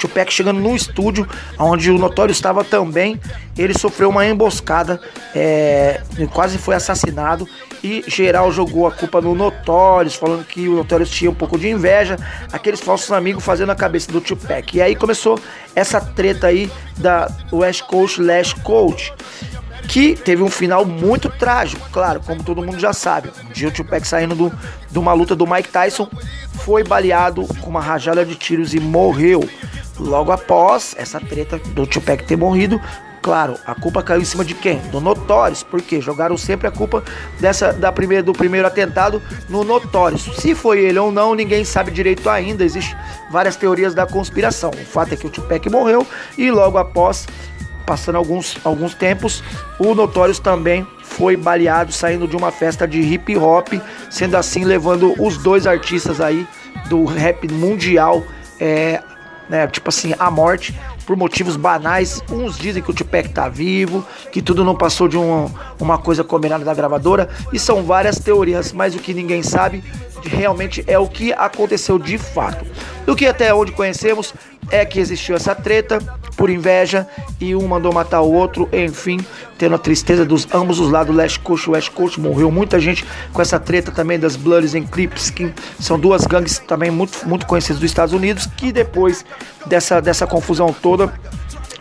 Tupac 0.01 0.31
chegando 0.33 0.59
no 0.59 0.75
estúdio, 0.75 1.27
onde 1.59 1.91
o 1.91 1.97
Notório 1.97 2.31
estava 2.31 2.63
também, 2.63 3.19
ele 3.57 3.77
sofreu 3.77 4.09
uma 4.09 4.25
emboscada, 4.25 4.99
é, 5.35 6.01
quase 6.33 6.57
foi 6.57 6.75
assassinado. 6.75 7.47
E 7.83 8.03
geral 8.07 8.51
jogou 8.51 8.85
a 8.85 8.91
culpa 8.91 9.19
no 9.21 9.33
Notorious, 9.33 10.15
falando 10.15 10.45
que 10.45 10.67
o 10.67 10.75
Notorious 10.75 11.09
tinha 11.09 11.31
um 11.31 11.35
pouco 11.35 11.57
de 11.57 11.67
inveja, 11.67 12.15
aqueles 12.51 12.79
falsos 12.79 13.11
amigos 13.11 13.43
fazendo 13.43 13.71
a 13.71 13.75
cabeça 13.75 14.11
do 14.11 14.21
Tupac. 14.21 14.77
E 14.77 14.81
aí 14.81 14.95
começou 14.95 15.39
essa 15.75 15.99
treta 15.99 16.47
aí 16.47 16.71
da 16.97 17.27
West 17.51 17.83
Coast 17.83 18.21
Last 18.21 18.55
Coast 18.61 19.13
que 19.91 20.15
teve 20.15 20.41
um 20.41 20.49
final 20.49 20.85
muito 20.85 21.29
trágico, 21.29 21.85
claro, 21.91 22.21
como 22.25 22.41
todo 22.41 22.63
mundo 22.63 22.79
já 22.79 22.93
sabe. 22.93 23.29
Um 23.43 23.51
dia 23.51 23.67
o 23.67 23.71
Tupac 23.71 24.07
saindo 24.07 24.33
do, 24.33 24.53
de 24.89 24.97
uma 24.97 25.11
luta 25.11 25.35
do 25.35 25.45
Mike 25.45 25.67
Tyson 25.67 26.07
foi 26.63 26.81
baleado 26.81 27.45
com 27.59 27.69
uma 27.69 27.81
rajada 27.81 28.23
de 28.23 28.35
tiros 28.35 28.73
e 28.73 28.79
morreu. 28.79 29.43
Logo 29.99 30.31
após 30.31 30.95
essa 30.97 31.19
treta 31.19 31.59
do 31.75 31.85
Tupac 31.85 32.23
ter 32.23 32.37
morrido, 32.37 32.79
claro, 33.21 33.57
a 33.67 33.75
culpa 33.75 34.01
caiu 34.01 34.21
em 34.21 34.25
cima 34.25 34.45
de 34.45 34.53
quem? 34.53 34.77
Do 34.91 35.01
Notorious, 35.01 35.61
porque 35.61 35.99
jogaram 35.99 36.37
sempre 36.37 36.69
a 36.69 36.71
culpa 36.71 37.03
dessa 37.41 37.73
da 37.73 37.91
primeira 37.91 38.23
do 38.23 38.31
primeiro 38.31 38.65
atentado 38.65 39.21
no 39.49 39.65
Notorious. 39.65 40.21
Se 40.37 40.55
foi 40.55 40.79
ele 40.79 40.99
ou 40.99 41.11
não, 41.11 41.35
ninguém 41.35 41.65
sabe 41.65 41.91
direito 41.91 42.29
ainda. 42.29 42.63
Existem 42.63 42.97
várias 43.29 43.57
teorias 43.57 43.93
da 43.93 44.07
conspiração. 44.07 44.71
O 44.71 44.85
fato 44.85 45.13
é 45.13 45.17
que 45.17 45.27
o 45.27 45.29
Tupac 45.29 45.69
morreu 45.69 46.07
e 46.37 46.49
logo 46.49 46.77
após, 46.77 47.27
passando 47.91 48.15
alguns 48.15 48.55
alguns 48.63 48.95
tempos, 48.95 49.43
o 49.77 49.93
Notorious 49.93 50.39
também 50.39 50.87
foi 51.03 51.35
baleado 51.35 51.91
saindo 51.91 52.25
de 52.25 52.37
uma 52.37 52.49
festa 52.49 52.87
de 52.87 53.01
hip 53.01 53.35
hop, 53.35 53.67
sendo 54.09 54.37
assim 54.37 54.63
levando 54.63 55.13
os 55.21 55.35
dois 55.35 55.67
artistas 55.67 56.21
aí 56.21 56.47
do 56.87 57.03
rap 57.03 57.51
mundial 57.51 58.23
é, 58.61 59.03
né? 59.49 59.67
Tipo 59.67 59.89
assim, 59.89 60.13
a 60.17 60.31
morte 60.31 60.73
por 61.05 61.17
motivos 61.17 61.57
banais. 61.57 62.23
Uns 62.31 62.57
dizem 62.57 62.81
que 62.81 62.89
o 62.89 62.93
Tupac 62.93 63.27
tá 63.27 63.49
vivo, 63.49 64.07
que 64.31 64.41
tudo 64.41 64.63
não 64.63 64.73
passou 64.73 65.09
de 65.09 65.17
um, 65.17 65.51
uma 65.77 65.97
coisa 65.97 66.23
combinada 66.23 66.63
da 66.63 66.73
gravadora, 66.73 67.27
e 67.51 67.59
são 67.59 67.83
várias 67.83 68.17
teorias, 68.19 68.71
mas 68.71 68.95
o 68.95 68.99
que 68.99 69.13
ninguém 69.13 69.43
sabe 69.43 69.83
realmente 70.23 70.83
é 70.87 70.97
o 70.97 71.07
que 71.07 71.33
aconteceu 71.33 71.97
de 71.97 72.17
fato. 72.17 72.65
Do 73.05 73.15
que 73.15 73.25
até 73.25 73.53
onde 73.53 73.71
conhecemos 73.71 74.33
é 74.69 74.85
que 74.85 74.99
existiu 74.99 75.35
essa 75.35 75.53
treta 75.53 75.99
por 76.37 76.49
inveja 76.49 77.07
e 77.39 77.55
um 77.55 77.67
mandou 77.67 77.93
matar 77.93 78.21
o 78.21 78.31
outro, 78.31 78.69
enfim, 78.71 79.19
tendo 79.57 79.75
a 79.75 79.77
tristeza 79.77 80.25
dos 80.25 80.47
ambos 80.53 80.79
os 80.79 80.89
lados, 80.89 81.15
Last 81.15 81.39
Coast 81.39 81.67
e 81.67 81.71
West 81.71 81.91
Coast, 81.91 82.19
morreu 82.19 82.49
muita 82.49 82.79
gente 82.79 83.05
com 83.33 83.41
essa 83.41 83.59
treta 83.59 83.91
também 83.91 84.17
das 84.17 84.35
Bloods 84.35 84.73
Crips, 84.89 85.29
que 85.29 85.53
são 85.79 85.99
duas 85.99 86.25
gangues 86.25 86.59
também 86.59 86.89
muito, 86.89 87.27
muito 87.27 87.45
conhecidas 87.45 87.79
dos 87.79 87.89
Estados 87.89 88.13
Unidos, 88.13 88.47
que 88.57 88.71
depois 88.71 89.25
dessa, 89.65 90.01
dessa 90.01 90.25
confusão 90.25 90.73
toda 90.73 91.13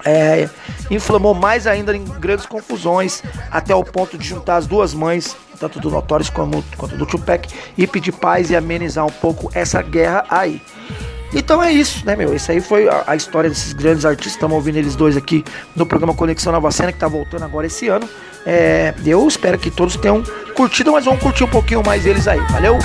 é, 0.04 0.48
inflamou 0.90 1.34
mais 1.34 1.66
ainda 1.66 1.96
em 1.96 2.04
grandes 2.04 2.46
confusões, 2.46 3.22
até 3.50 3.74
o 3.74 3.84
ponto 3.84 4.16
de 4.16 4.26
juntar 4.26 4.56
as 4.56 4.66
duas 4.66 4.94
mães, 4.94 5.36
tanto 5.58 5.78
do 5.78 5.90
Notorious 5.90 6.30
como, 6.30 6.64
quanto 6.76 6.96
do 6.96 7.06
Tupac, 7.06 7.48
e 7.76 7.86
pedir 7.86 8.12
paz 8.12 8.50
e 8.50 8.56
amenizar 8.56 9.06
um 9.06 9.12
pouco 9.12 9.50
essa 9.54 9.82
guerra 9.82 10.24
aí. 10.28 10.62
Então 11.32 11.62
é 11.62 11.72
isso, 11.72 12.04
né, 12.04 12.16
meu? 12.16 12.34
Isso 12.34 12.50
aí 12.50 12.60
foi 12.60 12.88
a, 12.88 13.04
a 13.06 13.16
história 13.16 13.48
desses 13.48 13.72
grandes 13.72 14.04
artistas. 14.04 14.32
Estamos 14.32 14.56
ouvindo 14.56 14.76
eles 14.76 14.96
dois 14.96 15.16
aqui 15.16 15.44
no 15.76 15.86
programa 15.86 16.14
Conexão 16.14 16.52
Nova 16.52 16.70
Cena, 16.72 16.92
que 16.92 16.98
tá 16.98 17.06
voltando 17.06 17.44
agora 17.44 17.66
esse 17.66 17.88
ano. 17.88 18.08
É, 18.44 18.92
eu 19.04 19.26
espero 19.28 19.58
que 19.58 19.70
todos 19.70 19.96
tenham 19.96 20.22
curtido, 20.56 20.92
mas 20.92 21.04
vamos 21.04 21.22
curtir 21.22 21.44
um 21.44 21.48
pouquinho 21.48 21.82
mais 21.84 22.04
eles 22.04 22.26
aí. 22.26 22.40
Valeu? 22.50 22.78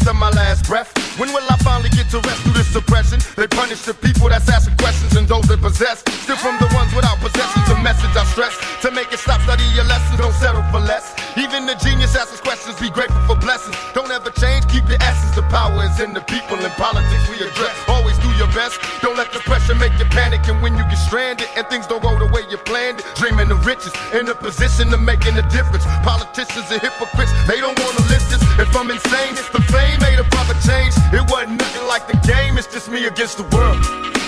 After 0.00 0.14
my 0.14 0.30
last 0.30 0.64
breath, 0.66 0.88
when 1.18 1.28
will 1.32 1.44
I 1.50 1.56
finally 1.60 1.90
get 1.90 2.08
to 2.10 2.20
rest 2.24 2.40
through 2.42 2.56
this 2.56 2.72
suppression? 2.72 3.20
They 3.36 3.46
punish 3.46 3.82
the 3.82 3.92
people 3.92 4.28
that's 4.28 4.48
asking 4.48 4.76
questions 4.76 5.16
and 5.16 5.28
those 5.28 5.44
that 5.52 5.60
possess. 5.60 6.00
Still 6.24 6.40
from 6.40 6.56
the 6.56 6.68
ones 6.72 6.94
without 6.96 7.20
possessions, 7.20 7.68
a 7.68 7.76
message 7.84 8.14
I 8.16 8.24
stress. 8.32 8.56
To 8.80 8.90
make 8.90 9.12
it 9.12 9.20
stop, 9.20 9.40
study 9.42 9.64
your 9.76 9.84
lessons, 9.84 10.16
don't 10.16 10.32
settle 10.40 10.64
for 10.72 10.80
less. 10.80 11.12
Even 11.36 11.66
the 11.66 11.76
genius 11.84 12.16
asks 12.16 12.40
questions, 12.40 12.80
be 12.80 12.88
grateful 12.88 13.20
for 13.28 13.36
blessings. 13.36 13.76
Don't 13.92 14.10
ever 14.10 14.30
change, 14.40 14.64
keep 14.72 14.88
your 14.88 15.00
essence. 15.04 15.36
The 15.36 15.44
power 15.52 15.84
is 15.84 16.00
in 16.00 16.14
the 16.14 16.24
people 16.24 16.56
and 16.56 16.72
politics 16.80 17.24
we 17.28 17.36
address. 17.44 17.76
Always 17.88 18.16
do 18.18 18.30
your 18.40 18.50
best. 18.56 18.80
Don't 19.04 19.16
let 19.16 19.32
the 19.32 19.40
pressure 19.44 19.74
make 19.76 19.92
you 20.00 20.08
panic. 20.08 20.48
And 20.48 20.62
when 20.62 20.76
you 20.80 20.84
get 20.88 20.96
stranded 20.96 21.48
and 21.56 21.66
things 21.68 21.86
don't 21.86 22.02
go 22.02 22.16
the 22.18 22.30
way 22.32 22.42
you 22.48 22.56
planned 22.64 23.00
it, 23.00 23.06
dreaming 23.20 23.50
of 23.52 23.66
riches 23.66 23.92
in 24.16 24.28
a 24.28 24.34
position 24.34 24.92
of 24.94 25.00
making 25.00 25.36
a 25.36 25.44
difference. 25.52 25.84
Politicians 26.02 26.72
are 26.72 26.80
hypocrites, 26.80 27.32
they 27.44 27.60
don't 27.60 27.76
wanna 27.76 28.02
listen. 28.08 28.40
If 28.56 28.74
I'm 28.74 28.90
insane, 28.90 29.36
it's 29.36 29.48
the 29.50 29.59
fame 30.54 30.70
made 30.70 30.90
a 30.90 30.90
proper 30.90 30.92
change. 30.92 30.94
It 31.12 31.30
wasn't 31.30 31.60
nothing 31.60 31.86
like 31.88 32.06
the 32.06 32.16
game, 32.26 32.58
it's 32.58 32.66
just 32.66 32.90
me 32.90 33.06
against 33.06 33.36
the 33.38 33.44
world. 33.56 34.19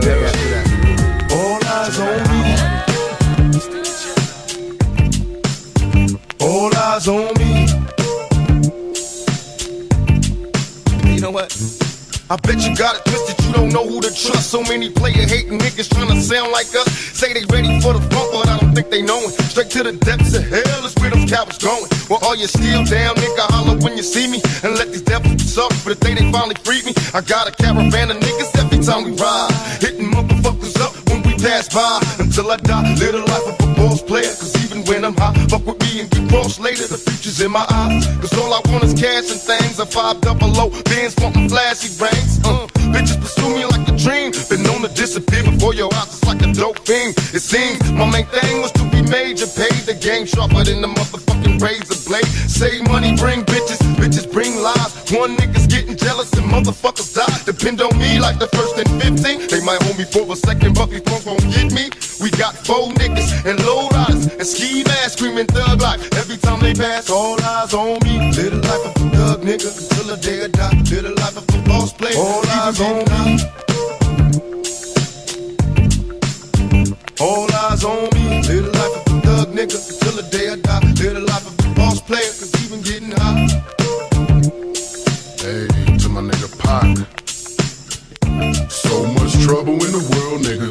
Day. 0.00 0.62
All 1.32 1.60
eyes 1.64 1.98
on 2.00 2.22
me. 2.30 2.42
All 6.40 6.76
eyes 6.76 7.08
on 7.08 7.34
me. 7.34 7.37
I 12.30 12.36
bet 12.36 12.60
you 12.60 12.76
got 12.76 12.94
it 12.94 13.04
twisted, 13.08 13.40
you 13.46 13.52
don't 13.54 13.72
know 13.72 13.88
who 13.88 14.02
to 14.02 14.12
trust. 14.12 14.50
So 14.50 14.62
many 14.64 14.90
player 14.90 15.24
hating 15.24 15.58
niggas 15.58 15.88
trying 15.88 16.08
to 16.08 16.20
sound 16.20 16.52
like 16.52 16.68
us. 16.76 16.84
Say 17.16 17.32
they 17.32 17.44
ready 17.48 17.80
for 17.80 17.94
the 17.96 18.04
front, 18.12 18.28
but 18.32 18.48
I 18.48 18.58
don't 18.58 18.74
think 18.74 18.90
they 18.90 19.00
know 19.00 19.16
it. 19.16 19.32
Straight 19.48 19.70
to 19.70 19.82
the 19.82 19.92
depths 19.92 20.36
of 20.36 20.44
hell 20.44 20.84
is 20.84 20.94
where 21.00 21.08
them 21.08 21.26
cowards 21.26 21.56
going. 21.56 21.88
Well, 22.10 22.20
all 22.20 22.36
you 22.36 22.46
still 22.46 22.84
down, 22.84 23.16
nigga, 23.16 23.48
holler 23.48 23.80
when 23.80 23.96
you 23.96 24.02
see 24.02 24.28
me. 24.28 24.42
And 24.62 24.76
let 24.76 24.92
these 24.92 25.00
devils 25.00 25.40
suffer 25.40 25.74
for 25.80 25.94
the 25.94 26.00
day 26.04 26.20
they 26.20 26.30
finally 26.30 26.56
free 26.64 26.82
me. 26.84 26.92
I 27.14 27.22
got 27.22 27.48
a 27.48 27.52
caravan 27.52 28.10
of 28.10 28.18
niggas 28.18 28.52
every 28.60 28.84
time 28.84 29.04
we 29.08 29.12
ride. 29.16 29.48
Hitting 29.80 30.12
motherfuckers 30.12 30.76
up 30.84 31.07
pass 31.38 31.68
by. 31.72 32.00
Until 32.18 32.50
I 32.50 32.56
die, 32.56 32.94
live 32.98 33.12
the 33.12 33.24
life 33.24 33.46
of 33.46 33.56
a 33.60 33.74
boss 33.74 34.02
player. 34.02 34.32
Cause 34.34 34.54
even 34.64 34.84
when 34.84 35.04
I'm 35.04 35.16
high, 35.16 35.34
fuck 35.48 35.64
with 35.66 35.80
me 35.80 36.00
and 36.00 36.10
get 36.10 36.28
crossed 36.28 36.60
later. 36.60 36.86
The 36.86 36.98
future's 36.98 37.40
in 37.40 37.50
my 37.52 37.64
eyes. 37.70 38.06
Cause 38.20 38.34
all 38.38 38.52
I 38.52 38.60
want 38.70 38.84
is 38.84 38.94
cash 38.94 39.30
and 39.30 39.40
things. 39.40 39.78
A 39.78 39.86
five 39.86 40.20
double 40.20 40.48
low, 40.48 40.70
bands 40.84 41.14
wanting 41.18 41.48
flashy 41.48 41.90
rings. 42.02 42.40
Uh, 42.44 42.66
bitches 42.92 43.20
pursue 43.20 43.50
me 43.54 43.64
like 43.64 43.86
a 43.88 43.96
dream. 43.96 44.32
Been 44.50 44.62
known 44.62 44.82
to 44.82 44.88
disappear 44.88 45.42
before 45.44 45.74
your 45.74 45.92
eyes, 45.94 46.08
it's 46.08 46.24
like 46.24 46.42
a 46.42 46.52
dope 46.52 46.78
fiend. 46.86 47.14
It 47.34 47.42
seems 47.42 47.78
my 47.92 48.10
main 48.10 48.26
thing 48.26 48.60
was 48.60 48.72
to 48.72 48.84
be 48.90 49.02
major, 49.02 49.46
pay 49.46 49.72
the 49.86 49.94
game 49.94 50.26
sharper 50.26 50.64
than 50.64 50.80
the 50.80 50.88
motherfucking 50.88 51.60
razor 51.60 51.98
blade. 52.08 52.26
Save 52.48 52.88
money, 52.88 53.16
bring 53.16 53.44
bitches, 53.44 53.78
bitches 53.96 54.30
bring 54.30 54.56
lies. 54.62 54.92
One 55.12 55.36
and 55.40 55.57
motherfuckers 56.58 57.14
die. 57.14 57.38
Depend 57.44 57.80
on 57.80 57.96
me 57.98 58.18
like 58.18 58.38
the 58.38 58.48
first 58.48 58.76
and 58.78 58.90
15. 59.02 59.48
They 59.48 59.62
might 59.64 59.82
hold 59.82 59.98
me 59.98 60.04
for 60.04 60.30
a 60.32 60.36
second, 60.36 60.74
but 60.74 60.90
these 60.90 61.02
punks 61.02 61.26
won't 61.26 61.42
get 61.54 61.72
me. 61.72 61.90
We 62.20 62.30
got 62.30 62.54
four 62.66 62.90
niggas 62.98 63.30
and 63.46 63.58
low 63.64 63.88
riders 63.88 64.26
and 64.26 64.46
ski 64.46 64.82
masks 64.84 65.12
screaming 65.14 65.46
thug 65.46 65.80
life. 65.80 66.02
Every 66.14 66.36
time 66.36 66.60
they 66.60 66.74
pass, 66.74 67.10
all 67.10 67.40
eyes 67.40 67.74
on 67.74 67.98
me. 68.04 68.32
Little 68.32 68.60
life 68.60 68.84
of 68.86 68.96
a 68.96 69.10
thug 69.14 69.40
nigga 69.42 69.68
until 69.70 70.06
the 70.10 70.18
day 70.20 70.44
I 70.44 70.48
die. 70.48 70.82
Little 70.90 71.14
life 71.14 71.36
of 71.36 71.46
a 71.48 71.58
boss 71.68 71.92
player. 71.92 72.16
All 72.18 72.42
eyes 72.60 72.80
on 72.80 72.98
me. 73.12 73.38
All 77.20 77.48
eyes 77.52 77.84
on 77.84 78.08
me. 78.14 78.42
Little 78.42 78.72
life 78.72 78.96
of 78.96 79.14
a 79.14 79.20
thug 79.20 79.48
nigga 79.54 79.78
until 79.78 80.14
the 80.20 80.26
day 80.30 80.48
I 80.50 80.56
die. 80.56 80.92
Little 81.02 81.22
life 81.22 81.46
of 81.46 81.66
a 81.66 81.74
boss 81.74 82.00
player, 82.00 82.32
cause 82.38 82.52
even 82.64 82.82
getting 82.82 83.12
high. 83.12 83.57
Trouble 89.48 89.80
in 89.80 89.92
the 89.96 90.04
world, 90.12 90.44
nigga. 90.44 90.68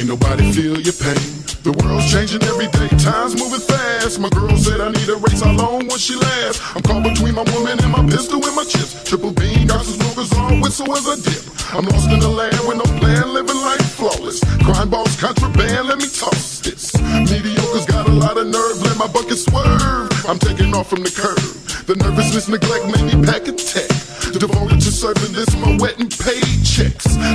Ain't 0.00 0.08
nobody 0.08 0.48
feel 0.56 0.80
your 0.80 0.96
pain. 0.96 1.20
The 1.60 1.76
world's 1.84 2.08
changing 2.08 2.40
every 2.48 2.64
day, 2.72 2.88
time's 2.96 3.36
moving 3.36 3.60
fast. 3.60 4.16
My 4.16 4.32
girl 4.32 4.56
said 4.56 4.80
I 4.80 4.88
need 4.88 5.04
a 5.12 5.20
race, 5.20 5.44
how 5.44 5.52
long 5.52 5.84
will 5.84 6.00
she 6.00 6.16
last? 6.16 6.64
I'm 6.72 6.80
caught 6.80 7.04
between 7.04 7.36
my 7.36 7.44
woman 7.52 7.76
and 7.76 7.92
my 7.92 8.00
pistol 8.08 8.40
and 8.40 8.56
my 8.56 8.64
chips. 8.64 8.96
Triple 9.04 9.36
beam, 9.36 9.68
got 9.68 9.84
some 9.84 10.00
smokers 10.00 10.32
on, 10.32 10.64
whistle 10.64 10.88
as 10.96 11.04
a 11.12 11.16
dip. 11.20 11.44
I'm 11.76 11.84
lost 11.92 12.08
in 12.08 12.24
the 12.24 12.32
land 12.32 12.56
with 12.64 12.80
no 12.80 12.88
plan, 12.96 13.36
living 13.36 13.60
life 13.68 13.84
flawless. 14.00 14.40
Crime 14.64 14.88
boss, 14.88 15.20
contraband, 15.20 15.92
let 15.92 16.00
me 16.00 16.08
toss 16.08 16.64
this. 16.64 16.96
Mediocre's 17.28 17.84
got 17.84 18.08
a 18.08 18.16
lot 18.16 18.40
of 18.40 18.48
nerve, 18.48 18.80
let 18.80 18.96
my 18.96 19.12
bucket 19.12 19.36
swerve. 19.36 20.08
I'm 20.24 20.40
taking 20.40 20.72
off 20.72 20.88
from 20.88 21.04
the 21.04 21.12
curb. 21.12 21.36
The 21.84 22.00
nervousness, 22.00 22.48
neglect 22.48 22.88
made 22.88 23.12
me 23.12 23.16
pack 23.28 23.44
a 23.44 23.52
tech. 23.52 23.92
Devoted 24.38 24.80
to 24.80 24.90
serving 24.92 25.34
this, 25.34 25.54
my 25.56 25.76
wet 25.78 25.98
and 25.98 26.10
paid. 26.18 26.60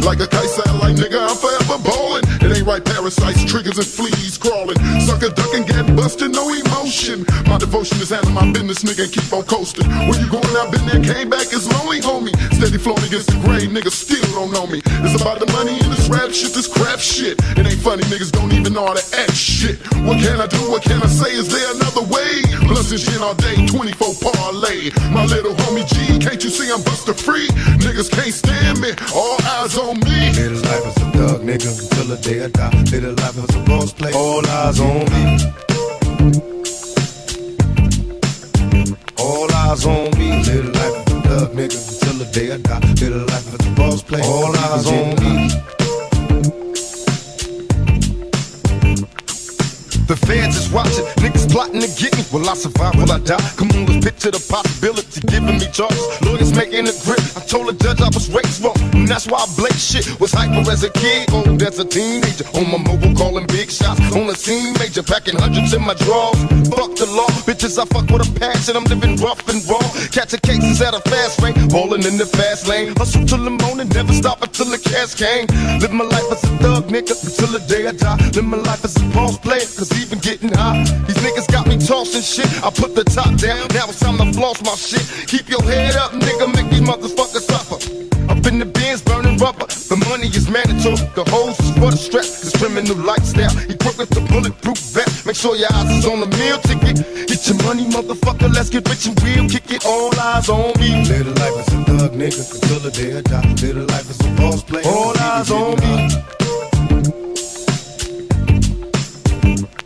Like 0.06 0.20
a 0.20 0.28
kite 0.28 0.50
satellite, 0.50 0.96
nigga, 0.96 1.22
I'm 1.22 1.38
forever 1.38 1.78
ballin'. 1.84 2.26
It 2.42 2.58
ain't 2.58 2.66
right, 2.66 2.84
parasites, 2.84 3.46
triggers, 3.46 3.78
and 3.78 3.86
fleas 3.86 4.38
crawling. 4.38 4.78
Sucker 5.02 5.30
ducking, 5.30 5.66
get 5.66 5.86
busted, 5.96 6.32
no 6.32 6.50
emotion. 6.50 7.26
My 7.46 7.58
devotion 7.58 8.02
is 8.02 8.10
handling 8.10 8.34
my 8.34 8.52
business, 8.52 8.82
nigga, 8.82 9.06
and 9.06 9.14
keep 9.14 9.32
on 9.34 9.44
coasting. 9.44 9.86
Where 10.10 10.18
you 10.18 10.30
going? 10.30 10.50
I've 10.58 10.72
been 10.72 10.86
there, 10.86 11.14
came 11.14 11.30
back, 11.30 11.54
it's 11.54 11.70
lonely, 11.78 12.02
homie. 12.02 12.34
Steady 12.54 12.78
flowing 12.78 13.04
against 13.04 13.30
the 13.30 13.38
grain, 13.46 13.70
niggas 13.70 13.94
still 13.94 14.26
don't 14.34 14.52
know 14.52 14.66
me. 14.66 14.82
It's 15.06 15.22
about 15.22 15.40
the 15.40 15.50
money 15.54 15.78
this 16.06 16.20
rap 16.20 16.32
shit, 16.32 16.54
this 16.54 16.68
crap 16.68 17.00
shit. 17.00 17.40
It 17.58 17.66
ain't 17.66 17.82
funny, 17.82 18.04
niggas 18.04 18.32
don't 18.32 18.54
even 18.54 18.74
know 18.74 18.86
how 18.86 18.94
to 18.94 19.18
act 19.18 19.36
shit. 19.36 19.80
What 20.06 20.20
can 20.20 20.40
I 20.40 20.48
do? 20.48 20.58
What 20.70 20.84
can 20.84 21.02
I 21.02 21.08
say? 21.08 21.32
Is 21.32 21.48
there 21.50 21.76
another 21.76 22.04
way? 22.04 22.44
Blunts 22.68 22.92
and 22.92 23.00
gin 23.00 23.22
all 23.22 23.34
day, 23.34 23.66
24 23.66 24.14
parlay. 24.22 24.92
My 25.12 25.26
little 25.26 25.54
homie 25.66 25.86
G, 25.88 26.20
can't 26.20 26.44
you 26.44 26.50
see 26.50 26.72
I'm 26.72 26.82
buster 26.84 27.14
free? 27.14 27.48
Niggas 27.82 28.12
can't 28.12 28.34
stand 28.34 28.82
me, 28.82 28.92
all 29.16 29.38
eyes 29.58 29.78
on 29.78 30.00
me. 30.02 30.32
Little 30.34 30.62
life 30.62 30.86
is 30.86 30.98
a 30.98 31.12
thug 31.12 31.42
nigga 31.42 31.70
until 31.74 32.06
the 32.06 32.18
day 32.22 32.44
I 32.44 32.48
die. 32.50 32.84
Little 32.92 33.14
life 33.14 33.38
is 33.38 33.56
a 33.56 33.60
boss 33.66 33.94
play, 33.94 34.14
all 34.14 34.46
eyes 34.46 34.80
on 34.80 35.06
me. 35.10 35.24
All 39.18 39.52
eyes 39.54 39.86
on 39.86 40.12
me. 40.20 40.44
Little 40.44 40.72
life 40.72 41.08
is 41.08 41.14
a 41.14 41.22
thug 41.22 41.52
nigga 41.54 41.78
until 41.82 42.14
the 42.22 42.30
day 42.32 42.54
I 42.54 42.58
die. 42.58 42.94
Little 43.02 43.26
life 43.26 43.54
is 43.54 43.68
a 43.68 43.72
boss 43.72 44.04
play, 44.04 44.22
all 44.22 44.56
eyes 44.56 44.88
on 44.88 45.16
me. 45.24 45.85
The 50.06 50.16
fans 50.16 50.56
is 50.56 50.70
watching, 50.70 51.04
niggas 51.18 51.50
plotting 51.50 51.82
to 51.82 51.90
get 51.98 52.14
me. 52.14 52.22
Will 52.32 52.48
I 52.48 52.54
survive? 52.54 52.94
Will 52.94 53.12
I 53.12 53.18
die? 53.18 53.42
Come 53.58 53.74
on, 53.74 53.90
let's 53.90 54.06
picture 54.06 54.30
the 54.30 54.38
possibility. 54.38 55.18
Giving 55.26 55.58
me 55.58 55.66
charges, 55.74 56.06
lawyers 56.22 56.54
making 56.54 56.86
a 56.86 56.94
grip. 57.02 57.26
I 57.34 57.42
told 57.42 57.74
the 57.74 57.76
judge 57.82 58.06
I 58.06 58.14
was 58.14 58.30
raised 58.30 58.62
wrong, 58.62 58.78
and 58.94 59.10
that's 59.10 59.26
why 59.26 59.42
I 59.42 59.50
blake 59.58 59.74
shit. 59.74 60.06
Was 60.22 60.30
hyper 60.30 60.62
as 60.70 60.86
a 60.86 60.94
kid, 60.94 61.34
old 61.34 61.58
as 61.66 61.80
a 61.82 61.86
teenager. 61.86 62.46
On 62.54 62.70
my 62.70 62.78
mobile, 62.78 63.18
calling 63.18 63.50
big 63.50 63.74
shots. 63.74 63.98
On 64.14 64.30
the 64.30 64.38
scene, 64.38 64.78
major, 64.78 65.02
packing 65.02 65.42
hundreds 65.42 65.74
in 65.74 65.82
my 65.82 65.98
drawers. 66.06 66.38
Fuck 66.70 66.94
the 67.02 67.10
law, 67.10 67.30
bitches, 67.50 67.82
I 67.82 67.90
fuck 67.90 68.06
with 68.14 68.22
a 68.22 68.30
passion. 68.38 68.78
I'm 68.78 68.86
living 68.86 69.18
rough 69.18 69.42
and 69.50 69.58
raw. 69.66 69.82
Catching 70.14 70.46
cases 70.46 70.86
at 70.86 70.94
a 70.94 71.02
fast 71.10 71.42
rate, 71.42 71.58
balling 71.74 72.06
in 72.06 72.22
the 72.22 72.30
fast 72.30 72.70
lane. 72.70 72.94
Hustle 72.94 73.26
till 73.26 73.42
the 73.42 73.50
morning, 73.50 73.90
never 73.90 74.14
stop 74.14 74.46
until 74.46 74.70
the 74.70 74.78
cash 74.78 75.18
came. 75.18 75.50
Live 75.82 75.98
my 75.98 76.06
life 76.06 76.30
as 76.30 76.46
a 76.46 76.54
thug, 76.62 76.94
nigga, 76.94 77.18
until 77.18 77.50
the 77.58 77.62
day 77.66 77.90
I 77.90 77.94
die. 77.98 78.22
Live 78.38 78.46
my 78.46 78.62
life 78.62 78.86
as 78.86 78.94
a 79.02 79.06
boss 79.10 79.38
player, 79.42 79.66
cause 79.74 79.95
even 79.98 80.20
getting 80.20 80.50
high. 80.50 80.84
These 81.08 81.18
niggas 81.18 81.52
got 81.52 81.68
me 81.68 81.78
tossing 81.78 82.22
shit. 82.22 82.48
I 82.64 82.70
put 82.70 82.96
the 82.96 83.04
top 83.04 83.36
down, 83.38 83.68
now 83.74 83.90
it's 83.90 84.00
time 84.00 84.18
to 84.18 84.32
floss 84.34 84.62
my 84.64 84.76
shit. 84.76 85.06
Keep 85.28 85.50
your 85.50 85.64
head 85.64 85.96
up, 85.96 86.12
nigga, 86.12 86.54
make 86.54 86.70
these 86.70 86.82
motherfuckers 86.82 87.46
suffer. 87.48 88.06
Up 88.30 88.46
in 88.48 88.58
the 88.58 88.66
bins, 88.66 89.02
burning 89.02 89.38
rubber. 89.38 89.68
The 89.68 89.98
money 90.10 90.28
is 90.28 90.50
mandatory. 90.50 90.98
The 91.14 91.24
hose 91.30 91.60
is 91.60 91.72
for 91.78 91.92
the 91.92 91.98
stress. 91.98 92.42
This 92.42 92.56
criminal 92.58 92.98
lifestyle. 92.98 93.54
Equipped 93.70 94.00
with 94.00 94.10
the 94.10 94.22
bulletproof 94.22 94.80
vest. 94.98 95.26
Make 95.26 95.36
sure 95.36 95.56
your 95.56 95.72
eyes 95.74 95.92
is 95.92 96.06
on 96.06 96.20
the 96.22 96.30
meal 96.38 96.58
ticket. 96.66 97.06
Get 97.28 97.48
your 97.48 97.62
money, 97.64 97.86
motherfucker. 97.86 98.52
Let's 98.52 98.70
get 98.70 98.90
rich 98.90 99.06
and 99.06 99.22
real. 99.22 99.48
Kick 99.48 99.70
it. 99.70 99.86
All 99.86 100.10
eyes 100.20 100.50
on 100.50 100.74
me. 100.80 101.06
Little 101.06 101.34
life 101.34 101.58
is 101.62 101.74
a 101.74 101.78
thug 101.86 102.12
nigga 102.14 102.42
until 102.56 102.80
the 102.80 102.92
day 102.92 103.18
I 103.18 103.22
die. 103.22 103.54
Little 103.62 103.86
life 103.86 104.10
is 104.10 104.20
a 104.20 104.30
boss 104.42 104.64
play. 104.64 104.82
All 104.86 105.14
eyes 105.18 105.52
on 105.52 105.78
me. 105.80 106.36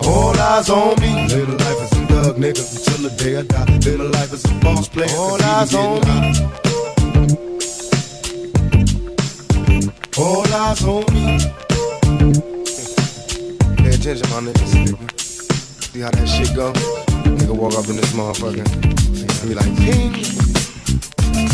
All 0.02 0.38
eyes 0.40 0.70
on 0.70 1.00
me. 1.02 1.28
Little 1.28 1.56
life 1.56 1.82
is 1.84 1.92
a 1.92 2.06
thug 2.08 2.36
nigga 2.38 2.64
until 2.78 3.10
the 3.10 3.16
day 3.18 3.38
I 3.38 3.42
die. 3.44 3.78
Little 3.80 4.10
life 4.10 4.34
is 4.34 4.46
a 4.46 4.54
boss 4.60 4.88
play. 4.88 5.08
All 5.16 5.42
eyes 5.42 5.74
on 5.74 6.02
me. 6.08 6.18
All 10.18 10.54
eyes 10.54 10.84
on 10.84 11.06
me. 11.14 11.40
Pay 13.78 13.94
attention, 13.96 14.30
my 14.30 14.40
niggas. 14.42 14.74
Nigga. 14.86 15.08
See 15.20 16.00
how 16.02 16.12
that 16.12 16.28
shit 16.28 16.56
go? 16.56 16.72
Nigga 16.74 17.56
walk 17.56 17.74
up 17.74 17.88
in 17.90 17.96
this 17.98 18.14
motherfucker. 18.14 18.66
And 19.42 19.50
be 19.50 19.56
like, 19.56 19.76
ping. 19.78 20.14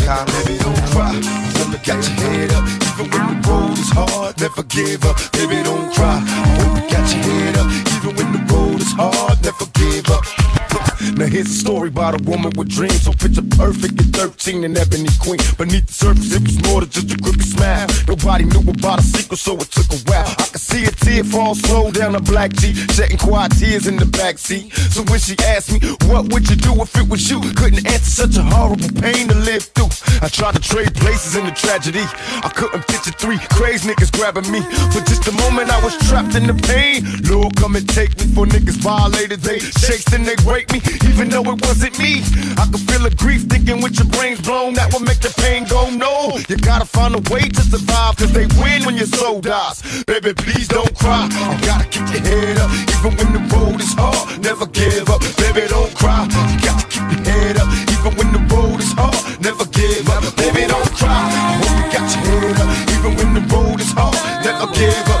Time, 0.06 0.26
baby, 0.26 0.58
don't 0.58 0.82
cry. 0.92 1.12
Never 1.58 1.78
got 1.78 1.98
your 2.04 2.16
head 2.22 2.52
up, 2.52 2.64
even 3.00 3.10
when 3.10 3.42
the 3.42 3.48
road 3.48 3.78
is 3.78 3.90
hard. 3.90 4.40
Never 4.40 4.62
give 4.62 5.04
up, 5.04 5.16
baby, 5.32 5.62
don't 5.64 5.92
cry. 5.94 6.75
Got 6.90 7.12
your 7.12 7.22
head 7.24 7.56
up, 7.56 7.66
even 7.94 8.16
when 8.16 8.32
the 8.32 8.54
road 8.54 8.80
is 8.80 8.92
hard. 8.92 9.42
Never 9.42 9.66
give 9.74 10.08
up. 10.10 10.65
Now 11.14 11.26
here's 11.26 11.46
a 11.46 11.54
story 11.54 11.88
about 11.88 12.20
a 12.20 12.22
woman 12.24 12.52
with 12.56 12.68
dreams. 12.68 13.02
So 13.02 13.12
picture 13.12 13.46
perfect 13.56 14.00
at 14.00 14.06
13 14.16 14.64
and 14.64 14.76
ebony 14.76 15.08
queen. 15.20 15.38
Beneath 15.56 15.86
the 15.86 15.92
surface 15.92 16.34
it 16.34 16.42
was 16.42 16.58
more 16.66 16.80
than 16.80 16.90
just 16.90 17.12
a 17.12 17.16
creepy 17.16 17.44
smile. 17.44 17.86
Nobody 18.08 18.44
knew 18.44 18.64
about 18.68 19.00
a 19.00 19.02
secret 19.02 19.38
so 19.38 19.54
it 19.56 19.70
took 19.70 19.86
a 19.92 20.00
while. 20.10 20.26
I 20.26 20.46
could 20.50 20.60
see 20.60 20.84
a 20.84 20.90
tear 20.90 21.24
fall 21.24 21.54
slow 21.54 21.90
down 21.90 22.14
a 22.14 22.20
black 22.20 22.52
G 22.54 22.74
Shedding 22.74 23.18
quiet 23.18 23.52
tears 23.58 23.86
in 23.86 23.96
the 23.96 24.04
backseat 24.04 24.72
So 24.92 25.02
when 25.10 25.20
she 25.20 25.36
asked 25.44 25.72
me 25.72 25.78
what 26.10 26.32
would 26.32 26.48
you 26.50 26.56
do 26.56 26.74
if 26.82 26.94
it 26.96 27.08
was 27.08 27.30
you? 27.30 27.40
Couldn't 27.54 27.86
answer 27.86 28.26
such 28.26 28.36
a 28.36 28.42
horrible 28.42 28.90
pain 29.00 29.28
to 29.28 29.34
live 29.34 29.62
through. 29.74 29.92
I 30.22 30.28
tried 30.28 30.54
to 30.54 30.60
trade 30.60 30.94
places 30.94 31.36
in 31.36 31.44
the 31.44 31.52
tragedy. 31.52 32.04
I 32.42 32.50
couldn't 32.54 32.86
picture 32.86 33.12
three 33.12 33.38
crazy 33.52 33.88
niggas 33.88 34.12
grabbing 34.12 34.50
me. 34.50 34.60
For 34.92 35.00
just 35.04 35.28
a 35.28 35.32
moment 35.44 35.70
I 35.70 35.82
was 35.84 35.96
trapped 36.08 36.34
in 36.34 36.46
the 36.46 36.54
pain. 36.54 37.04
Lord 37.30 37.54
come 37.56 37.76
and 37.76 37.88
take 37.88 38.16
me 38.18 38.26
for 38.34 38.46
niggas 38.46 38.80
violated. 38.80 39.40
They 39.40 39.58
shakes 39.58 40.12
and 40.12 40.24
they 40.24 40.36
break 40.44 40.72
me 40.72 40.80
even 41.04 41.28
though 41.28 41.44
it 41.52 41.60
wasn't 41.66 41.98
me. 41.98 42.22
I 42.56 42.66
could 42.70 42.84
feel 42.88 43.02
the 43.02 43.14
grief 43.16 43.42
thinking 43.48 43.82
with 43.82 43.98
your 43.98 44.08
brains 44.08 44.40
blown, 44.40 44.74
that 44.74 44.92
would 44.92 45.02
make 45.02 45.20
the 45.20 45.32
pain 45.42 45.64
go 45.64 45.90
no. 45.90 46.38
You 46.48 46.56
gotta 46.56 46.86
find 46.86 47.14
a 47.14 47.22
way 47.32 47.48
to 47.48 47.62
survive, 47.62 48.16
cause 48.16 48.32
they 48.32 48.46
win 48.60 48.84
when 48.84 48.96
your 48.96 49.06
soul 49.06 49.40
dies. 49.40 50.04
Baby, 50.04 50.34
please 50.34 50.68
don't 50.68 50.94
cry. 50.98 51.26
You 51.26 51.66
gotta 51.66 51.86
keep 51.88 52.06
your 52.12 52.22
head 52.22 52.58
up, 52.58 52.70
even 52.72 53.12
when 53.16 53.30
the 53.32 53.42
road 53.54 53.80
is 53.80 53.92
hard. 53.94 54.26
Never 54.42 54.66
give 54.66 55.08
up, 55.10 55.20
baby, 55.36 55.66
don't 55.68 55.94
cry. 55.94 56.22
You 56.24 56.60
got 56.60 56.80
to 56.80 56.86
keep 56.86 57.06
your 57.10 57.22
head 57.24 57.56
up, 57.58 57.68
even 57.90 58.12
when 58.16 58.28
the 58.32 58.42
road 58.54 58.80
is 58.80 58.92
hard. 58.92 59.16
Never 59.40 59.64
give 59.66 60.08
up, 60.08 60.22
baby, 60.36 60.66
don't 60.66 60.92
cry. 60.94 61.24
You 61.66 61.82
got 61.92 62.06
your 62.14 62.22
head 62.30 62.56
up, 62.62 62.70
even 62.94 63.12
when 63.16 63.30
the 63.34 63.42
road 63.54 63.80
is 63.80 63.92
hard. 63.92 64.14
Never 64.44 64.66
give 64.72 65.08
up, 65.08 65.15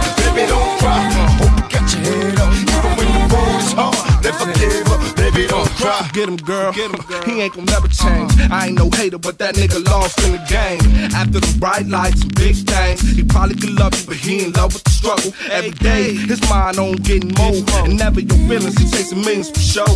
don't. 6.16 6.36
Get 6.36 6.40
him, 6.40 6.46
girl. 6.46 6.72
Get 6.72 6.90
him, 6.90 7.00
girl. 7.06 7.22
He 7.22 7.40
ain't 7.42 7.54
gonna 7.54 7.70
never 7.70 7.88
change. 7.88 8.32
I 8.50 8.66
ain't 8.68 8.78
no 8.78 8.90
hater, 8.90 9.18
but 9.18 9.38
that 9.38 9.54
nigga 9.54 9.84
lost 9.84 10.20
in 10.22 10.32
the 10.32 10.42
game. 10.48 10.80
After 11.14 11.40
the 11.40 11.58
bright 11.58 11.86
lights 11.86 12.22
and 12.22 12.34
big 12.34 12.56
things, 12.56 13.00
he 13.16 13.22
probably 13.22 13.56
could 13.56 13.78
love 13.78 13.94
you, 13.94 14.06
but 14.06 14.16
he 14.16 14.44
in 14.44 14.52
love 14.52 14.72
with 14.74 14.84
the 14.84 14.90
struggle. 14.90 15.32
Every 15.50 15.70
day, 15.70 16.14
his 16.14 16.40
mind 16.48 16.78
on 16.78 16.96
getting 16.96 17.32
more. 17.34 17.54
And 17.84 17.98
never 17.98 18.20
your 18.20 18.38
feelings, 18.48 18.76
he 18.78 18.88
chasing 18.90 19.20
millions 19.20 19.50
for 19.50 19.60
show. 19.60 19.88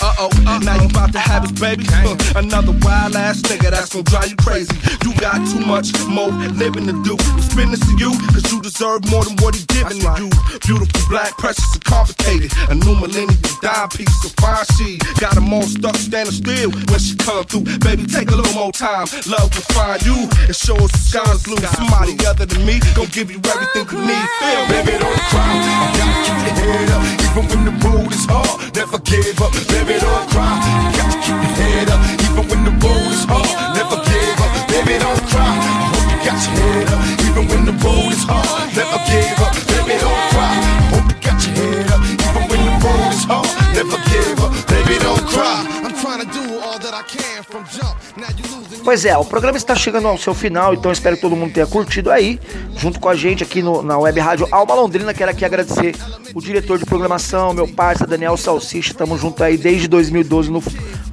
Uh 0.00 0.14
oh, 0.20 0.60
now 0.62 0.80
you 0.80 0.88
about 0.88 1.12
to 1.12 1.18
have 1.18 1.42
his 1.42 1.52
baby. 1.52 1.84
Uh, 1.88 2.16
another 2.36 2.72
wild 2.82 3.16
ass 3.16 3.40
nigga 3.42 3.70
that's 3.70 3.92
gonna 3.92 4.04
drive 4.04 4.28
you 4.28 4.36
crazy. 4.36 4.76
You 5.04 5.14
got 5.16 5.40
too 5.48 5.60
much 5.64 5.92
more 6.08 6.28
living 6.60 6.86
to 6.86 6.96
do. 7.04 7.16
Spin 7.40 7.70
this 7.70 7.80
to 7.80 7.92
you, 7.96 8.12
cause 8.28 8.44
you 8.52 8.60
deserve 8.60 9.08
more 9.10 9.24
than 9.24 9.36
what 9.40 9.54
he 9.54 9.64
giving 9.66 10.00
to 10.00 10.12
you. 10.20 10.28
Beautiful, 10.60 11.00
black, 11.08 11.36
precious, 11.38 11.72
and 11.72 11.84
complicated. 11.84 12.52
A 12.68 12.74
new 12.74 12.94
millennium 13.00 13.40
dime 13.62 13.88
piece 13.88 14.24
of 14.24 14.32
fine 14.36 14.64
she 14.76 14.98
got 15.20 15.36
him 15.36 15.48
stuck 15.62 15.96
standing 15.96 16.34
still 16.34 16.70
when 16.90 17.00
she 17.00 17.16
come 17.16 17.44
through. 17.44 17.64
Baby, 17.80 18.06
take 18.06 18.30
a 18.30 18.36
little 18.36 18.54
more 18.54 18.72
time. 18.72 19.06
Love 19.26 19.50
will 19.54 19.68
find 19.74 20.02
you 20.04 20.28
and 20.46 20.54
show 20.54 20.76
us 20.76 20.92
the 20.92 20.98
sky's 20.98 21.42
blue. 21.42 21.56
Somebody 21.74 22.14
other 22.26 22.46
than 22.46 22.64
me 22.66 22.80
gon' 22.94 23.08
give 23.10 23.30
you 23.30 23.40
everything 23.42 23.86
you 23.90 24.00
need. 24.06 24.26
Feel, 24.38 24.62
Baby, 24.68 24.94
don't 24.98 25.22
cry. 25.32 25.48
You 25.56 25.98
gotta 25.98 26.18
keep 26.26 26.44
your 26.44 26.68
head 26.68 26.90
up, 26.94 27.02
even 27.24 27.44
when 27.48 27.60
the 27.66 27.74
road 27.86 28.12
is 28.12 28.24
hard. 28.26 28.74
Never 28.74 28.98
give 28.98 29.40
up. 29.40 29.52
Baby, 29.72 29.96
don't 29.98 30.26
cry. 30.30 30.52
You 30.58 30.98
gotta 30.98 31.16
keep 31.24 31.38
your 31.38 31.54
head 31.58 31.88
up, 31.90 32.00
even 32.22 32.44
when 32.48 32.60
the 32.68 32.74
road 32.84 33.10
is 33.12 33.24
hard. 33.24 33.48
Never 33.74 33.98
give 34.04 34.38
up. 34.44 34.50
Baby, 34.68 34.94
don't 35.02 35.22
cry. 35.32 35.48
I 35.48 35.90
hope 35.90 36.08
you 36.12 36.18
got 36.28 36.38
your 36.44 36.54
head 36.60 36.88
up, 36.92 37.00
even 37.26 37.44
when 37.48 37.62
the 37.64 37.74
road 37.82 38.12
is 38.12 38.24
hard. 38.24 38.46
Never 38.76 38.98
give 39.08 39.40
up. 39.42 39.52
Baby, 39.66 39.94
don't 39.98 40.24
cry. 40.30 40.54
I 40.54 40.84
hope 40.92 41.08
you 41.08 41.16
got 41.24 41.38
your 41.46 41.54
head 41.56 41.90
up, 41.90 42.00
even 42.04 42.44
when 42.48 42.60
the 42.68 42.74
road 42.84 43.12
is 43.12 43.24
hard. 43.24 43.48
Never 43.74 43.98
give 44.10 44.40
up. 44.44 44.67
Baby, 44.88 45.04
don't 45.04 45.22
cry. 45.26 45.66
I'm 45.84 45.92
trying 46.00 46.20
to 46.20 46.32
do 46.32 46.60
all 46.60 46.78
that 46.78 46.94
I 46.94 47.02
can 47.02 47.42
from 47.44 47.62
jump. 47.66 47.98
Now 48.16 48.28
you 48.30 48.56
losing. 48.56 48.82
Pois 48.82 49.04
é, 49.04 49.14
o 49.18 49.24
programa 49.24 49.58
está 49.58 49.74
chegando 49.74 50.08
ao 50.08 50.16
seu 50.16 50.32
final, 50.32 50.72
então 50.72 50.90
espero 50.90 51.14
que 51.14 51.20
todo 51.20 51.36
mundo 51.36 51.52
tenha 51.52 51.66
curtido 51.66 52.10
aí, 52.10 52.40
junto 52.74 52.98
com 52.98 53.06
a 53.06 53.14
gente 53.14 53.42
aqui 53.42 53.60
no, 53.60 53.82
na 53.82 53.98
web 53.98 54.18
rádio 54.18 54.48
Alma 54.50 54.74
Londrina. 54.74 55.12
Quero 55.12 55.30
aqui 55.30 55.44
agradecer 55.44 55.94
o 56.34 56.40
diretor 56.40 56.78
de 56.78 56.86
programação, 56.86 57.52
meu 57.52 57.68
parceiro 57.68 58.10
Daniel 58.10 58.34
Salsicha. 58.38 58.92
Estamos 58.92 59.20
juntos 59.20 59.42
aí 59.42 59.58
desde 59.58 59.88
2012, 59.88 60.50
no 60.50 60.62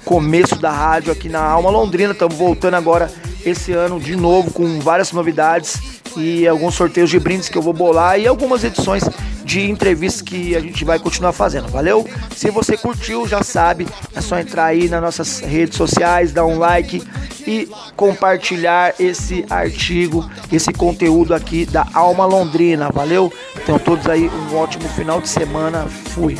começo 0.05 0.55
da 0.55 0.71
rádio 0.71 1.11
aqui 1.11 1.27
na 1.27 1.41
Alma 1.43 1.69
Londrina. 1.69 2.13
Estamos 2.13 2.37
voltando 2.37 2.75
agora 2.75 3.11
esse 3.45 3.71
ano 3.71 3.99
de 3.99 4.15
novo 4.15 4.51
com 4.51 4.79
várias 4.79 5.11
novidades 5.11 6.01
e 6.17 6.47
alguns 6.47 6.75
sorteios 6.75 7.09
de 7.09 7.19
brindes 7.19 7.49
que 7.49 7.57
eu 7.57 7.61
vou 7.61 7.73
bolar 7.73 8.19
e 8.19 8.27
algumas 8.27 8.63
edições 8.63 9.03
de 9.43 9.69
entrevistas 9.69 10.21
que 10.21 10.55
a 10.55 10.59
gente 10.59 10.83
vai 10.83 10.97
continuar 10.97 11.31
fazendo, 11.31 11.67
valeu? 11.67 12.07
Se 12.35 12.49
você 12.49 12.75
curtiu, 12.75 13.27
já 13.27 13.43
sabe, 13.43 13.87
é 14.15 14.19
só 14.19 14.39
entrar 14.39 14.65
aí 14.65 14.89
nas 14.89 15.01
nossas 15.01 15.39
redes 15.39 15.77
sociais, 15.77 16.33
dar 16.33 16.45
um 16.45 16.57
like 16.57 17.03
e 17.45 17.69
compartilhar 17.95 18.95
esse 18.99 19.45
artigo, 19.49 20.27
esse 20.51 20.73
conteúdo 20.73 21.35
aqui 21.35 21.65
da 21.65 21.87
Alma 21.93 22.25
Londrina, 22.25 22.89
valeu? 22.91 23.31
Então 23.55 23.77
todos 23.77 24.07
aí 24.07 24.27
um 24.29 24.55
ótimo 24.55 24.89
final 24.89 25.21
de 25.21 25.29
semana, 25.29 25.85
fui. 25.85 26.37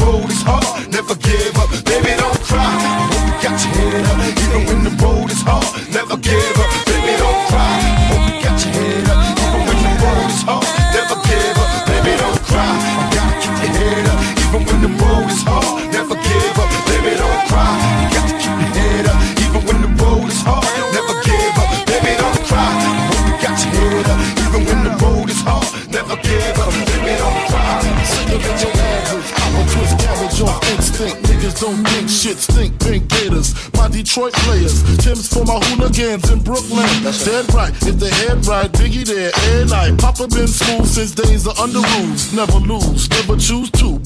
Road 0.00 0.30
is 0.30 0.42
hard. 0.42 0.64
Never 0.92 1.14
give 1.16 1.56
up, 1.58 1.70
baby, 1.84 2.12
don't 2.16 2.40
cry. 2.48 2.64
Hope 3.10 3.26
you 3.26 3.34
got 3.42 3.56
your 3.62 3.72
head 3.76 4.06
up, 4.06 4.18
even 4.42 4.62
when 4.66 4.80
the 4.84 4.92
road 5.02 5.30
is 5.30 5.42
hard. 5.42 5.66
Never 5.92 6.16
give 6.16 6.58
up, 6.60 6.70
baby, 6.86 7.14
don't 7.20 7.42
cry. 7.50 7.76
Hope 8.10 8.26
you 8.28 8.36
got 8.44 8.58
your 8.64 8.72
head 8.76 9.08
up, 9.10 9.20
even 9.40 9.62
when 9.66 9.78
the 9.84 9.92
road 10.02 10.30
is 10.30 10.42
hard. 10.46 10.66
Never 10.96 11.16
give 11.28 11.58
up, 11.62 11.70
baby, 11.88 12.12
don't 12.20 12.40
cry. 12.48 12.72
You 12.96 13.06
gotta 13.16 13.36
keep 13.42 13.56
your 13.62 13.72
head 13.76 14.06
up, 14.12 14.20
even 14.42 14.62
when 14.66 14.78
the 14.84 14.90
road 15.00 15.28
is 15.30 15.42
hard. 15.42 15.66
Never 15.92 16.16
give 16.16 16.58
up, 16.62 16.70
baby, 16.88 17.12
don't 17.20 17.42
cry. 17.50 17.72
You 18.00 18.08
got 18.14 18.24
to 18.28 18.34
keep 18.40 18.56
your 18.56 18.70
head 18.76 19.06
up, 19.10 19.18
even 19.44 19.62
when 19.66 19.78
the 19.84 19.90
road 20.02 20.28
is 20.28 20.40
hard. 20.46 20.64
Never 20.96 21.14
give 21.26 21.56
up, 21.62 21.68
baby, 21.88 22.12
don't 22.20 22.40
cry. 22.48 22.70
Hope 23.10 23.26
you 23.28 23.36
got 23.44 23.56
your 23.64 23.72
head 23.76 24.06
up, 24.12 24.18
even 24.44 24.62
when 24.68 24.80
the 24.86 24.92
road 25.02 25.28
is 25.30 25.40
hard. 25.46 25.68
Never 25.90 26.16
give 26.20 26.58
up, 26.60 26.72
baby, 26.88 27.12
don't 27.20 27.40
cry. 27.48 27.80
Look 28.30 28.44
at 28.44 28.60
your 28.62 28.75
Niggas 31.46 31.60
don't 31.60 31.84
think 31.84 32.08
shit 32.08 32.38
stink. 32.38 32.80
Pink 32.80 33.08
Gators, 33.08 33.54
my 33.74 33.86
Detroit 33.88 34.32
players. 34.32 34.82
Tim's 34.98 35.32
for 35.32 35.44
my 35.44 35.60
hooligans 35.66 36.28
in 36.30 36.40
Brooklyn. 36.40 36.86
That's 37.04 37.24
Dead 37.24 37.52
right. 37.54 37.72
If 37.82 38.00
they 38.00 38.10
head 38.10 38.44
right, 38.46 38.70
Biggie 38.72 39.06
there 39.06 39.30
and 39.54 39.70
night. 39.70 39.96
Papa 39.98 40.26
been 40.26 40.48
smooth 40.48 40.86
since 40.86 41.12
days 41.12 41.46
of 41.46 41.56
under 41.58 41.78
rules. 41.78 42.32
Never 42.32 42.58
lose, 42.58 43.08
never 43.10 43.36
choose 43.36 43.70
to. 43.78 44.05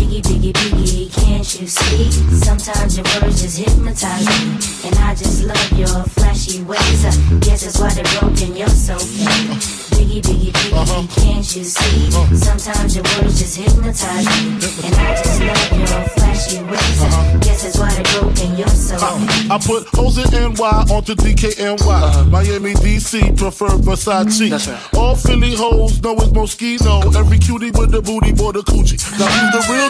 Biggie, 0.00 0.22
biggie, 0.22 0.52
biggie, 0.54 1.12
can't 1.12 1.60
you 1.60 1.66
see? 1.66 2.10
Sometimes 2.32 2.96
your 2.96 3.04
words 3.20 3.42
just 3.42 3.58
hypnotize 3.58 4.24
me. 4.24 4.88
And 4.88 4.96
I 4.96 5.14
just 5.14 5.44
love 5.44 5.72
your 5.78 6.04
flashy 6.16 6.62
ways. 6.62 7.04
I 7.04 7.12
guess 7.40 7.64
that's 7.64 7.78
why 7.78 7.92
they're 7.92 8.18
broken, 8.18 8.56
you're 8.56 8.66
so 8.68 8.96
fake. 8.98 9.60
Biggie, 9.92 10.22
biggie, 10.22 10.52
biggie, 10.52 10.72
uh-huh. 10.72 11.06
can't 11.20 11.44
you 11.54 11.64
see? 11.64 12.08
Uh-huh. 12.16 12.34
Sometimes 12.34 12.96
your 12.96 13.04
words 13.04 13.38
just 13.38 13.58
hypnotize 13.58 14.24
me. 14.24 14.56
And 14.88 14.94
I 14.96 15.14
just 15.20 15.40
love 15.42 15.78
your 15.78 16.08
flashy 16.16 16.62
ways. 16.62 17.02
I 17.02 17.06
uh-huh. 17.06 17.38
guess 17.40 17.62
that's 17.64 17.78
why 17.78 17.92
they're 17.92 18.20
broken, 18.20 18.56
you're 18.56 18.68
so 18.68 18.96
fake. 18.96 19.50
I 19.50 19.58
put 19.58 19.86
hoes 19.88 20.16
in 20.16 20.54
NY 20.54 20.86
onto 20.94 21.14
DKNY. 21.14 22.30
Miami, 22.30 22.72
DC, 22.74 23.36
prefer 23.36 23.68
Versace. 23.68 24.96
All 24.96 25.16
Philly 25.16 25.54
hoes 25.54 26.00
know 26.02 26.14
it's 26.14 26.28
Moschino. 26.28 27.14
Every 27.14 27.38
cutie 27.38 27.70
with 27.72 27.90
the 27.90 28.00
booty, 28.00 28.32
boy, 28.32 28.52
the 28.52 28.60
coochie. 28.60 28.96
Now 29.18 29.26
who's 29.26 29.66
the 29.66 29.72
real 29.72 29.89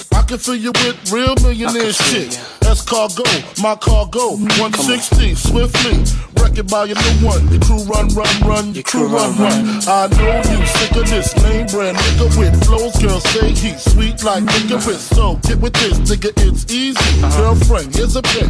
I 0.13 0.23
can 0.23 0.37
fill 0.37 0.55
you 0.55 0.71
with 0.71 1.11
real 1.11 1.35
millionaire 1.41 1.93
shit. 1.93 2.39
That's 2.61 2.81
cargo, 2.81 3.23
my 3.61 3.75
cargo. 3.75 4.35
160, 4.59 5.35
swiftly. 5.35 6.03
Wrecking 6.41 6.67
by 6.67 6.85
your 6.85 6.97
new 6.97 7.27
one. 7.27 7.47
Your 7.49 7.59
crew 7.61 7.83
run, 7.83 8.07
run, 8.09 8.41
run. 8.41 8.73
Your 8.73 8.83
crew 8.83 9.07
run, 9.07 9.37
run. 9.37 9.81
I 9.87 10.07
know 10.17 10.37
you 10.51 10.65
sick 10.65 10.91
of 10.95 11.09
this 11.09 11.35
name 11.43 11.67
brand 11.67 11.97
nigga 11.97 12.37
with 12.37 12.65
flows. 12.65 12.95
Girl, 13.01 13.19
say 13.19 13.51
he 13.51 13.77
sweet 13.77 14.23
like 14.23 14.43
licorice. 14.43 15.01
So 15.01 15.35
get 15.43 15.59
with 15.59 15.73
this, 15.73 15.99
nigga, 15.99 16.31
it's 16.47 16.71
easy. 16.71 17.21
Girlfriend, 17.37 17.95
here's 17.95 18.15
a 18.15 18.21
pick. 18.21 18.49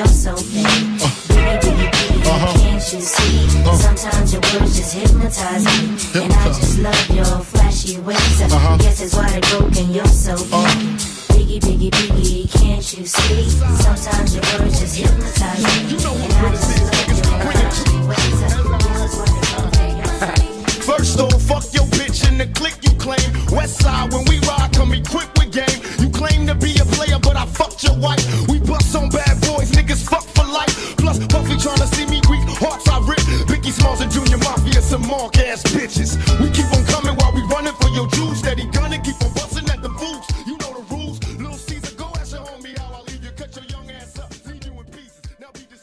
you're 0.00 0.08
so. 0.08 0.32
Biggie, 0.34 1.60
biggie, 1.60 1.90
biggie, 1.92 2.52
can't 2.56 2.92
you 2.92 3.00
see? 3.00 3.36
Uh-huh. 3.60 3.76
Sometimes 3.76 4.32
your 4.32 4.42
words 4.52 4.76
just 4.76 4.94
hypnotize 4.94 5.64
me. 5.64 6.22
And 6.22 6.32
I 6.32 6.46
just 6.46 6.78
love 6.78 7.10
your 7.10 7.34
flashy 7.52 8.00
ways. 8.00 8.40
Uh-huh. 8.40 8.74
I 8.74 8.78
guess 8.78 9.00
that's 9.00 9.14
why 9.14 9.28
they're 9.28 9.58
broken, 9.58 9.92
you're 9.92 10.06
so 10.06 10.32
uh-huh. 10.32 10.64
fake. 11.28 11.36
Biggie, 11.36 11.60
biggie, 11.60 11.90
biggie, 11.90 12.50
can't 12.60 12.86
you 12.96 13.04
see? 13.04 13.50
Sometimes 13.84 14.34
your 14.34 14.44
words 14.56 14.80
just 14.80 14.96
hypnotize 14.96 15.62
me. 15.68 15.72
And 15.92 16.32
I 16.32 16.50
just 16.50 16.80
love 16.80 17.04
your 17.12 17.36
flashy 17.52 17.98
ways. 18.08 18.40
This 18.40 18.56
is 18.56 19.18
what 19.18 19.72
they. 19.74 19.90
First 20.90 21.20
off, 21.20 21.42
fuck 21.42 21.64
your 21.74 21.84
bitch 21.96 22.26
in 22.28 22.38
the 22.38 22.46
click 22.58 22.76
you 22.82 22.90
claim. 22.96 23.28
West 23.52 23.82
side, 23.82 24.12
when 24.12 24.24
we 24.24 24.38
ride, 24.48 24.72
come 24.72 24.92
equipped 24.92 25.38
with 25.38 25.52
game. 25.52 25.99
Claim 26.20 26.46
to 26.48 26.54
be 26.54 26.76
a 26.78 26.84
player, 26.84 27.18
but 27.18 27.34
I 27.34 27.46
fucked 27.46 27.82
your 27.82 27.96
wife. 27.96 28.20
We 28.46 28.60
bust 28.60 28.94
on 28.94 29.08
bad 29.08 29.40
boys, 29.40 29.72
niggas 29.72 30.06
fuck 30.06 30.22
for 30.36 30.44
life. 30.44 30.94
Plus, 30.98 31.18
Puffy 31.28 31.54
tryna 31.54 31.86
see 31.94 32.04
me 32.04 32.20
weak, 32.28 32.44
hearts 32.60 32.86
I 32.90 32.98
rip. 33.08 33.20
Biggie 33.48 33.72
Smalls 33.72 34.02
and 34.02 34.12
Junior 34.12 34.36
Mafia, 34.36 34.82
some 34.82 35.06
mark 35.06 35.38
ass 35.38 35.62
bitches. 35.62 36.20
We 36.38 36.50
keep 36.50 36.70
on 36.76 36.84
coming 36.84 37.16
while 37.16 37.32
we 37.32 37.40
running 37.44 37.72
for 37.72 37.88
your 37.88 38.06
juice. 38.08 38.40
Steady 38.40 38.66
busting. 38.66 38.79